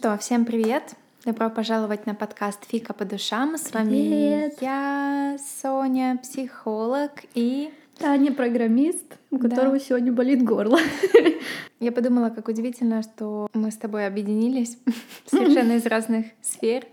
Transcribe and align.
что, 0.00 0.16
всем 0.16 0.46
привет! 0.46 0.94
Добро 1.26 1.50
пожаловать 1.50 2.06
на 2.06 2.14
подкаст 2.14 2.64
Фика 2.66 2.94
по 2.94 3.04
душам. 3.04 3.58
С 3.58 3.70
вами 3.70 3.90
Привет. 3.90 4.56
я, 4.62 5.36
Соня, 5.60 6.18
психолог, 6.22 7.10
и 7.34 7.70
Таня 7.98 8.32
программист, 8.32 9.04
у 9.30 9.36
Да. 9.36 9.50
которого 9.50 9.78
сегодня 9.78 10.10
болит 10.10 10.42
горло. 10.42 10.78
я 11.80 11.92
подумала, 11.92 12.30
как 12.30 12.48
удивительно, 12.48 13.02
что 13.02 13.50
мы 13.52 13.70
с 13.70 13.76
тобой 13.76 14.06
объединились 14.06 14.78
совершенно 15.26 15.72
из 15.72 15.84
разных 15.84 16.28
сфер. 16.40 16.86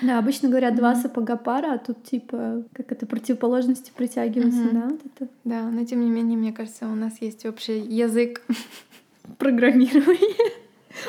Да, 0.00 0.18
обычно 0.18 0.48
говорят 0.48 0.76
два 0.76 0.94
сапога 0.94 1.36
пара, 1.36 1.74
а 1.74 1.78
тут 1.78 2.04
типа 2.04 2.64
как 2.72 2.90
это 2.90 3.04
противоположности 3.04 3.92
притягиваются, 3.94 4.70
да, 4.72 4.88
вот 4.88 5.00
это 5.04 5.28
Да, 5.44 5.60
но 5.64 5.84
тем 5.84 6.00
не 6.00 6.08
менее, 6.08 6.38
мне 6.38 6.54
кажется, 6.54 6.86
у 6.86 6.94
нас 6.94 7.20
есть 7.20 7.44
общий 7.44 7.80
язык. 7.80 8.40
программирование. 9.36 10.65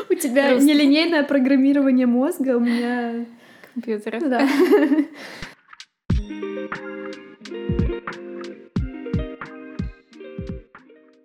У 0.09 0.14
тебя 0.14 0.54
Русский. 0.54 0.70
нелинейное 0.70 1.23
программирование 1.23 2.05
мозга, 2.05 2.58
у 2.58 2.59
меня 2.59 3.26
компьютеров. 3.73 4.23
да. 4.30 4.48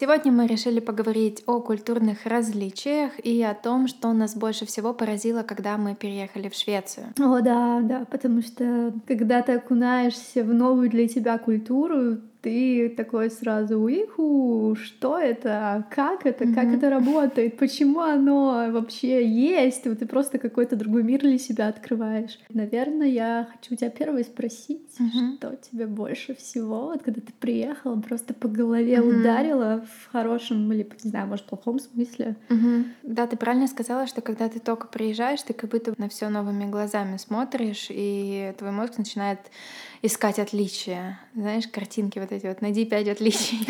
Сегодня 0.02 0.32
мы 0.32 0.48
решили 0.48 0.80
поговорить 0.80 1.44
о 1.46 1.60
культурных 1.60 2.26
различиях 2.26 3.12
и 3.22 3.40
о 3.40 3.54
том, 3.54 3.86
что 3.86 4.12
нас 4.12 4.34
больше 4.34 4.66
всего 4.66 4.92
поразило, 4.92 5.44
когда 5.44 5.76
мы 5.76 5.94
переехали 5.94 6.48
в 6.48 6.54
Швецию. 6.54 7.14
О, 7.20 7.40
да, 7.40 7.80
да, 7.80 8.04
потому 8.10 8.42
что 8.42 8.92
когда 9.06 9.42
ты 9.42 9.52
окунаешься 9.52 10.42
в 10.42 10.52
новую 10.52 10.90
для 10.90 11.06
тебя 11.06 11.38
культуру, 11.38 12.18
ты 12.42 12.88
такой 12.96 13.30
сразу, 13.30 13.78
уиху, 13.78 14.76
что 14.76 15.16
это, 15.18 15.86
как 15.90 16.26
это, 16.26 16.44
как 16.46 16.64
Мгм. 16.66 16.74
это 16.76 16.90
работает, 16.90 17.56
почему 17.56 18.00
оно 18.00 18.66
вообще 18.70 19.26
есть, 19.26 19.86
вот 19.86 20.00
ты 20.00 20.06
просто 20.06 20.38
какой-то 20.38 20.76
другой 20.76 21.02
мир 21.04 21.20
для 21.20 21.38
себя 21.38 21.68
открываешь. 21.68 22.38
Наверное, 22.52 23.06
я 23.06 23.48
хочу 23.52 23.74
у 23.74 23.76
тебя 23.76 23.90
первой 23.90 24.24
спросить, 24.24 24.98
Мгм. 24.98 25.36
что 25.38 25.56
тебе 25.56 25.86
больше 25.86 26.34
всего, 26.34 26.86
вот 26.86 27.02
когда 27.02 27.20
ты 27.20 27.32
приехала, 27.38 27.96
просто 28.00 28.34
по 28.34 28.48
голове 28.48 29.00
Мгм. 29.00 29.20
ударило 29.20 29.84
в 29.86 30.12
хорошем 30.12 30.72
или, 30.72 30.86
не 31.04 31.10
знаю, 31.10 31.28
может, 31.28 31.46
плохом 31.46 31.78
смысле? 31.78 32.36
Мгм. 32.48 32.86
Да, 33.02 33.26
ты 33.26 33.36
правильно 33.36 33.68
сказала, 33.68 34.06
что 34.06 34.20
когда 34.20 34.48
ты 34.48 34.58
только 34.58 34.86
приезжаешь, 34.88 35.42
ты 35.42 35.52
как 35.52 35.70
будто 35.70 35.94
на 35.96 36.08
все 36.08 36.28
новыми 36.28 36.64
глазами 36.70 37.16
смотришь, 37.18 37.86
и 37.90 38.52
твой 38.58 38.72
мозг 38.72 38.98
начинает 38.98 39.38
искать 40.02 40.38
отличия. 40.38 41.20
Знаешь, 41.34 41.68
картинки 41.68 42.18
вот 42.18 42.32
эти 42.32 42.46
вот, 42.46 42.60
найди 42.60 42.84
пять 42.84 43.08
отличий, 43.08 43.66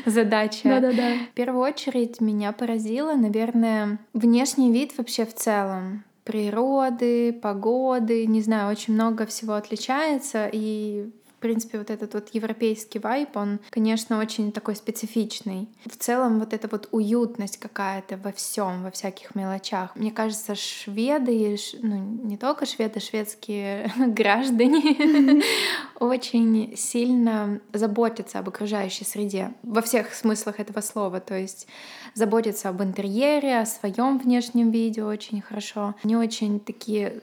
задача. 0.06 0.64
Да-да-да. 0.64 1.14
В 1.30 1.34
первую 1.34 1.62
очередь 1.62 2.20
меня 2.20 2.52
поразило, 2.52 3.14
наверное, 3.14 3.98
внешний 4.12 4.70
вид 4.70 4.92
вообще 4.98 5.24
в 5.24 5.34
целом. 5.34 6.04
Природы, 6.24 7.32
погоды, 7.32 8.26
не 8.26 8.42
знаю, 8.42 8.70
очень 8.70 8.94
много 8.94 9.26
всего 9.26 9.54
отличается, 9.54 10.48
и 10.52 11.10
принципе, 11.42 11.78
вот 11.78 11.90
этот 11.90 12.14
вот 12.14 12.30
европейский 12.32 12.98
вайб, 12.98 13.36
он, 13.36 13.60
конечно, 13.70 14.18
очень 14.18 14.52
такой 14.52 14.76
специфичный. 14.76 15.68
В 15.84 15.96
целом, 15.96 16.38
вот 16.38 16.52
эта 16.52 16.68
вот 16.68 16.88
уютность 16.92 17.58
какая-то 17.58 18.16
во 18.16 18.32
всем, 18.32 18.82
во 18.82 18.90
всяких 18.90 19.34
мелочах. 19.34 19.94
Мне 19.96 20.10
кажется, 20.10 20.54
шведы, 20.54 21.56
ну, 21.82 21.98
не 22.24 22.36
только 22.36 22.64
шведы, 22.64 23.00
шведские 23.00 23.92
граждане 23.98 25.42
очень 26.00 26.76
сильно 26.76 27.60
заботятся 27.72 28.38
об 28.38 28.48
окружающей 28.48 29.04
среде 29.04 29.52
во 29.62 29.82
всех 29.82 30.14
смыслах 30.14 30.60
этого 30.60 30.80
слова. 30.80 31.20
То 31.20 31.36
есть 31.38 31.66
заботятся 32.14 32.68
об 32.68 32.82
интерьере, 32.82 33.58
о 33.58 33.66
своем 33.66 34.18
внешнем 34.18 34.70
виде 34.70 35.02
очень 35.02 35.40
хорошо. 35.40 35.94
Они 36.02 36.16
очень 36.16 36.60
такие 36.60 37.22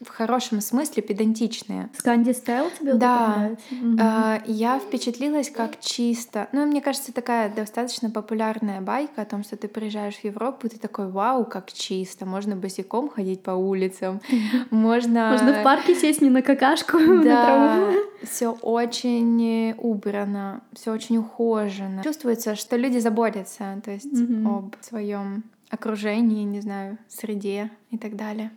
в 0.00 0.08
хорошем 0.08 0.60
смысле 0.60 1.02
педантичные. 1.02 1.88
Сканди 1.96 2.32
стайл 2.32 2.70
тебе 2.78 2.92
вот 2.92 3.00
Да. 3.00 3.28
это 3.30 3.38
нравится? 3.38 3.64
Мгм. 3.74 3.98
А, 4.00 4.42
Я 4.46 4.78
впечатлилась, 4.78 5.50
как 5.50 5.80
чисто. 5.80 6.48
Ну, 6.52 6.66
мне 6.66 6.80
кажется, 6.80 7.12
такая 7.12 7.48
достаточно 7.48 8.10
популярная 8.10 8.80
байка 8.80 9.22
о 9.22 9.24
том, 9.24 9.42
что 9.44 9.56
ты 9.56 9.68
приезжаешь 9.68 10.16
в 10.16 10.24
Европу, 10.24 10.68
ты 10.68 10.78
такой, 10.78 11.08
вау, 11.10 11.44
как 11.44 11.72
чисто. 11.72 12.26
Можно 12.26 12.56
босиком 12.56 13.08
ходить 13.08 13.42
по 13.42 13.52
улицам. 13.52 14.20
Можно... 14.70 15.30
Можно 15.30 15.60
в 15.60 15.62
парке 15.62 15.94
сесть 15.94 16.20
не 16.20 16.30
на 16.30 16.42
какашку, 16.42 16.98
на 16.98 17.22
Да, 17.22 17.92
все 18.22 18.50
очень 18.50 19.74
убрано, 19.78 20.62
все 20.72 20.92
очень 20.92 21.18
ухожено. 21.18 22.02
Чувствуется, 22.02 22.56
что 22.56 22.76
люди 22.76 22.98
заботятся, 22.98 23.80
то 23.84 23.90
есть 23.90 24.12
об 24.44 24.74
своем 24.82 25.44
окружении, 25.70 26.44
не 26.44 26.60
знаю, 26.60 26.98
среде 27.08 27.70
и 27.90 27.98
так 27.98 28.16
далее. 28.16 28.50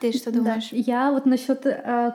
Ты 0.00 0.12
что 0.12 0.30
Да. 0.30 0.38
думаешь? 0.38 0.68
Я 0.72 1.10
вот 1.12 1.26
насчет 1.26 1.66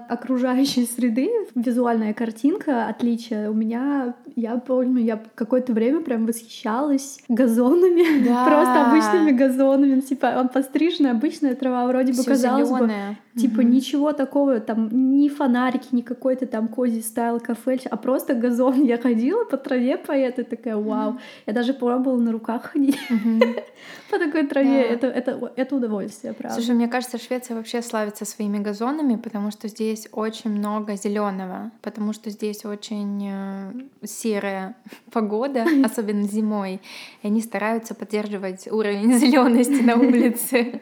окружающей 0.10 0.86
среды, 0.86 1.30
визуальная 1.56 2.14
картинка, 2.14 2.88
отличие. 2.88 3.50
У 3.50 3.54
меня, 3.54 4.16
я 4.36 4.58
помню, 4.58 5.02
я 5.04 5.22
какое-то 5.36 5.74
время 5.74 6.02
прям 6.02 6.26
восхищалась 6.26 7.20
газонами, 7.28 8.24
Да. 8.28 8.46
просто 8.46 8.88
обычными 8.88 9.32
газонами. 9.32 9.96
Ну, 9.96 10.02
Типа, 10.02 10.34
он 10.40 10.50
постриженный, 10.50 11.12
обычная 11.12 11.56
трава, 11.56 11.88
вроде 11.88 12.14
бы 12.14 12.22
Всё 12.22 12.32
казалось 12.32 12.70
бы, 12.70 12.78
зелёное. 12.78 13.18
Типа 13.36 13.62
Мгм. 13.64 13.72
ничего 13.72 14.14
такого, 14.14 14.60
там 14.60 14.90
ни 15.20 15.28
фонарики, 15.28 15.88
ни 15.92 16.02
какой-то 16.02 16.46
там 16.46 16.68
кози 16.68 17.02
стайл 17.02 17.40
кафе, 17.40 17.80
а 17.90 17.98
просто 17.98 18.36
газон. 18.36 18.84
Я 18.84 18.98
ходила 18.98 19.44
по 19.46 19.58
траве 19.58 19.98
по 19.98 20.12
этой, 20.12 20.44
такая, 20.44 20.76
вау. 20.78 21.18
Я 21.48 21.54
даже 21.54 21.74
пробовала 21.74 22.20
на 22.20 22.32
руках 22.32 22.72
ходить 22.74 23.00
Мгм. 23.10 23.40
по 24.12 24.20
такой 24.20 24.46
траве. 24.48 24.70
Да. 24.88 24.94
Это, 24.94 25.08
это, 25.08 25.52
это 25.56 25.76
удовольствие, 25.76 26.34
правда. 26.34 26.56
Слушай, 26.56 26.76
мне 26.76 26.88
кажется, 26.88 27.18
Швеция 27.18 27.53
вообще 27.54 27.82
славится 27.82 28.26
своими 28.26 28.60
газонами, 28.60 29.16
потому 29.16 29.52
что 29.52 29.68
здесь 29.68 30.08
очень 30.12 30.50
много 30.52 30.96
зеленого, 30.96 31.72
потому 31.82 32.14
что 32.14 32.30
здесь 32.30 32.66
очень 32.66 33.28
э, 33.32 33.72
серая 34.04 34.76
погода, 35.12 35.66
особенно 35.84 36.24
зимой, 36.24 36.82
и 37.22 37.28
они 37.28 37.42
стараются 37.42 37.96
поддерживать 37.96 38.68
уровень 38.72 39.14
зелености 39.20 39.82
на 39.84 39.96
улице, 39.96 40.82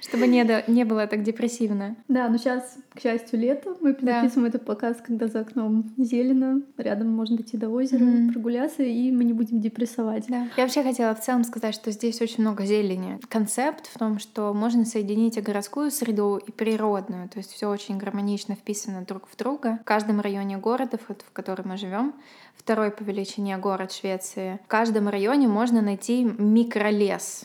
чтобы 0.00 0.26
не, 0.26 0.44
до- 0.44 0.64
не 0.66 0.84
было 0.84 1.06
так 1.06 1.22
депрессивно. 1.22 1.96
Да, 2.08 2.28
но 2.28 2.36
сейчас, 2.38 2.76
к 2.94 3.00
счастью, 3.00 3.38
лето. 3.40 3.76
Мы 3.80 3.94
Да. 4.00 4.20
записываем 4.22 4.48
этот 4.48 4.64
подкаст, 4.64 5.00
когда 5.02 5.28
за 5.28 5.40
окном 5.40 5.92
зелено, 5.96 6.62
рядом 6.76 7.08
можно 7.14 7.36
дойти 7.36 7.56
до 7.56 7.68
озера, 7.68 8.02
Мгм. 8.02 8.32
прогуляться, 8.32 8.82
и 8.82 9.10
мы 9.12 9.24
не 9.24 9.32
будем 9.32 9.60
депрессовать. 9.60 10.24
Да. 10.28 10.48
Я 10.56 10.64
вообще 10.64 10.82
хотела 10.82 11.14
в 11.14 11.20
целом 11.20 11.44
сказать, 11.44 11.74
что 11.74 11.90
здесь 11.92 12.20
очень 12.20 12.42
много 12.42 12.64
зелени. 12.64 13.18
Концепт 13.28 13.86
в 13.86 13.98
том, 13.98 14.18
что 14.18 14.52
можно 14.52 14.84
соединить 14.84 15.40
городскую 15.42 15.90
среду, 16.00 16.36
и 16.38 16.50
природную. 16.50 17.28
То 17.28 17.38
есть 17.38 17.52
все 17.52 17.68
очень 17.68 17.98
гармонично 17.98 18.54
вписано 18.54 19.04
друг 19.04 19.28
в 19.28 19.36
друга. 19.36 19.78
В 19.82 19.84
каждом 19.84 20.20
районе 20.20 20.58
города, 20.58 20.98
в 20.98 21.32
котором 21.32 21.68
мы 21.68 21.76
живем, 21.76 22.14
второй 22.56 22.90
по 22.90 23.02
величине 23.02 23.56
город 23.58 23.92
Швеции, 23.92 24.58
в 24.64 24.68
каждом 24.68 25.08
районе 25.08 25.48
можно 25.48 25.82
найти 25.82 26.24
микролес. 26.24 27.44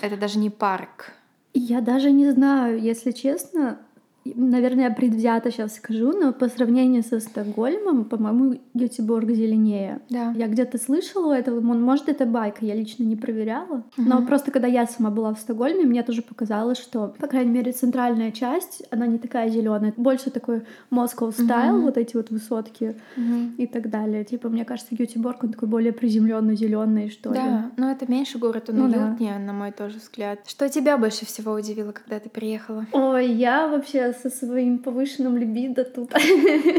Это 0.00 0.16
даже 0.16 0.38
не 0.38 0.50
парк. 0.50 1.12
Я 1.52 1.80
даже 1.80 2.10
не 2.10 2.30
знаю, 2.30 2.80
если 2.80 3.12
честно, 3.12 3.78
наверное, 4.24 4.84
я 4.84 4.90
предвзято 4.90 5.50
сейчас 5.50 5.74
скажу, 5.76 6.12
но 6.12 6.32
по 6.32 6.48
сравнению 6.48 7.02
со 7.02 7.20
Стокгольмом, 7.20 8.04
по-моему, 8.04 8.58
Гетеборг 8.74 9.30
зеленее. 9.30 10.00
Да. 10.08 10.32
Я 10.36 10.48
где-то 10.48 10.78
слышала 10.78 11.32
это, 11.34 11.50
может, 11.52 12.08
это 12.08 12.24
байка, 12.26 12.64
я 12.64 12.74
лично 12.74 13.04
не 13.04 13.16
проверяла. 13.16 13.84
Но 13.96 14.16
Мгм. 14.18 14.26
просто 14.26 14.50
когда 14.50 14.66
я 14.68 14.86
сама 14.86 15.10
была 15.10 15.34
в 15.34 15.38
Стокгольме, 15.38 15.84
мне 15.84 16.02
тоже 16.02 16.22
показалось, 16.22 16.78
что, 16.78 17.14
по 17.18 17.26
крайней 17.26 17.50
мере, 17.50 17.72
центральная 17.72 18.30
часть, 18.32 18.82
она 18.90 19.06
не 19.06 19.18
такая 19.18 19.50
зеленая, 19.50 19.92
больше 19.96 20.30
такой 20.30 20.62
Moscow 20.90 21.30
стайл, 21.32 21.74
Мгм. 21.74 21.82
вот 21.82 21.98
эти 21.98 22.16
вот 22.16 22.30
высотки 22.30 22.96
Мгм. 23.16 23.54
и 23.58 23.66
так 23.66 23.90
далее. 23.90 24.24
Типа, 24.24 24.48
мне 24.48 24.64
кажется, 24.64 24.94
Гетеборг, 24.94 25.44
он 25.44 25.52
такой 25.52 25.68
более 25.68 25.92
приземленный, 25.92 26.56
зеленый, 26.56 27.10
что 27.10 27.30
ли. 27.30 27.36
Да, 27.36 27.70
но 27.76 27.90
это 27.90 28.10
меньше 28.10 28.38
город, 28.38 28.70
он 28.70 28.76
Ну 28.76 28.88
да. 28.88 29.08
уютнее, 29.08 29.38
на 29.38 29.52
мой 29.52 29.72
тоже 29.72 29.98
взгляд. 29.98 30.40
Что 30.46 30.68
тебя 30.68 30.96
больше 30.96 31.26
всего 31.26 31.52
удивило, 31.52 31.92
когда 31.92 32.18
ты 32.20 32.30
приехала? 32.30 32.86
Ой, 32.92 33.30
я 33.30 33.68
вообще 33.68 34.13
со 34.14 34.30
своим 34.30 34.78
повышенным 34.78 35.36
либидо 35.36 35.84
тут 35.84 36.12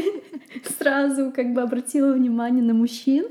сразу 0.78 1.32
как 1.34 1.52
бы 1.52 1.62
обратила 1.62 2.12
внимание 2.12 2.62
на 2.62 2.74
мужчин. 2.74 3.26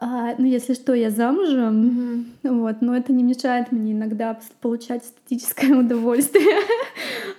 А, 0.00 0.36
ну, 0.38 0.44
если 0.46 0.74
что, 0.74 0.94
я 0.94 1.10
замужем, 1.10 2.26
Мгм. 2.44 2.60
вот, 2.60 2.82
но 2.82 2.96
это 2.96 3.12
не 3.12 3.24
мешает 3.24 3.72
мне 3.72 3.90
иногда 3.92 4.38
получать 4.60 5.02
эстетическое 5.04 5.70
удовольствие 5.76 6.56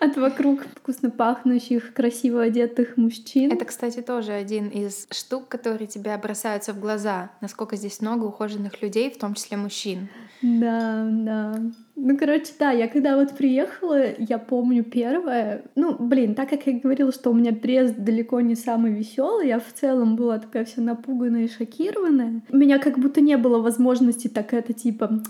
от 0.02 0.18
вокруг 0.18 0.66
вкусно 0.76 1.10
пахнущих, 1.10 1.94
красиво 1.94 2.42
одетых 2.42 2.98
мужчин. 2.98 3.54
Это, 3.54 3.64
кстати, 3.64 4.02
тоже 4.02 4.34
один 4.34 4.68
из 4.68 5.08
штук, 5.10 5.48
которые 5.48 5.88
тебе 5.88 6.18
бросаются 6.18 6.74
в 6.74 6.82
глаза. 6.82 7.32
Насколько 7.40 7.78
здесь 7.78 8.02
много 8.02 8.26
ухоженных 8.26 8.82
людей, 8.82 9.10
в 9.10 9.18
том 9.18 9.36
числе 9.36 9.56
мужчин. 9.56 10.10
Да, 10.42 11.08
да. 11.10 11.62
Ну, 12.02 12.18
короче, 12.18 12.54
да, 12.58 12.72
я 12.72 12.88
когда 12.88 13.18
вот 13.18 13.32
приехала, 13.32 14.06
я 14.18 14.38
помню 14.38 14.84
первое, 14.84 15.64
ну, 15.76 15.96
блин, 16.00 16.34
так 16.34 16.50
как 16.50 16.66
я 16.66 16.80
говорила, 16.80 17.12
что 17.12 17.32
у 17.32 17.34
меня 17.34 17.52
приезд 17.52 17.96
далеко 17.98 18.40
не 18.40 18.56
самый 18.56 18.94
веселый, 18.94 19.48
я 19.48 19.60
в 19.60 19.74
целом 19.74 20.16
была 20.16 20.40
такая 20.40 20.64
вся 20.64 20.82
напуганная 20.82 21.44
и 21.44 21.50
шокированная. 21.50 22.42
У 22.50 22.58
меня 22.58 22.80
как 22.80 23.00
будто 23.00 23.20
не 23.20 23.36
было 23.38 23.60
возможности 23.62 24.30
так 24.30 24.54
это 24.54 24.72
типа, 24.72 25.22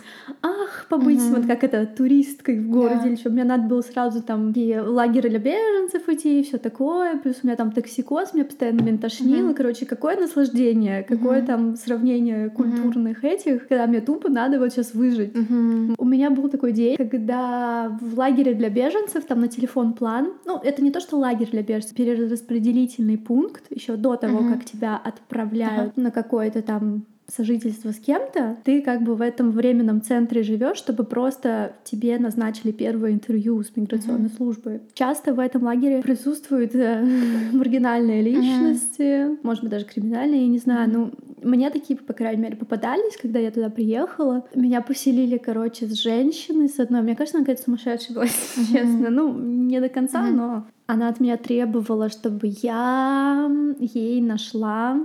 ах, 0.43 0.85
побыть 0.89 1.19
mm-hmm. 1.19 1.35
вот 1.35 1.45
как 1.47 1.63
это 1.63 1.85
туристкой 1.87 2.59
в 2.59 2.69
городе 2.69 3.05
yeah. 3.05 3.07
или 3.07 3.15
что. 3.15 3.29
Мне 3.31 3.43
надо 3.43 3.63
было 3.63 3.81
сразу 3.81 4.21
там 4.21 4.51
и 4.51 4.77
лагерь 4.77 5.29
для 5.29 5.39
беженцев 5.39 6.07
идти 6.07 6.39
и 6.39 6.43
все 6.43 6.57
такое, 6.57 7.17
плюс 7.17 7.37
у 7.41 7.47
меня 7.47 7.55
там 7.55 7.71
токсикоз, 7.71 8.33
меня 8.33 8.45
постоянно 8.45 8.81
меня 8.81 8.97
тошнило, 8.97 9.49
mm-hmm. 9.49 9.55
короче, 9.55 9.85
какое 9.85 10.17
наслаждение, 10.17 11.03
какое 11.03 11.41
mm-hmm. 11.41 11.45
там 11.45 11.75
сравнение 11.75 12.49
культурных 12.49 13.23
mm-hmm. 13.23 13.33
этих, 13.33 13.67
когда 13.67 13.87
мне 13.87 14.01
тупо 14.01 14.29
надо 14.29 14.59
вот 14.59 14.71
сейчас 14.71 14.93
выжить. 14.93 15.33
Mm-hmm. 15.33 15.95
У 15.97 16.05
меня 16.05 16.29
был 16.29 16.49
такой 16.49 16.58
день, 16.67 16.97
когда 16.97 17.97
в 18.01 18.17
лагере 18.17 18.53
для 18.53 18.69
беженцев, 18.69 19.25
там 19.25 19.41
на 19.41 19.47
телефон 19.47 19.93
план, 19.93 20.33
ну, 20.45 20.57
это 20.57 20.81
не 20.81 20.91
то, 20.91 20.99
что 20.99 21.17
лагерь 21.17 21.49
для 21.49 21.63
беженцев, 21.63 21.95
перераспределительный 21.95 23.17
пункт, 23.17 23.65
еще 23.69 23.95
до 23.95 24.15
того, 24.15 24.39
mm-hmm. 24.39 24.53
как 24.53 24.65
тебя 24.65 24.97
отправляют 24.97 25.95
uh-huh. 25.95 26.01
на 26.01 26.11
какое-то 26.11 26.61
там 26.61 27.05
сожительство 27.31 27.91
с 27.91 27.99
кем-то, 27.99 28.57
ты 28.63 28.81
как 28.81 29.01
бы 29.03 29.15
в 29.15 29.21
этом 29.21 29.51
временном 29.51 30.01
центре 30.01 30.43
живешь, 30.43 30.77
чтобы 30.77 31.03
просто 31.03 31.73
тебе 31.83 32.17
назначили 32.17 32.71
первое 32.71 33.11
интервью 33.11 33.61
с 33.63 33.75
миграционной 33.75 34.29
mm-hmm. 34.29 34.37
службой. 34.37 34.81
Часто 34.93 35.33
в 35.33 35.39
этом 35.39 35.63
лагере 35.63 36.01
присутствуют 36.01 36.75
э, 36.75 37.03
маргинальные 37.53 38.21
личности, 38.21 39.01
mm-hmm. 39.01 39.39
может 39.43 39.63
быть 39.63 39.71
даже 39.71 39.85
криминальные, 39.85 40.41
я 40.41 40.47
не 40.47 40.59
знаю. 40.59 40.89
Mm-hmm. 40.89 40.93
Ну, 40.93 41.49
мне 41.49 41.69
такие, 41.69 41.97
по 41.97 42.13
крайней 42.13 42.41
мере, 42.41 42.55
попадались, 42.55 43.17
когда 43.17 43.39
я 43.39 43.51
туда 43.51 43.69
приехала. 43.69 44.45
Меня 44.55 44.81
поселили, 44.81 45.37
короче, 45.37 45.87
с 45.87 45.93
женщиной, 45.93 46.69
с 46.69 46.79
одной. 46.79 47.01
Мне 47.01 47.15
кажется, 47.15 47.37
она 47.37 47.45
какая-то 47.45 47.63
сумасшедшая 47.63 48.15
была, 48.15 48.25
mm-hmm. 48.25 48.71
честно. 48.71 49.09
Ну, 49.09 49.33
не 49.37 49.79
до 49.79 49.89
конца, 49.89 50.27
mm-hmm. 50.27 50.35
но 50.35 50.67
она 50.87 51.09
от 51.09 51.19
меня 51.19 51.37
требовала, 51.37 52.09
чтобы 52.09 52.51
я 52.61 53.49
ей 53.79 54.21
нашла 54.21 54.99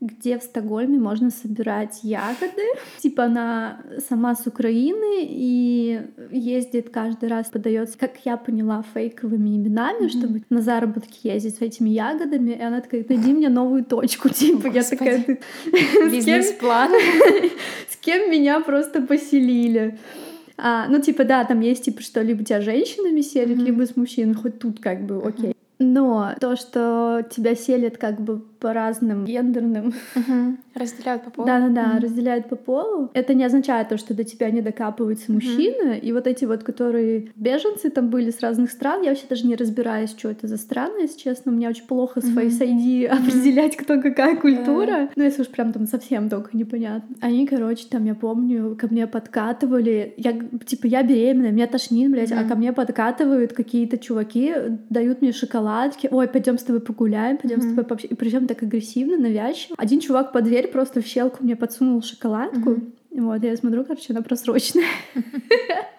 где 0.00 0.38
в 0.38 0.42
Стокгольме 0.42 0.98
можно 0.98 1.30
собирать 1.30 2.00
ягоды. 2.02 2.62
Типа 2.98 3.24
она 3.24 3.82
сама 4.08 4.34
с 4.34 4.46
Украины 4.46 5.26
и 5.28 6.00
ездит 6.30 6.88
каждый 6.90 7.28
раз, 7.28 7.48
подается, 7.48 7.98
как 7.98 8.12
я 8.24 8.36
поняла, 8.36 8.82
фейковыми 8.94 9.56
именами, 9.56 10.06
mm-hmm. 10.06 10.08
чтобы 10.08 10.42
на 10.48 10.62
заработки 10.62 11.26
ездить 11.26 11.56
с 11.56 11.60
этими 11.60 11.90
ягодами. 11.90 12.52
И 12.52 12.62
она 12.62 12.80
такая, 12.80 13.04
найди 13.06 13.34
мне 13.34 13.50
новую 13.50 13.84
точку. 13.84 14.28
Типа 14.30 14.68
я 14.68 14.82
такая... 14.82 15.38
Бизнес-план. 16.10 16.90
С 17.88 17.96
кем 17.96 18.30
меня 18.30 18.60
просто 18.60 19.02
поселили? 19.02 19.98
А, 20.56 20.88
ну, 20.88 21.00
типа, 21.00 21.24
да, 21.24 21.44
там 21.44 21.60
есть, 21.60 21.84
типа, 21.84 22.02
что 22.02 22.20
либо 22.20 22.44
тебя 22.44 22.60
женщинами 22.60 23.20
селят, 23.22 23.50
mm-hmm. 23.50 23.64
либо 23.64 23.86
с 23.86 23.96
мужчинами, 23.96 24.34
хоть 24.34 24.58
тут 24.58 24.80
как 24.80 25.04
бы 25.04 25.22
окей. 25.22 25.54
Но 25.78 26.34
то, 26.38 26.56
что 26.56 27.26
тебя 27.30 27.54
селят 27.54 27.96
как 27.96 28.20
бы 28.20 28.42
по 28.60 28.72
разным 28.72 29.24
гендерным. 29.24 29.94
Угу. 30.14 30.56
Разделяют 30.74 31.24
по 31.24 31.30
полу. 31.30 31.46
Да-да-да, 31.46 31.94
угу. 31.94 32.02
разделяют 32.02 32.48
по 32.48 32.56
полу. 32.56 33.10
Это 33.14 33.34
не 33.34 33.44
означает 33.44 33.88
то, 33.88 33.98
что 33.98 34.14
до 34.14 34.24
тебя 34.24 34.50
не 34.50 34.60
докапываются 34.60 35.32
мужчины. 35.32 35.98
И 35.98 36.12
вот 36.12 36.26
эти 36.26 36.44
вот, 36.44 36.62
которые 36.62 37.32
беженцы 37.34 37.90
там 37.90 38.08
были 38.08 38.30
с 38.30 38.40
разных 38.40 38.70
стран, 38.70 39.02
я 39.02 39.10
вообще 39.10 39.26
даже 39.28 39.46
не 39.46 39.56
разбираюсь, 39.56 40.10
что 40.10 40.30
это 40.30 40.46
за 40.46 40.56
страны, 40.56 41.02
если 41.02 41.18
честно. 41.18 41.52
Мне 41.52 41.68
очень 41.68 41.86
плохо 41.86 42.20
с 42.20 42.24
Face 42.24 42.60
ID 42.60 43.06
определять, 43.06 43.76
кто 43.76 44.00
какая 44.00 44.36
культура. 44.36 45.10
Ну, 45.16 45.24
если 45.24 45.42
уж 45.42 45.48
прям 45.48 45.72
там 45.72 45.86
совсем 45.86 46.28
только 46.28 46.56
непонятно. 46.56 47.16
Они, 47.20 47.46
короче, 47.46 47.86
там, 47.90 48.04
я 48.04 48.14
помню, 48.14 48.76
ко 48.78 48.86
мне 48.88 49.06
подкатывали. 49.06 50.14
Я, 50.16 50.38
типа, 50.64 50.86
я 50.86 51.02
беременная, 51.02 51.50
меня 51.50 51.66
тошнит, 51.66 52.10
блядь, 52.10 52.32
а 52.32 52.44
ко 52.44 52.54
мне 52.54 52.72
подкатывают 52.72 53.52
какие-то 53.52 53.98
чуваки, 53.98 54.54
дают 54.88 55.22
мне 55.22 55.32
шоколадки. 55.32 56.08
Ой, 56.10 56.28
пойдем 56.28 56.58
с 56.58 56.62
тобой 56.62 56.80
погуляем, 56.80 57.38
пойдем 57.38 57.60
с 57.60 57.66
тобой 57.66 57.84
пообщаемся. 57.84 58.14
И 58.14 58.16
причем 58.16 58.46
так 58.50 58.64
агрессивно, 58.64 59.16
навязчиво. 59.16 59.76
Один 59.78 60.00
чувак 60.00 60.32
под 60.32 60.44
дверь 60.44 60.68
просто 60.72 61.00
в 61.00 61.06
щелку 61.06 61.44
мне 61.44 61.54
подсунул 61.54 62.02
шоколадку. 62.02 62.70
Mm-hmm. 62.70 63.20
Вот, 63.20 63.44
я 63.44 63.56
смотрю, 63.56 63.84
короче, 63.84 64.12
она 64.12 64.22
просроченная. 64.22 64.88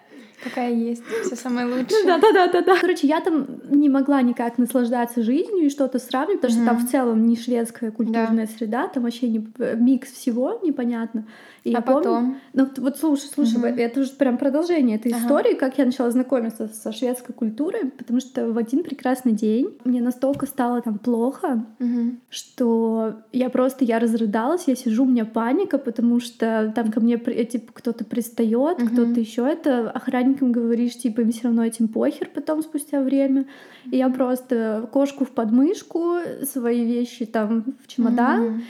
Какая 0.42 0.72
есть, 0.72 1.02
все 1.24 1.36
самое 1.36 1.66
лучшее. 1.66 2.04
Да, 2.04 2.18
да, 2.18 2.32
да, 2.32 2.48
да, 2.48 2.62
да. 2.62 2.76
Короче, 2.80 3.06
я 3.06 3.20
там 3.20 3.46
не 3.70 3.88
могла 3.88 4.22
никак 4.22 4.58
наслаждаться 4.58 5.22
жизнью 5.22 5.66
и 5.66 5.70
что-то 5.70 5.98
сравнивать, 5.98 6.40
потому 6.40 6.58
что 6.58 6.66
там 6.66 6.86
в 6.86 6.90
целом 6.90 7.26
не 7.26 7.36
шведская 7.36 7.90
культурная 7.90 8.46
среда, 8.46 8.88
там 8.88 9.04
вообще 9.04 9.28
не 9.28 9.46
микс 9.76 10.10
всего 10.10 10.60
непонятно. 10.62 11.26
И 11.64 11.74
а 11.74 11.80
потом? 11.80 12.40
Ну 12.54 12.68
вот 12.78 12.98
слушай, 12.98 13.30
слушай, 13.32 13.60
это 13.76 14.02
же 14.02 14.10
прям 14.10 14.36
продолжение 14.36 14.96
этой 14.96 15.12
истории, 15.12 15.54
как 15.54 15.78
я 15.78 15.84
начала 15.84 16.10
знакомиться 16.10 16.68
со 16.68 16.92
шведской 16.92 17.34
культурой, 17.34 17.90
потому 17.90 18.20
что 18.20 18.52
в 18.52 18.58
один 18.58 18.82
прекрасный 18.82 19.32
день 19.32 19.76
мне 19.84 20.00
настолько 20.00 20.46
стало 20.46 20.82
там 20.82 20.98
плохо, 20.98 21.64
что 22.30 23.14
я 23.32 23.48
просто, 23.48 23.84
я 23.84 23.98
разрыдалась, 23.98 24.64
я 24.66 24.74
сижу, 24.74 25.04
у 25.04 25.06
меня 25.06 25.24
паника, 25.24 25.78
потому 25.78 26.20
что 26.20 26.72
там 26.74 26.90
ко 26.90 27.00
мне 27.00 27.16
типа 27.18 27.72
кто-то 27.72 28.04
пристает, 28.04 28.78
кто-то 28.78 29.20
еще 29.20 29.46
это, 29.46 29.90
охранникам 30.32 30.52
говоришь, 30.52 30.96
типа 30.96 31.20
им 31.20 31.32
все 31.32 31.44
равно 31.44 31.64
этим 31.64 31.88
похер 31.88 32.28
потом 32.34 32.62
спустя 32.62 33.02
время. 33.02 33.46
И 33.90 33.96
я 33.96 34.08
просто 34.08 34.88
кошку 34.92 35.24
в 35.24 35.30
подмышку, 35.30 36.16
свои 36.44 36.84
вещи 36.84 37.26
там 37.26 37.64
в 37.82 37.88
чемодан. 37.88 38.40
Угу 38.42 38.60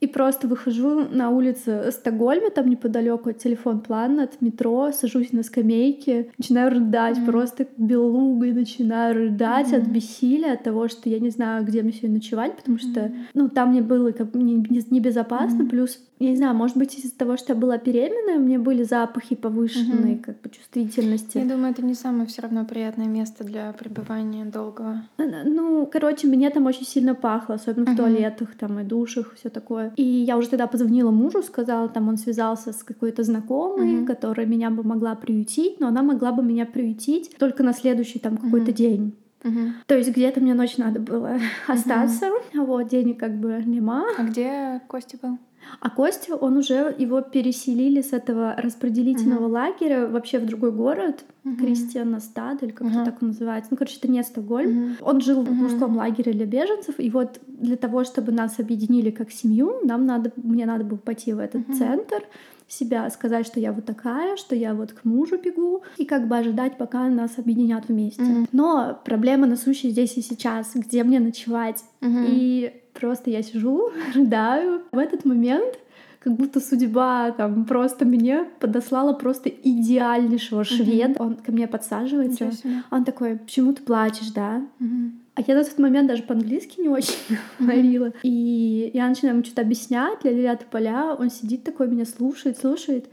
и 0.00 0.06
просто 0.06 0.48
выхожу 0.48 1.06
на 1.10 1.30
улицу 1.30 1.90
Стокгольма, 1.90 2.50
там 2.50 2.68
неподалеку 2.68 3.32
телефон 3.32 3.80
план 3.80 4.18
от 4.20 4.40
метро, 4.40 4.92
сажусь 4.92 5.32
на 5.32 5.42
скамейке, 5.42 6.30
начинаю 6.38 6.70
рыдать, 6.70 7.18
mm-hmm. 7.18 7.26
просто 7.26 7.66
белугой 7.76 8.52
начинаю 8.52 9.14
рыдать 9.14 9.72
mm-hmm. 9.72 9.82
от 9.82 9.88
бессилия, 9.88 10.52
от 10.54 10.62
того, 10.62 10.88
что 10.88 11.08
я 11.08 11.20
не 11.20 11.30
знаю, 11.30 11.64
где 11.64 11.82
мне 11.82 11.92
сегодня 11.92 12.16
ночевать, 12.16 12.56
потому 12.56 12.78
mm-hmm. 12.78 12.92
что, 12.92 13.12
ну, 13.34 13.48
там 13.48 13.70
мне 13.70 13.82
было 13.82 14.12
как 14.12 14.34
небезопасно, 14.34 15.62
mm-hmm. 15.62 15.68
плюс 15.68 15.98
я 16.20 16.30
не 16.32 16.36
знаю, 16.36 16.54
может 16.54 16.76
быть, 16.76 16.98
из-за 16.98 17.16
того, 17.16 17.38
что 17.38 17.54
я 17.54 17.58
была 17.58 17.78
беременная, 17.78 18.36
у 18.36 18.42
меня 18.42 18.58
были 18.58 18.82
запахи 18.82 19.34
повышенные, 19.34 20.16
угу. 20.16 20.22
как 20.22 20.40
бы 20.42 20.50
чувствительности. 20.50 21.38
Я 21.38 21.46
думаю, 21.46 21.72
это 21.72 21.82
не 21.82 21.94
самое 21.94 22.26
все 22.26 22.42
равно 22.42 22.66
приятное 22.66 23.06
место 23.06 23.42
для 23.42 23.72
пребывания 23.72 24.44
долгого. 24.44 25.02
Ну, 25.16 25.88
короче, 25.90 26.26
мне 26.26 26.50
там 26.50 26.66
очень 26.66 26.84
сильно 26.84 27.14
пахло, 27.14 27.54
особенно 27.54 27.84
угу. 27.84 27.92
в 27.92 27.96
туалетах, 27.96 28.54
там 28.54 28.78
и 28.80 28.84
душах, 28.84 29.34
все 29.34 29.48
такое. 29.48 29.89
И 29.96 30.02
я 30.02 30.36
уже 30.36 30.48
тогда 30.48 30.66
позвонила 30.66 31.10
мужу, 31.10 31.42
сказала, 31.42 31.88
там 31.88 32.08
он 32.08 32.16
связался 32.16 32.72
с 32.72 32.82
какой-то 32.82 33.22
знакомой, 33.22 33.98
угу. 33.98 34.06
которая 34.06 34.46
меня 34.46 34.70
бы 34.70 34.82
могла 34.82 35.14
приютить, 35.14 35.80
но 35.80 35.88
она 35.88 36.02
могла 36.02 36.32
бы 36.32 36.42
меня 36.42 36.66
приютить 36.66 37.36
только 37.38 37.62
на 37.62 37.72
следующий 37.72 38.18
там 38.18 38.36
какой-то 38.36 38.70
угу. 38.70 38.76
день. 38.76 39.14
Угу. 39.44 39.58
То 39.86 39.96
есть 39.96 40.10
где-то 40.10 40.40
мне 40.40 40.54
ночь 40.54 40.76
надо 40.76 41.00
было 41.00 41.38
остаться, 41.66 42.30
угу. 42.54 42.64
вот 42.64 42.88
денег 42.88 43.18
как 43.18 43.38
бы 43.38 43.62
нема. 43.64 44.04
А 44.18 44.22
где 44.24 44.80
Костя 44.86 45.18
был? 45.20 45.38
А 45.78 45.90
Костю, 45.90 46.36
он 46.36 46.56
уже 46.56 46.94
его 46.98 47.20
переселили 47.20 48.00
с 48.00 48.12
этого 48.12 48.54
распределительного 48.56 49.46
uh-huh. 49.46 49.52
лагеря 49.52 50.06
вообще 50.08 50.38
в 50.38 50.46
другой 50.46 50.72
город, 50.72 51.24
uh-huh. 51.44 51.56
Кристианстад, 51.56 52.62
или 52.62 52.70
как-то 52.70 53.00
uh-huh. 53.00 53.04
так 53.04 53.22
он 53.22 53.28
называется. 53.28 53.68
Ну, 53.70 53.76
короче, 53.76 53.98
это 53.98 54.10
не 54.10 54.22
Стокгольм. 54.22 54.70
Uh-huh. 54.70 54.96
Он 55.02 55.20
жил 55.20 55.42
uh-huh. 55.42 55.50
в 55.50 55.52
мужском 55.52 55.96
лагере 55.96 56.32
для 56.32 56.46
беженцев, 56.46 56.94
и 56.98 57.10
вот 57.10 57.40
для 57.46 57.76
того, 57.76 58.04
чтобы 58.04 58.32
нас 58.32 58.58
объединили 58.58 59.10
как 59.10 59.30
семью, 59.30 59.80
нам 59.84 60.06
надо, 60.06 60.32
мне 60.36 60.66
надо 60.66 60.84
было 60.84 60.98
пойти 60.98 61.32
в 61.32 61.38
этот 61.38 61.68
uh-huh. 61.68 61.78
центр, 61.78 62.22
себя 62.70 63.10
сказать, 63.10 63.46
что 63.46 63.58
я 63.60 63.72
вот 63.72 63.84
такая, 63.84 64.36
что 64.36 64.54
я 64.54 64.74
вот 64.74 64.92
к 64.92 65.04
мужу 65.04 65.36
бегу, 65.38 65.82
и 65.96 66.04
как 66.04 66.28
бы 66.28 66.38
ожидать, 66.38 66.78
пока 66.78 67.08
нас 67.08 67.32
объединят 67.36 67.88
вместе. 67.88 68.22
Mm-hmm. 68.22 68.48
Но 68.52 68.98
проблема 69.04 69.46
насущая 69.46 69.90
здесь 69.90 70.16
и 70.16 70.22
сейчас, 70.22 70.70
где 70.74 71.02
мне 71.02 71.18
ночевать. 71.18 71.82
Mm-hmm. 72.00 72.26
И 72.28 72.72
просто 72.94 73.30
я 73.30 73.42
сижу, 73.42 73.90
рыдаю. 74.14 74.82
В 74.92 74.98
этот 74.98 75.24
момент 75.24 75.78
как 76.20 76.34
будто 76.34 76.60
судьба 76.60 77.32
там 77.32 77.64
просто 77.64 78.04
мне 78.04 78.44
подослала 78.60 79.14
просто 79.14 79.48
идеальнейшего 79.48 80.64
шведа. 80.64 81.14
Mm-hmm. 81.14 81.22
Он 81.22 81.36
ко 81.36 81.50
мне 81.50 81.66
подсаживается. 81.66 82.50
Он 82.90 83.04
такой, 83.04 83.36
почему 83.36 83.72
ты 83.72 83.82
плачешь, 83.82 84.30
да? 84.30 84.62
Mm-hmm. 84.78 85.10
А 85.40 85.44
я 85.46 85.54
на 85.54 85.64
тот 85.64 85.78
момент 85.78 86.06
даже 86.08 86.22
по-английски 86.22 86.80
не 86.80 86.88
очень 86.88 87.14
говорила. 87.58 88.06
Mm-hmm. 88.06 88.20
И 88.24 88.90
я 88.92 89.08
начинаю 89.08 89.36
ему 89.36 89.44
что-то 89.44 89.62
объяснять, 89.62 90.22
ля-ля-ля 90.22 90.58
поля. 90.70 91.16
Он 91.18 91.30
сидит 91.30 91.64
такой, 91.64 91.88
меня 91.88 92.04
слушает, 92.04 92.58
слушает. 92.58 93.06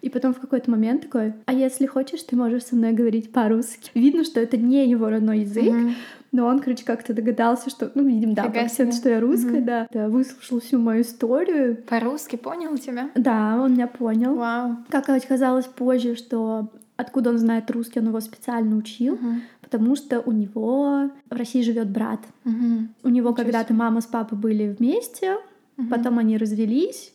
И 0.00 0.08
потом 0.08 0.32
в 0.34 0.40
какой-то 0.40 0.70
момент 0.70 1.02
такой, 1.02 1.34
а 1.46 1.52
если 1.52 1.86
хочешь, 1.86 2.22
ты 2.22 2.36
можешь 2.36 2.64
со 2.64 2.76
мной 2.76 2.92
говорить 2.92 3.32
по-русски. 3.32 3.90
Видно, 3.94 4.24
что 4.24 4.40
это 4.40 4.56
не 4.56 4.88
его 4.88 5.08
родной 5.08 5.40
язык, 5.40 5.64
mm-hmm. 5.64 5.92
Но 6.32 6.46
он, 6.46 6.60
короче, 6.60 6.82
как-то 6.86 7.12
догадался, 7.12 7.68
что, 7.68 7.92
ну, 7.94 8.06
видим, 8.06 8.32
да, 8.32 8.44
по 8.44 8.66
что 8.66 9.10
я 9.10 9.20
русская, 9.20 9.58
угу. 9.58 9.66
да. 9.66 9.86
да. 9.92 10.08
Выслушал 10.08 10.60
всю 10.60 10.78
мою 10.78 11.02
историю. 11.02 11.76
По-русски 11.86 12.36
понял 12.36 12.78
тебя? 12.78 13.10
Да, 13.14 13.60
он 13.60 13.74
меня 13.74 13.86
понял. 13.86 14.34
Вау. 14.34 14.78
Как 14.88 15.10
оказалось 15.10 15.66
позже, 15.66 16.16
что 16.16 16.70
откуда 16.96 17.30
он 17.30 17.38
знает 17.38 17.70
русский, 17.70 18.00
он 18.00 18.08
его 18.08 18.20
специально 18.20 18.76
учил, 18.76 19.14
угу. 19.14 19.34
потому 19.60 19.96
что 19.96 20.20
у 20.20 20.32
него 20.32 21.10
в 21.30 21.34
России 21.34 21.62
живет 21.62 21.88
брат. 21.88 22.20
Угу. 22.44 22.88
У 23.04 23.08
него 23.08 23.34
когда-то 23.34 23.74
мама 23.74 24.00
с 24.00 24.06
папой 24.06 24.38
были 24.38 24.68
вместе, 24.78 25.36
угу. 25.76 25.88
потом 25.88 26.18
они 26.18 26.36
развелись, 26.36 27.12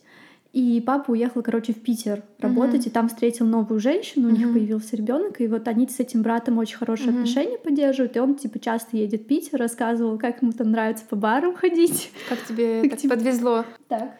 И 0.54 0.82
папа 0.84 1.10
уехал, 1.10 1.42
короче, 1.42 1.74
в 1.74 1.80
Питер 1.82 2.22
работать, 2.38 2.86
mm-hmm. 2.86 2.88
и 2.88 2.92
там 2.92 3.08
встретил 3.08 3.46
новую 3.46 3.80
женщину, 3.80 4.28
у 4.28 4.32
mm-hmm. 4.32 4.38
них 4.38 4.52
появился 4.54 4.96
ребенок, 4.96 5.40
и 5.42 5.46
вот 5.46 5.68
они 5.68 5.86
с 5.86 6.00
этим 6.00 6.22
братом 6.22 6.56
очень 6.56 6.78
хорошие 6.78 7.08
mm-hmm. 7.08 7.20
отношения 7.20 7.58
поддерживают, 7.58 8.16
и 8.16 8.20
он 8.20 8.34
типа 8.34 8.58
часто 8.58 8.96
едет 8.96 9.22
в 9.22 9.26
Питер, 9.26 9.58
рассказывал, 9.60 10.18
как 10.18 10.40
ему 10.40 10.52
там 10.52 10.70
нравится 10.70 11.04
по 11.04 11.16
барам 11.16 11.54
ходить. 11.54 12.10
Как 12.30 12.42
тебе 12.46 12.80
как 12.80 12.90
так 12.92 12.98
тебе... 12.98 13.10
подвезло? 13.10 13.66
Так, 13.88 14.16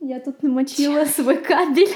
я 0.00 0.20
тут 0.20 0.42
намочила 0.42 1.06
свой 1.06 1.38
кабель. 1.38 1.88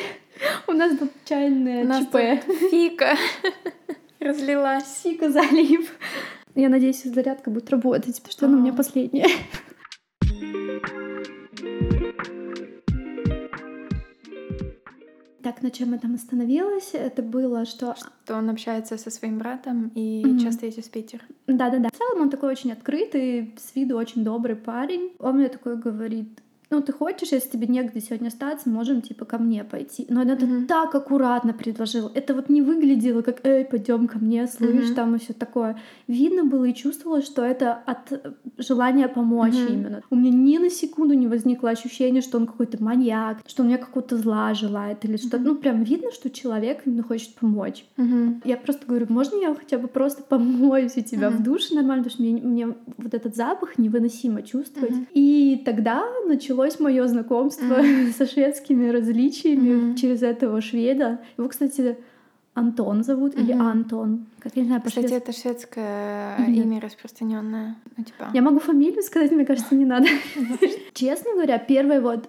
У 0.66 0.72
нас 0.72 0.96
тут 0.98 1.10
чайная 1.24 1.84
ЧП. 1.84 2.44
Фика 2.70 3.16
разлилась. 4.20 5.02
Фика 5.02 5.30
залив. 5.30 5.92
Я 6.54 6.68
надеюсь, 6.68 7.02
зарядка 7.02 7.50
будет 7.50 7.70
работать, 7.70 8.16
потому 8.16 8.32
что 8.32 8.46
она 8.46 8.58
у 8.58 8.60
меня 8.60 8.72
последняя. 8.72 9.28
Так, 15.42 15.62
на 15.62 15.70
чем 15.70 15.92
я 15.92 15.98
там 15.98 16.14
остановилась? 16.14 16.90
Это 16.94 17.22
было, 17.22 17.66
что... 17.66 17.94
Что 17.96 18.36
он 18.36 18.48
общается 18.48 18.96
со 18.96 19.10
своим 19.10 19.38
братом 19.38 19.92
и 19.94 20.22
mm-hmm. 20.22 20.38
часто 20.38 20.64
едет 20.64 20.86
в 20.86 20.90
Питер. 20.90 21.20
Да-да-да. 21.46 21.90
В 21.90 21.98
целом 21.98 22.22
он 22.22 22.30
такой 22.30 22.50
очень 22.50 22.72
открытый, 22.72 23.54
с 23.58 23.76
виду 23.76 23.98
очень 23.98 24.24
добрый 24.24 24.56
парень. 24.56 25.12
Он 25.18 25.36
мне 25.36 25.48
такой 25.48 25.76
говорит, 25.76 26.40
ну, 26.70 26.80
ты 26.80 26.92
хочешь, 26.92 27.32
если 27.32 27.50
тебе 27.50 27.66
негде 27.66 28.00
сегодня 28.00 28.28
остаться, 28.28 28.68
можем, 28.68 29.02
типа, 29.02 29.24
ко 29.24 29.38
мне 29.38 29.64
пойти. 29.64 30.06
Но 30.08 30.22
это 30.22 30.46
mm-hmm. 30.46 30.66
так 30.66 30.94
аккуратно 30.94 31.52
предложил. 31.52 32.10
Это 32.14 32.34
вот 32.34 32.48
не 32.48 32.62
выглядело, 32.62 33.22
как, 33.22 33.44
эй, 33.44 33.64
пойдем 33.64 34.08
ко 34.08 34.18
мне, 34.18 34.46
слышь, 34.46 34.90
mm-hmm. 34.90 34.94
там 34.94 35.14
и 35.14 35.18
все 35.18 35.32
такое. 35.34 35.78
Видно 36.08 36.44
было 36.44 36.64
и 36.64 36.74
чувствовалось, 36.74 37.26
что 37.26 37.44
это 37.44 37.74
от 37.74 38.34
желания 38.58 39.08
помочь 39.08 39.52
mm-hmm. 39.54 39.72
именно. 39.72 40.02
У 40.10 40.16
меня 40.16 40.30
ни 40.30 40.58
на 40.58 40.70
секунду 40.70 41.14
не 41.14 41.28
возникло 41.28 41.70
ощущение, 41.70 42.22
что 42.22 42.38
он 42.38 42.46
какой-то 42.46 42.82
маньяк, 42.82 43.38
что 43.46 43.62
он 43.62 43.68
мне 43.68 43.78
какого-то 43.78 44.16
зла 44.16 44.54
желает 44.54 45.04
или 45.04 45.16
что-то. 45.16 45.36
Mm-hmm. 45.36 45.44
Ну, 45.44 45.56
прям 45.56 45.82
видно, 45.82 46.12
что 46.12 46.30
человек 46.30 46.82
именно 46.86 47.02
хочет 47.02 47.34
помочь. 47.34 47.84
Mm-hmm. 47.96 48.42
Я 48.44 48.56
просто 48.56 48.86
говорю, 48.86 49.06
можно 49.10 49.36
я 49.36 49.54
хотя 49.54 49.78
бы 49.78 49.88
просто 49.88 50.22
помоюсь 50.22 50.96
у 50.96 51.02
тебя 51.02 51.28
mm-hmm. 51.28 51.36
в 51.36 51.42
душе 51.42 51.74
нормально, 51.74 52.04
потому 52.04 52.14
что 52.14 52.22
мне, 52.22 52.42
мне 52.42 52.74
вот 52.96 53.14
этот 53.14 53.36
запах 53.36 53.78
невыносимо 53.78 54.42
чувствовать. 54.42 54.92
Mm-hmm. 54.92 55.06
И 55.12 55.62
тогда 55.64 56.04
началось 56.26 56.53
началось 56.54 56.80
мое 56.80 57.06
знакомство 57.08 57.80
mm-hmm. 57.80 58.12
со 58.18 58.26
шведскими 58.26 58.88
различиями 58.88 59.68
mm-hmm. 59.68 59.96
через 59.96 60.22
этого 60.22 60.60
шведа. 60.60 61.20
Его, 61.36 61.48
кстати, 61.48 61.96
Антон 62.54 63.02
зовут 63.02 63.34
mm-hmm. 63.34 63.42
или 63.42 63.52
Антон. 63.52 64.26
Как 64.38 64.56
я 64.56 64.62
не 64.62 64.68
знаю, 64.68 64.82
Кстати, 64.84 65.12
это 65.12 65.32
шведское 65.32 66.38
mm-hmm. 66.38 66.54
имя 66.54 66.80
распространенное. 66.80 67.76
Ну, 67.96 68.04
типа... 68.04 68.30
Я 68.32 68.42
могу 68.42 68.60
фамилию 68.60 69.02
сказать, 69.02 69.32
мне 69.32 69.44
кажется, 69.44 69.74
не 69.74 69.84
надо. 69.84 70.06
Честно 70.94 71.32
говоря, 71.32 71.58
первое 71.58 72.00
вот 72.00 72.28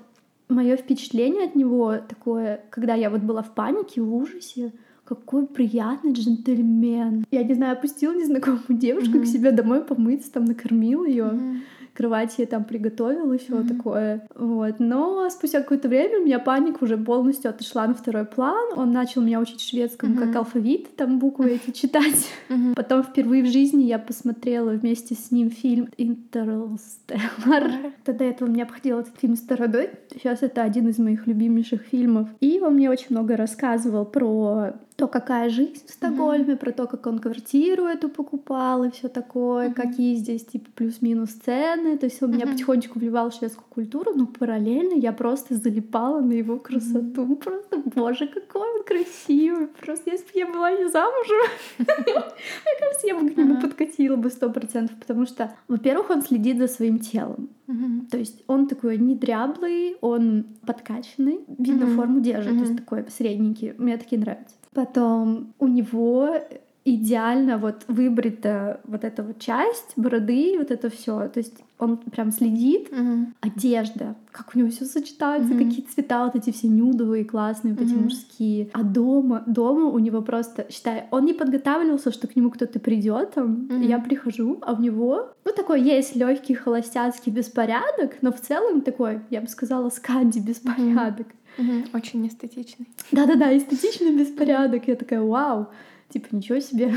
мое 0.50 0.76
впечатление 0.78 1.46
от 1.46 1.56
него 1.56 1.96
такое, 2.08 2.62
когда 2.70 2.96
я 2.96 3.10
вот 3.10 3.22
была 3.22 3.42
в 3.42 3.54
панике, 3.54 4.02
в 4.02 4.14
ужасе, 4.14 4.72
какой 5.04 5.46
приятный 5.46 6.14
джентльмен. 6.14 7.26
Я, 7.30 7.44
не 7.44 7.54
знаю, 7.54 7.74
опустил 7.74 8.14
незнакомую 8.14 8.64
девушку 8.70 9.18
mm-hmm. 9.18 9.24
к 9.24 9.28
себе 9.28 9.52
домой 9.52 9.84
помыться, 9.84 10.32
там 10.32 10.46
накормил 10.46 11.06
ее. 11.06 11.26
Mm-hmm 11.26 11.60
кровать 11.96 12.36
я 12.38 12.46
там 12.46 12.66
приготовила, 12.66 13.34
и 13.34 13.38
все 13.38 13.54
mm-hmm. 13.54 13.68
такое. 13.68 14.28
Вот. 14.36 14.76
Но 14.80 15.30
спустя 15.30 15.62
какое-то 15.62 15.88
время 15.88 16.20
у 16.20 16.24
меня 16.24 16.40
паника 16.40 16.84
уже 16.84 16.98
полностью 16.98 17.50
отошла 17.50 17.88
на 17.88 17.94
второй 17.94 18.26
план. 18.26 18.78
Он 18.78 18.92
начал 18.92 19.22
меня 19.22 19.40
учить 19.40 19.62
шведскому 19.62 20.14
mm-hmm. 20.14 20.28
как 20.28 20.36
алфавит, 20.36 20.96
там 20.96 21.20
буквы 21.20 21.52
эти 21.52 21.72
читать. 21.72 22.28
Mm-hmm. 22.50 22.76
Потом 22.76 23.04
впервые 23.04 23.44
в 23.44 23.48
жизни 23.48 23.84
я 23.84 23.98
посмотрела 23.98 24.72
вместе 24.72 25.16
с 25.16 25.32
ним 25.32 25.50
фильм 25.50 25.90
«Интерстеллар». 25.98 27.72
Тогда 28.04 28.26
этого 28.26 28.50
мне 28.50 28.64
обходил 28.64 29.00
этот 29.00 29.18
фильм 29.18 29.36
стороной. 29.36 29.90
Сейчас 30.12 30.44
это 30.44 30.64
один 30.64 30.90
из 30.90 31.00
моих 31.00 31.28
любимейших 31.28 31.82
фильмов. 31.82 32.30
И 32.42 32.60
он 32.62 32.76
мне 32.76 32.90
очень 32.90 33.08
много 33.10 33.38
рассказывал 33.38 34.06
про 34.06 34.74
то, 34.96 35.08
какая 35.08 35.50
жизнь 35.50 35.86
в 35.86 35.92
Стокгольме, 35.92 36.54
mm-hmm. 36.54 36.58
про 36.58 36.72
то, 36.72 36.88
как 36.88 37.06
он 37.08 37.20
квартиру 37.20 37.84
эту 37.84 38.08
покупал 38.08 38.86
и 38.86 38.92
все 38.92 39.10
такое, 39.10 39.70
mm-hmm. 39.70 39.74
какие 39.74 40.16
здесь 40.16 40.46
типа 40.46 40.70
плюс-минус 40.74 41.32
цены. 41.32 41.98
То 41.98 42.06
есть 42.06 42.24
он 42.24 42.30
mm-hmm. 42.30 42.34
меня 42.34 42.48
потихонечку 42.48 43.00
вливал 43.00 43.30
в 43.30 43.34
шведскую 43.34 43.68
культуру, 43.70 44.14
но 44.16 44.26
параллельно 44.26 44.94
я 44.94 45.12
просто 45.12 45.56
залипала 45.56 46.22
на 46.22 46.32
его 46.32 46.58
красоту. 46.58 47.26
Mm-hmm. 47.26 47.36
Просто, 47.36 47.82
боже, 47.94 48.28
какой 48.28 48.62
он 48.62 48.84
красивый. 48.84 49.68
Просто 49.68 50.12
если 50.12 50.26
бы 50.26 50.32
я 50.40 50.48
была 50.48 50.72
не 50.72 50.90
замужем, 50.90 51.50
мне 51.78 52.80
кажется, 52.80 53.08
я 53.08 53.20
бы 53.20 53.30
к 53.30 53.38
нему 53.38 53.60
подкатила 53.60 54.16
бы 54.16 54.30
сто 54.30 54.50
процентов, 54.50 54.98
потому 54.98 55.26
что, 55.26 55.54
во-первых, 55.68 56.10
он 56.10 56.22
следит 56.22 56.58
за 56.58 56.68
своим 56.68 57.00
телом. 57.00 57.50
То 58.12 58.18
есть 58.18 58.44
он 58.48 58.68
такой 58.68 58.98
не 58.98 59.16
дряблый, 59.16 59.98
он 60.02 60.46
подкачанный, 60.66 61.40
видно 61.58 61.88
форму 61.88 62.20
держит, 62.22 62.54
то 62.54 62.64
есть 62.64 62.78
такой 62.78 63.06
средненький. 63.10 63.74
Мне 63.78 63.98
такие 63.98 64.22
нравятся. 64.22 64.55
Потом 64.76 65.54
у 65.58 65.68
него 65.68 66.36
идеально 66.84 67.58
вот 67.58 67.84
выбрита 67.88 68.80
вот 68.84 69.04
эта 69.04 69.24
вот 69.24 69.40
часть 69.40 69.94
бороды, 69.96 70.56
вот 70.60 70.70
это 70.70 70.92
все. 70.92 71.28
То 71.30 71.40
есть 71.40 71.56
он 71.80 71.98
прям 71.98 72.32
следит. 72.32 72.90
Mm-hmm. 72.92 73.26
Одежда, 73.42 74.16
как 74.32 74.52
у 74.54 74.60
него 74.60 74.70
все 74.70 74.86
сочетается, 74.86 75.54
mm-hmm. 75.54 75.70
какие 75.70 75.86
цвета 75.86 76.26
вот 76.26 76.36
эти 76.36 76.52
все 76.52 76.68
нюдовые, 76.68 77.26
классные, 77.26 77.74
вот 77.74 77.82
mm-hmm. 77.82 77.88
эти 77.88 77.94
мужские. 77.96 78.70
А 78.74 78.84
дома, 78.84 79.44
дома 79.48 79.86
у 79.86 79.98
него 79.98 80.22
просто, 80.22 80.68
считай, 80.70 81.06
он 81.10 81.26
не 81.26 81.34
подготавливался, 81.34 82.12
что 82.12 82.28
к 82.28 82.36
нему 82.36 82.52
кто-то 82.52 82.80
придет, 82.80 83.32
там, 83.32 83.68
mm-hmm. 83.68 83.86
я 83.86 84.00
прихожу, 84.00 84.60
а 84.62 84.74
у 84.74 84.82
него, 84.82 85.30
ну, 85.44 85.52
такой 85.56 85.82
есть 85.82 86.16
легкий 86.16 86.54
холостяцкий 86.54 87.32
беспорядок, 87.32 88.18
но 88.22 88.32
в 88.32 88.40
целом 88.40 88.82
такой, 88.82 89.22
я 89.32 89.42
бы 89.42 89.48
сказала, 89.48 89.90
сканди 89.90 90.40
беспорядок. 90.40 91.28
Mm-hmm. 91.28 91.45
Угу, 91.58 91.98
очень 91.98 92.28
эстетичный. 92.28 92.88
Да-да-да, 93.12 93.56
эстетичный 93.58 94.16
беспорядок. 94.16 94.88
Я 94.88 94.96
такая, 94.96 95.22
вау, 95.22 95.70
типа, 96.10 96.28
ничего 96.36 96.60
себе. 96.60 96.94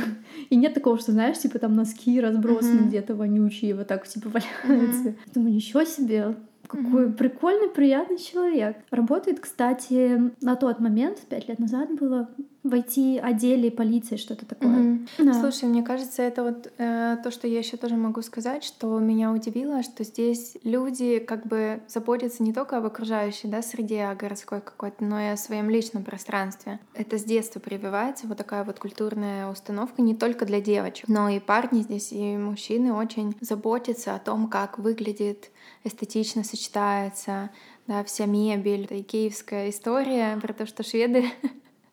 И 0.51 0.57
нет 0.57 0.75
такого, 0.75 0.99
что, 0.99 1.13
знаешь, 1.13 1.39
типа 1.39 1.59
там 1.59 1.75
носки 1.75 2.21
разбросаны 2.21 2.89
где-то 2.89 3.15
вонючие, 3.15 3.75
вот 3.75 3.89
так 3.89 4.07
типа 4.07 4.29
валяются. 4.29 5.11
uh 5.11 5.17
Думаю, 5.35 5.55
ничего 5.55 5.85
себе, 5.85 6.37
какой 6.69 7.07
mm-hmm. 7.07 7.15
прикольный, 7.15 7.69
приятный 7.69 8.19
человек. 8.19 8.77
Работает, 8.91 9.41
кстати, 9.41 10.33
на 10.41 10.57
тот 10.57 10.81
момент, 10.81 11.19
пять 11.29 11.49
лет 11.49 11.59
назад 11.59 11.91
было, 11.99 12.29
в 12.65 12.75
IT-отделе 12.75 13.71
полиции, 13.71 14.17
что-то 14.17 14.45
такое. 14.45 14.71
Mm-hmm. 14.71 15.09
Да. 15.19 15.35
Слушай, 15.35 15.69
мне 15.69 15.83
кажется, 15.83 16.23
это 16.23 16.43
вот 16.43 16.71
э, 16.77 17.17
то, 17.23 17.31
что 17.31 17.47
я 17.47 17.59
еще 17.59 17.77
тоже 17.77 17.97
могу 17.97 18.21
сказать, 18.23 18.65
что 18.65 18.99
меня 18.99 19.33
удивило, 19.33 19.83
что 19.83 20.05
здесь 20.05 20.57
люди 20.65 21.19
как 21.19 21.47
бы 21.47 21.81
заботятся 21.89 22.43
не 22.43 22.53
только 22.53 22.77
об 22.77 22.85
окружающей 22.85 23.49
да, 23.49 23.63
среде, 23.63 24.05
о 24.05 24.15
городской 24.15 24.61
какой-то, 24.61 25.05
но 25.05 25.21
и 25.21 25.29
о 25.29 25.37
своем 25.37 25.71
личном 25.71 26.05
пространстве. 26.05 26.81
Это 26.95 27.17
с 27.17 27.25
детства 27.25 27.61
прививается, 27.61 28.27
вот 28.27 28.37
такая 28.37 28.65
вот 28.65 28.79
культурная 28.79 29.49
установка 29.49 30.03
не 30.03 30.15
только 30.15 30.45
для 30.45 30.61
девочек, 30.61 31.09
но 31.09 31.29
и 31.29 31.41
парни 31.41 31.81
здесь, 31.81 32.13
и 32.13 32.37
мужчины 32.37 32.93
очень 32.93 33.37
заботятся 33.41 34.15
о 34.15 34.19
том, 34.19 34.49
как 34.49 34.79
выглядит 34.79 35.51
эстетично 35.85 36.45
сочетается, 36.45 37.51
да, 37.87 38.05
вся 38.05 38.27
мебель, 38.27 38.87
и 38.91 39.03
киевская 39.03 39.71
история 39.71 40.39
про 40.41 40.53
то, 40.53 40.67
что 40.67 40.83
шведы 40.83 41.25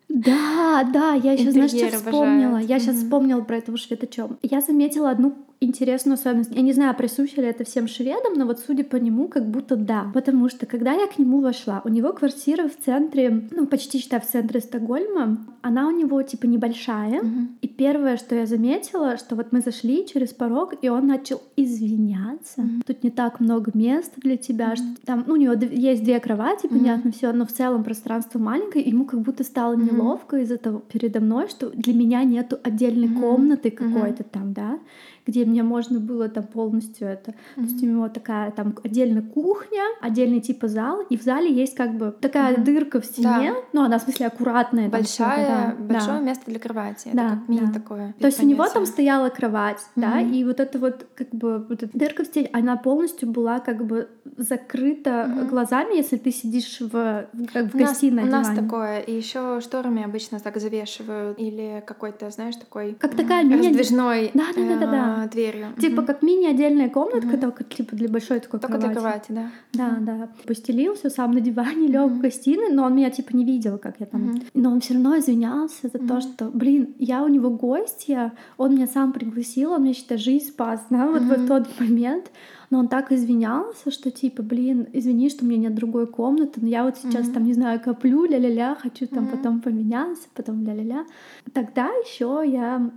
да, 0.07 0.87
да, 0.93 1.13
я 1.13 1.33
еще, 1.33 1.51
знаешь, 1.51 1.71
что 1.71 1.89
вспомнила. 1.89 2.57
Я 2.57 2.79
сейчас 2.79 2.95
вспомнила 2.97 3.41
про 3.41 3.57
этого 3.57 3.77
шведочом. 3.77 4.37
Я 4.41 4.61
заметила 4.61 5.09
одну 5.09 5.35
интересную 5.65 6.15
особенность. 6.15 6.55
Я 6.55 6.61
не 6.61 6.73
знаю, 6.73 6.95
присуще 6.95 7.41
ли 7.41 7.47
это 7.47 7.63
всем 7.63 7.87
шведам, 7.87 8.33
но 8.35 8.45
вот 8.45 8.59
судя 8.59 8.83
по 8.83 8.95
нему, 8.95 9.27
как 9.27 9.45
будто 9.45 9.75
да. 9.75 10.11
Потому 10.13 10.49
что 10.49 10.65
когда 10.65 10.93
я 10.93 11.07
к 11.07 11.17
нему 11.17 11.41
вошла, 11.41 11.81
у 11.83 11.89
него 11.89 12.13
квартира 12.13 12.67
в 12.67 12.77
центре, 12.77 13.47
ну 13.51 13.67
почти 13.67 13.99
считай 13.99 14.19
в 14.19 14.25
центре 14.25 14.61
Стокгольма, 14.61 15.37
она 15.61 15.87
у 15.87 15.91
него 15.91 16.21
типа 16.21 16.45
небольшая. 16.45 17.21
Mm-hmm. 17.21 17.47
И 17.61 17.67
первое, 17.67 18.17
что 18.17 18.35
я 18.35 18.45
заметила, 18.45 19.17
что 19.17 19.35
вот 19.35 19.51
мы 19.51 19.61
зашли 19.61 20.05
через 20.05 20.33
порог, 20.33 20.73
и 20.81 20.89
он 20.89 21.07
начал 21.07 21.41
извиняться. 21.55 22.61
Mm-hmm. 22.61 22.81
Тут 22.85 23.03
не 23.03 23.09
так 23.09 23.39
много 23.39 23.71
места 23.73 24.21
для 24.21 24.37
тебя, 24.37 24.73
mm-hmm. 24.73 24.75
что 24.75 25.05
там, 25.05 25.23
ну 25.27 25.33
у 25.33 25.37
него 25.37 25.53
есть 25.53 26.03
две 26.03 26.19
кровати, 26.19 26.67
понятно, 26.67 27.11
все, 27.11 27.31
но 27.33 27.45
в 27.45 27.51
целом 27.51 27.83
пространство 27.83 28.39
маленькое, 28.39 28.85
ему 28.85 29.05
как 29.05 29.21
будто 29.21 29.43
стало 29.43 29.75
неловко 29.75 30.37
из-за 30.37 30.57
того 30.57 30.79
передо 30.79 31.19
мной, 31.19 31.47
что 31.49 31.69
для 31.69 31.93
меня 31.93 32.23
нету 32.23 32.57
отдельной 32.63 33.09
комнаты 33.09 33.71
какой-то 33.71 34.23
там, 34.23 34.53
да 34.53 34.79
где 35.25 35.45
мне 35.45 35.63
можно 35.63 35.99
было 35.99 36.29
там 36.29 36.43
полностью 36.43 37.07
это. 37.07 37.31
Mm-hmm. 37.31 37.55
То 37.55 37.61
есть 37.61 37.83
у 37.83 37.85
него 37.85 38.09
такая 38.09 38.51
там 38.51 38.75
отдельная 38.83 39.21
кухня, 39.21 39.81
отдельный 40.01 40.39
типа 40.39 40.67
зал, 40.67 41.01
и 41.09 41.17
в 41.17 41.23
зале 41.23 41.51
есть 41.51 41.75
как 41.75 41.97
бы 41.97 42.15
такая 42.19 42.55
mm-hmm. 42.55 42.63
дырка 42.63 43.01
в 43.01 43.05
стене, 43.05 43.53
да. 43.53 43.55
ну 43.73 43.81
она 43.83 43.99
в 43.99 44.03
смысле 44.03 44.27
аккуратная. 44.27 44.89
Большая, 44.89 45.47
там, 45.47 45.87
да, 45.87 45.93
большое 45.93 46.19
да. 46.19 46.25
место 46.25 46.43
для 46.45 46.59
кровати. 46.59 47.09
Да, 47.13 47.27
это 47.27 47.35
как 47.37 47.49
мини 47.49 47.65
да. 47.65 47.73
такое. 47.73 48.15
То 48.19 48.27
есть 48.27 48.43
у 48.43 48.45
него 48.45 48.67
там 48.67 48.85
стояла 48.85 49.29
кровать, 49.29 49.79
mm-hmm. 49.95 50.01
да, 50.01 50.21
и 50.21 50.43
вот 50.43 50.59
эта 50.59 50.77
вот 50.79 51.07
как 51.15 51.29
бы 51.29 51.65
вот 51.67 51.83
эта 51.83 51.97
дырка 51.97 52.23
в 52.23 52.27
стене, 52.27 52.49
она 52.53 52.75
полностью 52.77 53.29
была 53.29 53.59
как 53.59 53.85
бы 53.85 54.09
закрыта 54.37 55.09
mm-hmm. 55.09 55.49
глазами, 55.49 55.95
если 55.95 56.17
ты 56.17 56.31
сидишь 56.31 56.79
в, 56.79 57.25
как 57.51 57.73
в 57.73 57.75
гостиной. 57.75 58.23
У 58.23 58.27
нас, 58.27 58.47
у 58.47 58.51
нас 58.51 58.59
такое, 58.59 58.99
и 58.99 59.15
еще 59.15 59.59
шторами 59.61 60.03
обычно 60.03 60.39
так 60.39 60.57
завешивают 60.57 61.39
или 61.39 61.83
какой-то, 61.85 62.29
знаешь, 62.29 62.55
такой 62.55 62.93
как 62.93 63.15
такая 63.15 63.49
раздвижной. 63.49 64.31
Да, 64.33 64.45
да, 64.55 64.61
да, 64.61 64.79
да, 64.79 64.91
да 64.91 65.14
а, 65.23 65.27
дверью. 65.27 65.67
Типа 65.79 66.01
как 66.01 66.21
мини-отдельная 66.21 66.89
комнатка, 66.89 67.37
только 67.37 67.63
типа 67.63 67.95
для 67.95 68.09
большой 68.09 68.39
такой 68.39 68.59
Только 68.59 68.77
кровати. 68.77 68.91
для 68.93 69.01
кровати, 69.01 69.31
да. 69.31 69.51
Да, 69.73 69.97
да. 69.99 70.29
Постелился 70.45 71.09
сам 71.09 71.31
на 71.31 71.41
диване, 71.41 71.87
лег 71.87 72.11
в 72.11 72.19
гостиной, 72.19 72.71
но 72.71 72.85
он 72.85 72.95
меня 72.95 73.09
типа 73.09 73.35
не 73.35 73.45
видел, 73.45 73.77
как 73.77 73.95
я 73.99 74.05
там. 74.05 74.41
Но 74.53 74.71
он 74.71 74.81
все 74.81 74.93
равно 74.93 75.17
извинялся 75.17 75.87
за 75.87 75.99
то, 75.99 76.21
что, 76.21 76.45
блин, 76.53 76.95
я 76.99 77.23
у 77.23 77.27
него 77.27 77.49
гостья, 77.49 78.33
он 78.57 78.75
меня 78.75 78.87
сам 78.87 79.13
пригласил, 79.13 79.71
он 79.71 79.81
мне, 79.81 79.93
считай, 79.93 80.17
жизнь 80.17 80.47
спас, 80.47 80.85
да, 80.89 81.07
вот 81.07 81.21
в 81.21 81.47
тот 81.47 81.67
момент. 81.79 82.31
Но 82.69 82.79
он 82.79 82.87
так 82.87 83.11
извинялся, 83.11 83.91
что 83.91 84.11
типа, 84.11 84.41
блин, 84.43 84.87
извини, 84.91 85.29
что 85.29 85.45
у 85.45 85.47
меня 85.47 85.69
нет 85.69 85.75
другой 85.75 86.07
комнаты, 86.07 86.59
но 86.61 86.67
я 86.67 86.83
вот 86.83 86.97
сейчас 86.97 87.29
там, 87.29 87.43
не 87.43 87.53
знаю, 87.53 87.79
коплю, 87.79 88.25
ля-ля-ля, 88.25 88.75
хочу 88.75 89.07
там 89.07 89.27
потом 89.27 89.61
поменяться, 89.61 90.27
потом 90.33 90.63
ля-ля-ля. 90.63 91.05
Тогда 91.53 91.87
еще 91.87 92.43
я 92.45 92.91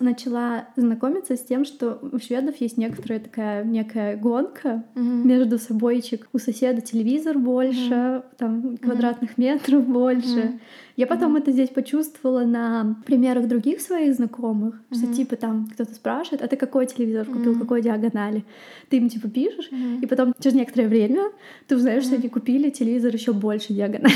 начала 0.00 0.68
знакомиться 0.76 1.36
с 1.36 1.40
тем, 1.40 1.64
что 1.64 1.98
у 2.12 2.18
шведов 2.18 2.56
есть 2.56 2.76
некоторая 2.76 3.20
такая 3.20 3.64
некая 3.64 4.16
гонка 4.16 4.84
Мгм. 4.94 5.26
между 5.26 5.58
собойчик. 5.58 6.28
У 6.32 6.38
соседа 6.38 6.80
телевизор 6.80 7.38
больше, 7.38 8.22
там 8.38 8.76
квадратных 8.76 9.38
метров 9.38 9.86
больше. 9.86 10.58
Я 10.96 11.06
потом 11.06 11.36
это 11.36 11.52
здесь 11.52 11.68
почувствовала 11.68 12.44
на 12.44 12.96
примерах 13.06 13.48
других 13.48 13.80
своих 13.80 14.14
знакомых, 14.14 14.80
что 14.90 15.06
Мгм. 15.06 15.14
типа 15.14 15.36
там 15.36 15.68
кто-то 15.72 15.94
спрашивает, 15.94 16.42
а 16.42 16.46
ты 16.48 16.56
какой 16.56 16.86
телевизор 16.86 17.26
купил, 17.26 17.58
какой 17.58 17.82
диагонали? 17.82 18.44
Ты 18.88 18.96
им 18.96 19.08
типа 19.08 19.28
пишешь, 19.28 19.68
Мгм. 19.70 20.00
и 20.00 20.06
потом 20.06 20.32
через 20.40 20.54
некоторое 20.56 20.88
время 20.88 21.30
ты 21.66 21.76
узнаешь, 21.76 22.04
что 22.04 22.14
они 22.14 22.28
купили 22.28 22.70
телевизор 22.70 23.12
еще 23.12 23.32
больше 23.32 23.74
диагонали. 23.74 24.14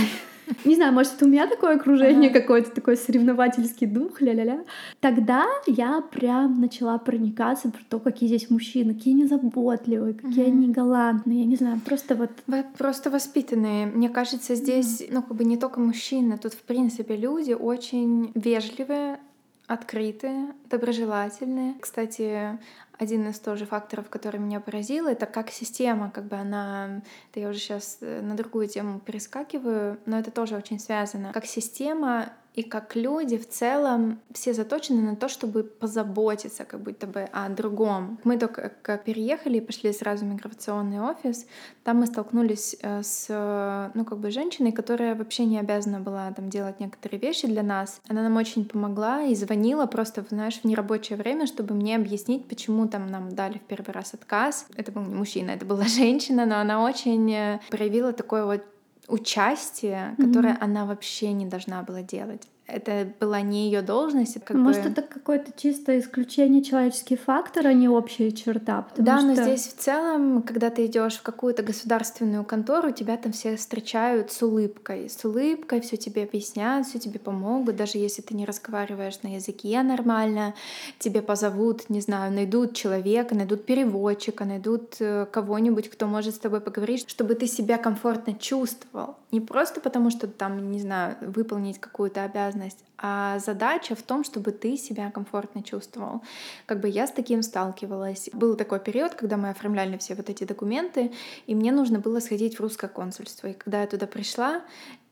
Не 0.65 0.75
знаю, 0.77 0.93
может, 0.93 1.15
это 1.15 1.25
у 1.25 1.29
меня 1.29 1.47
такое 1.47 1.77
окружение, 1.77 2.31
Ага. 2.31 2.41
какой-то 2.41 2.71
такой 2.71 2.97
соревновательский 2.97 3.87
дух, 3.87 4.21
ля-ля-ля. 4.21 4.65
Тогда 5.01 5.47
я 5.67 6.01
прям 6.01 6.61
начала 6.61 6.99
проникаться 6.99 7.71
про 7.71 7.81
то, 7.89 7.99
какие 8.01 8.29
здесь 8.29 8.51
мужчины, 8.51 8.95
какие 8.95 9.15
они 9.15 9.27
заботливые, 9.27 10.15
какие 10.15 10.47
Мгм. 10.49 10.59
они 10.59 10.69
галантные. 10.73 11.41
Я 11.41 11.47
не 11.47 11.57
знаю, 11.57 11.81
просто 11.85 12.15
вот 12.15 12.31
Вы 12.47 12.65
просто 12.79 13.11
воспитанные. 13.11 13.87
Мне 13.87 14.09
кажется, 14.09 14.55
здесь, 14.55 15.03
ну, 15.11 15.23
как 15.23 15.37
бы 15.37 15.45
не 15.45 15.57
только 15.57 15.81
мужчины, 15.81 16.39
тут, 16.39 16.55
в 16.55 16.63
принципе, 16.63 17.17
люди 17.17 17.53
очень 17.53 18.33
вежливые, 18.35 19.19
открытые, 19.67 20.49
доброжелательные. 20.69 21.75
Кстати, 21.81 22.59
один 23.01 23.29
из 23.29 23.39
тоже 23.39 23.65
факторов, 23.65 24.11
который 24.11 24.39
меня 24.39 24.61
поразил, 24.61 25.07
это 25.07 25.25
как 25.27 25.51
система, 25.51 26.11
как 26.11 26.25
бы 26.25 26.37
она, 26.37 27.03
это 27.31 27.41
я 27.41 27.49
уже 27.49 27.59
сейчас 27.59 27.99
на 28.01 28.37
другую 28.37 28.69
тему 28.69 29.01
перескакиваю, 29.01 29.99
но 30.05 30.19
это 30.19 30.31
тоже 30.31 30.57
очень 30.57 30.79
связано. 30.79 31.33
Как 31.33 31.47
система 31.47 32.33
и 32.55 32.63
как 32.63 32.97
люди 32.97 33.39
в 33.39 33.49
целом 33.49 34.21
все 34.33 34.53
заточены 34.53 35.03
на 35.03 35.17
то, 35.17 35.29
чтобы 35.29 35.63
позаботиться 35.63 36.65
как 36.65 36.81
будто 36.81 37.07
бы 37.07 37.29
о 37.33 37.49
другом. 37.49 38.19
Мы 38.25 38.39
только 38.39 38.73
как 38.83 39.05
переехали 39.05 39.59
и 39.59 39.61
пошли 39.61 39.93
сразу 39.93 40.25
в 40.25 40.29
миграционный 40.29 41.01
офис, 41.01 41.47
там 41.85 41.99
мы 41.99 42.07
столкнулись 42.07 42.77
э, 42.83 43.03
с, 43.03 43.91
ну, 43.95 44.05
как 44.05 44.19
бы 44.19 44.31
женщиной, 44.31 44.73
которая 44.73 45.15
вообще 45.15 45.45
не 45.45 45.59
обязана 45.59 46.01
была 46.01 46.31
там 46.33 46.51
делать 46.51 46.81
некоторые 46.81 47.21
вещи 47.21 47.47
для 47.47 47.63
нас. 47.63 48.01
Она 48.09 48.23
нам 48.23 48.37
очень 48.37 48.65
помогла 48.65 49.23
и 49.23 49.35
звонила 49.35 49.87
просто, 49.87 50.25
знаешь, 50.29 50.61
в 50.61 50.65
нерабочее 50.65 51.17
время, 51.17 51.47
чтобы 51.47 51.75
мне 51.75 51.97
объяснить, 51.97 52.47
почему 52.47 52.89
там 52.89 53.07
нам 53.07 53.35
дали 53.35 53.59
в 53.59 53.63
первый 53.63 53.93
раз 53.93 54.15
отказ. 54.15 54.67
Это 54.77 54.93
был 54.93 55.03
не 55.03 55.15
мужчина, 55.15 55.51
это 55.51 55.65
была 55.65 55.85
женщина, 55.87 56.47
но 56.47 56.59
она 56.59 56.83
очень 56.85 57.33
э, 57.33 57.61
проявила 57.71 58.13
такое 58.13 58.45
вот 58.45 58.63
участие, 59.11 60.15
которое 60.19 60.57
она 60.61 60.87
вообще 60.87 61.33
не 61.33 61.47
должна 61.47 61.83
была 61.83 62.03
делать. 62.03 62.49
Это 62.73 63.13
была 63.21 63.41
не 63.41 63.67
ее 63.67 63.83
должность. 63.83 64.39
Как 64.45 64.57
Может, 64.57 64.85
бы... 64.85 64.91
это 64.91 65.03
какое-то 65.03 65.53
чисто 65.57 65.99
исключение 65.99 66.63
человеческий 66.63 67.17
фактор, 67.17 67.67
а 67.67 67.73
не 67.73 67.89
общая 67.89 68.31
черта. 68.33 68.83
потому 68.83 69.07
Да, 69.07 69.21
но 69.23 69.35
что- 69.35 69.45
здесь 69.45 69.67
в 69.67 69.77
целом, 69.77 70.43
когда 70.43 70.71
ты 70.71 70.87
идешь 70.87 71.17
в 71.17 71.23
какую-то 71.23 71.63
государственную 71.63 72.45
контору, 72.45 72.91
тебя 72.93 73.17
там 73.17 73.33
все 73.33 73.57
встречают 73.57 74.31
с 74.33 74.43
улыбкой. 74.43 75.09
С 75.09 75.25
улыбкой 75.25 75.81
все 75.81 75.97
тебе 75.97 76.23
объяснят, 76.25 76.87
все 76.87 76.99
тебе 76.99 77.19
помогут, 77.19 77.77
даже 77.77 77.99
если 77.99 78.23
ты 78.23 78.35
не 78.35 78.45
разговариваешь 78.45 79.21
на 79.23 79.35
языке 79.35 79.83
нормально, 79.83 80.55
тебе 80.99 81.23
позовут, 81.23 81.91
не 81.91 82.01
знаю, 82.01 82.33
найдут 82.33 82.75
человека, 82.75 83.35
найдут 83.35 83.65
переводчика, 83.65 84.45
найдут 84.45 84.97
э, 85.01 85.27
кого-нибудь, 85.31 85.89
кто 85.91 86.07
может 86.07 86.35
с 86.35 86.39
тобой 86.39 86.61
поговорить, 86.61 87.09
чтобы 87.09 87.35
ты 87.35 87.47
себя 87.47 87.79
комфортно 87.79 88.35
чувствовал. 88.35 89.17
Не 89.33 89.41
просто 89.41 89.81
потому, 89.81 90.11
что 90.11 90.27
там, 90.29 90.71
не 90.71 90.81
знаю, 90.81 91.17
выполнить 91.21 91.79
какую-то 91.79 92.25
обязанность, 92.25 92.60
а 92.99 93.39
задача 93.39 93.95
в 93.95 94.03
том, 94.03 94.25
чтобы 94.25 94.53
ты 94.53 94.77
себя 94.77 95.11
комфортно 95.11 95.63
чувствовал. 95.63 96.23
Как 96.67 96.81
бы 96.81 96.89
я 96.89 97.07
с 97.07 97.13
таким 97.13 97.43
сталкивалась. 97.43 98.29
Был 98.33 98.57
такой 98.57 98.81
период, 98.81 99.15
когда 99.15 99.37
мы 99.37 99.51
оформляли 99.51 99.97
все 99.97 100.15
вот 100.15 100.29
эти 100.29 100.45
документы, 100.45 101.13
и 101.47 101.55
мне 101.55 101.73
нужно 101.73 101.99
было 101.99 102.21
сходить 102.21 102.57
в 102.57 102.61
русское 102.61 102.89
консульство. 102.89 103.49
И 103.49 103.55
когда 103.55 103.81
я 103.81 103.87
туда 103.87 104.07
пришла, 104.07 104.63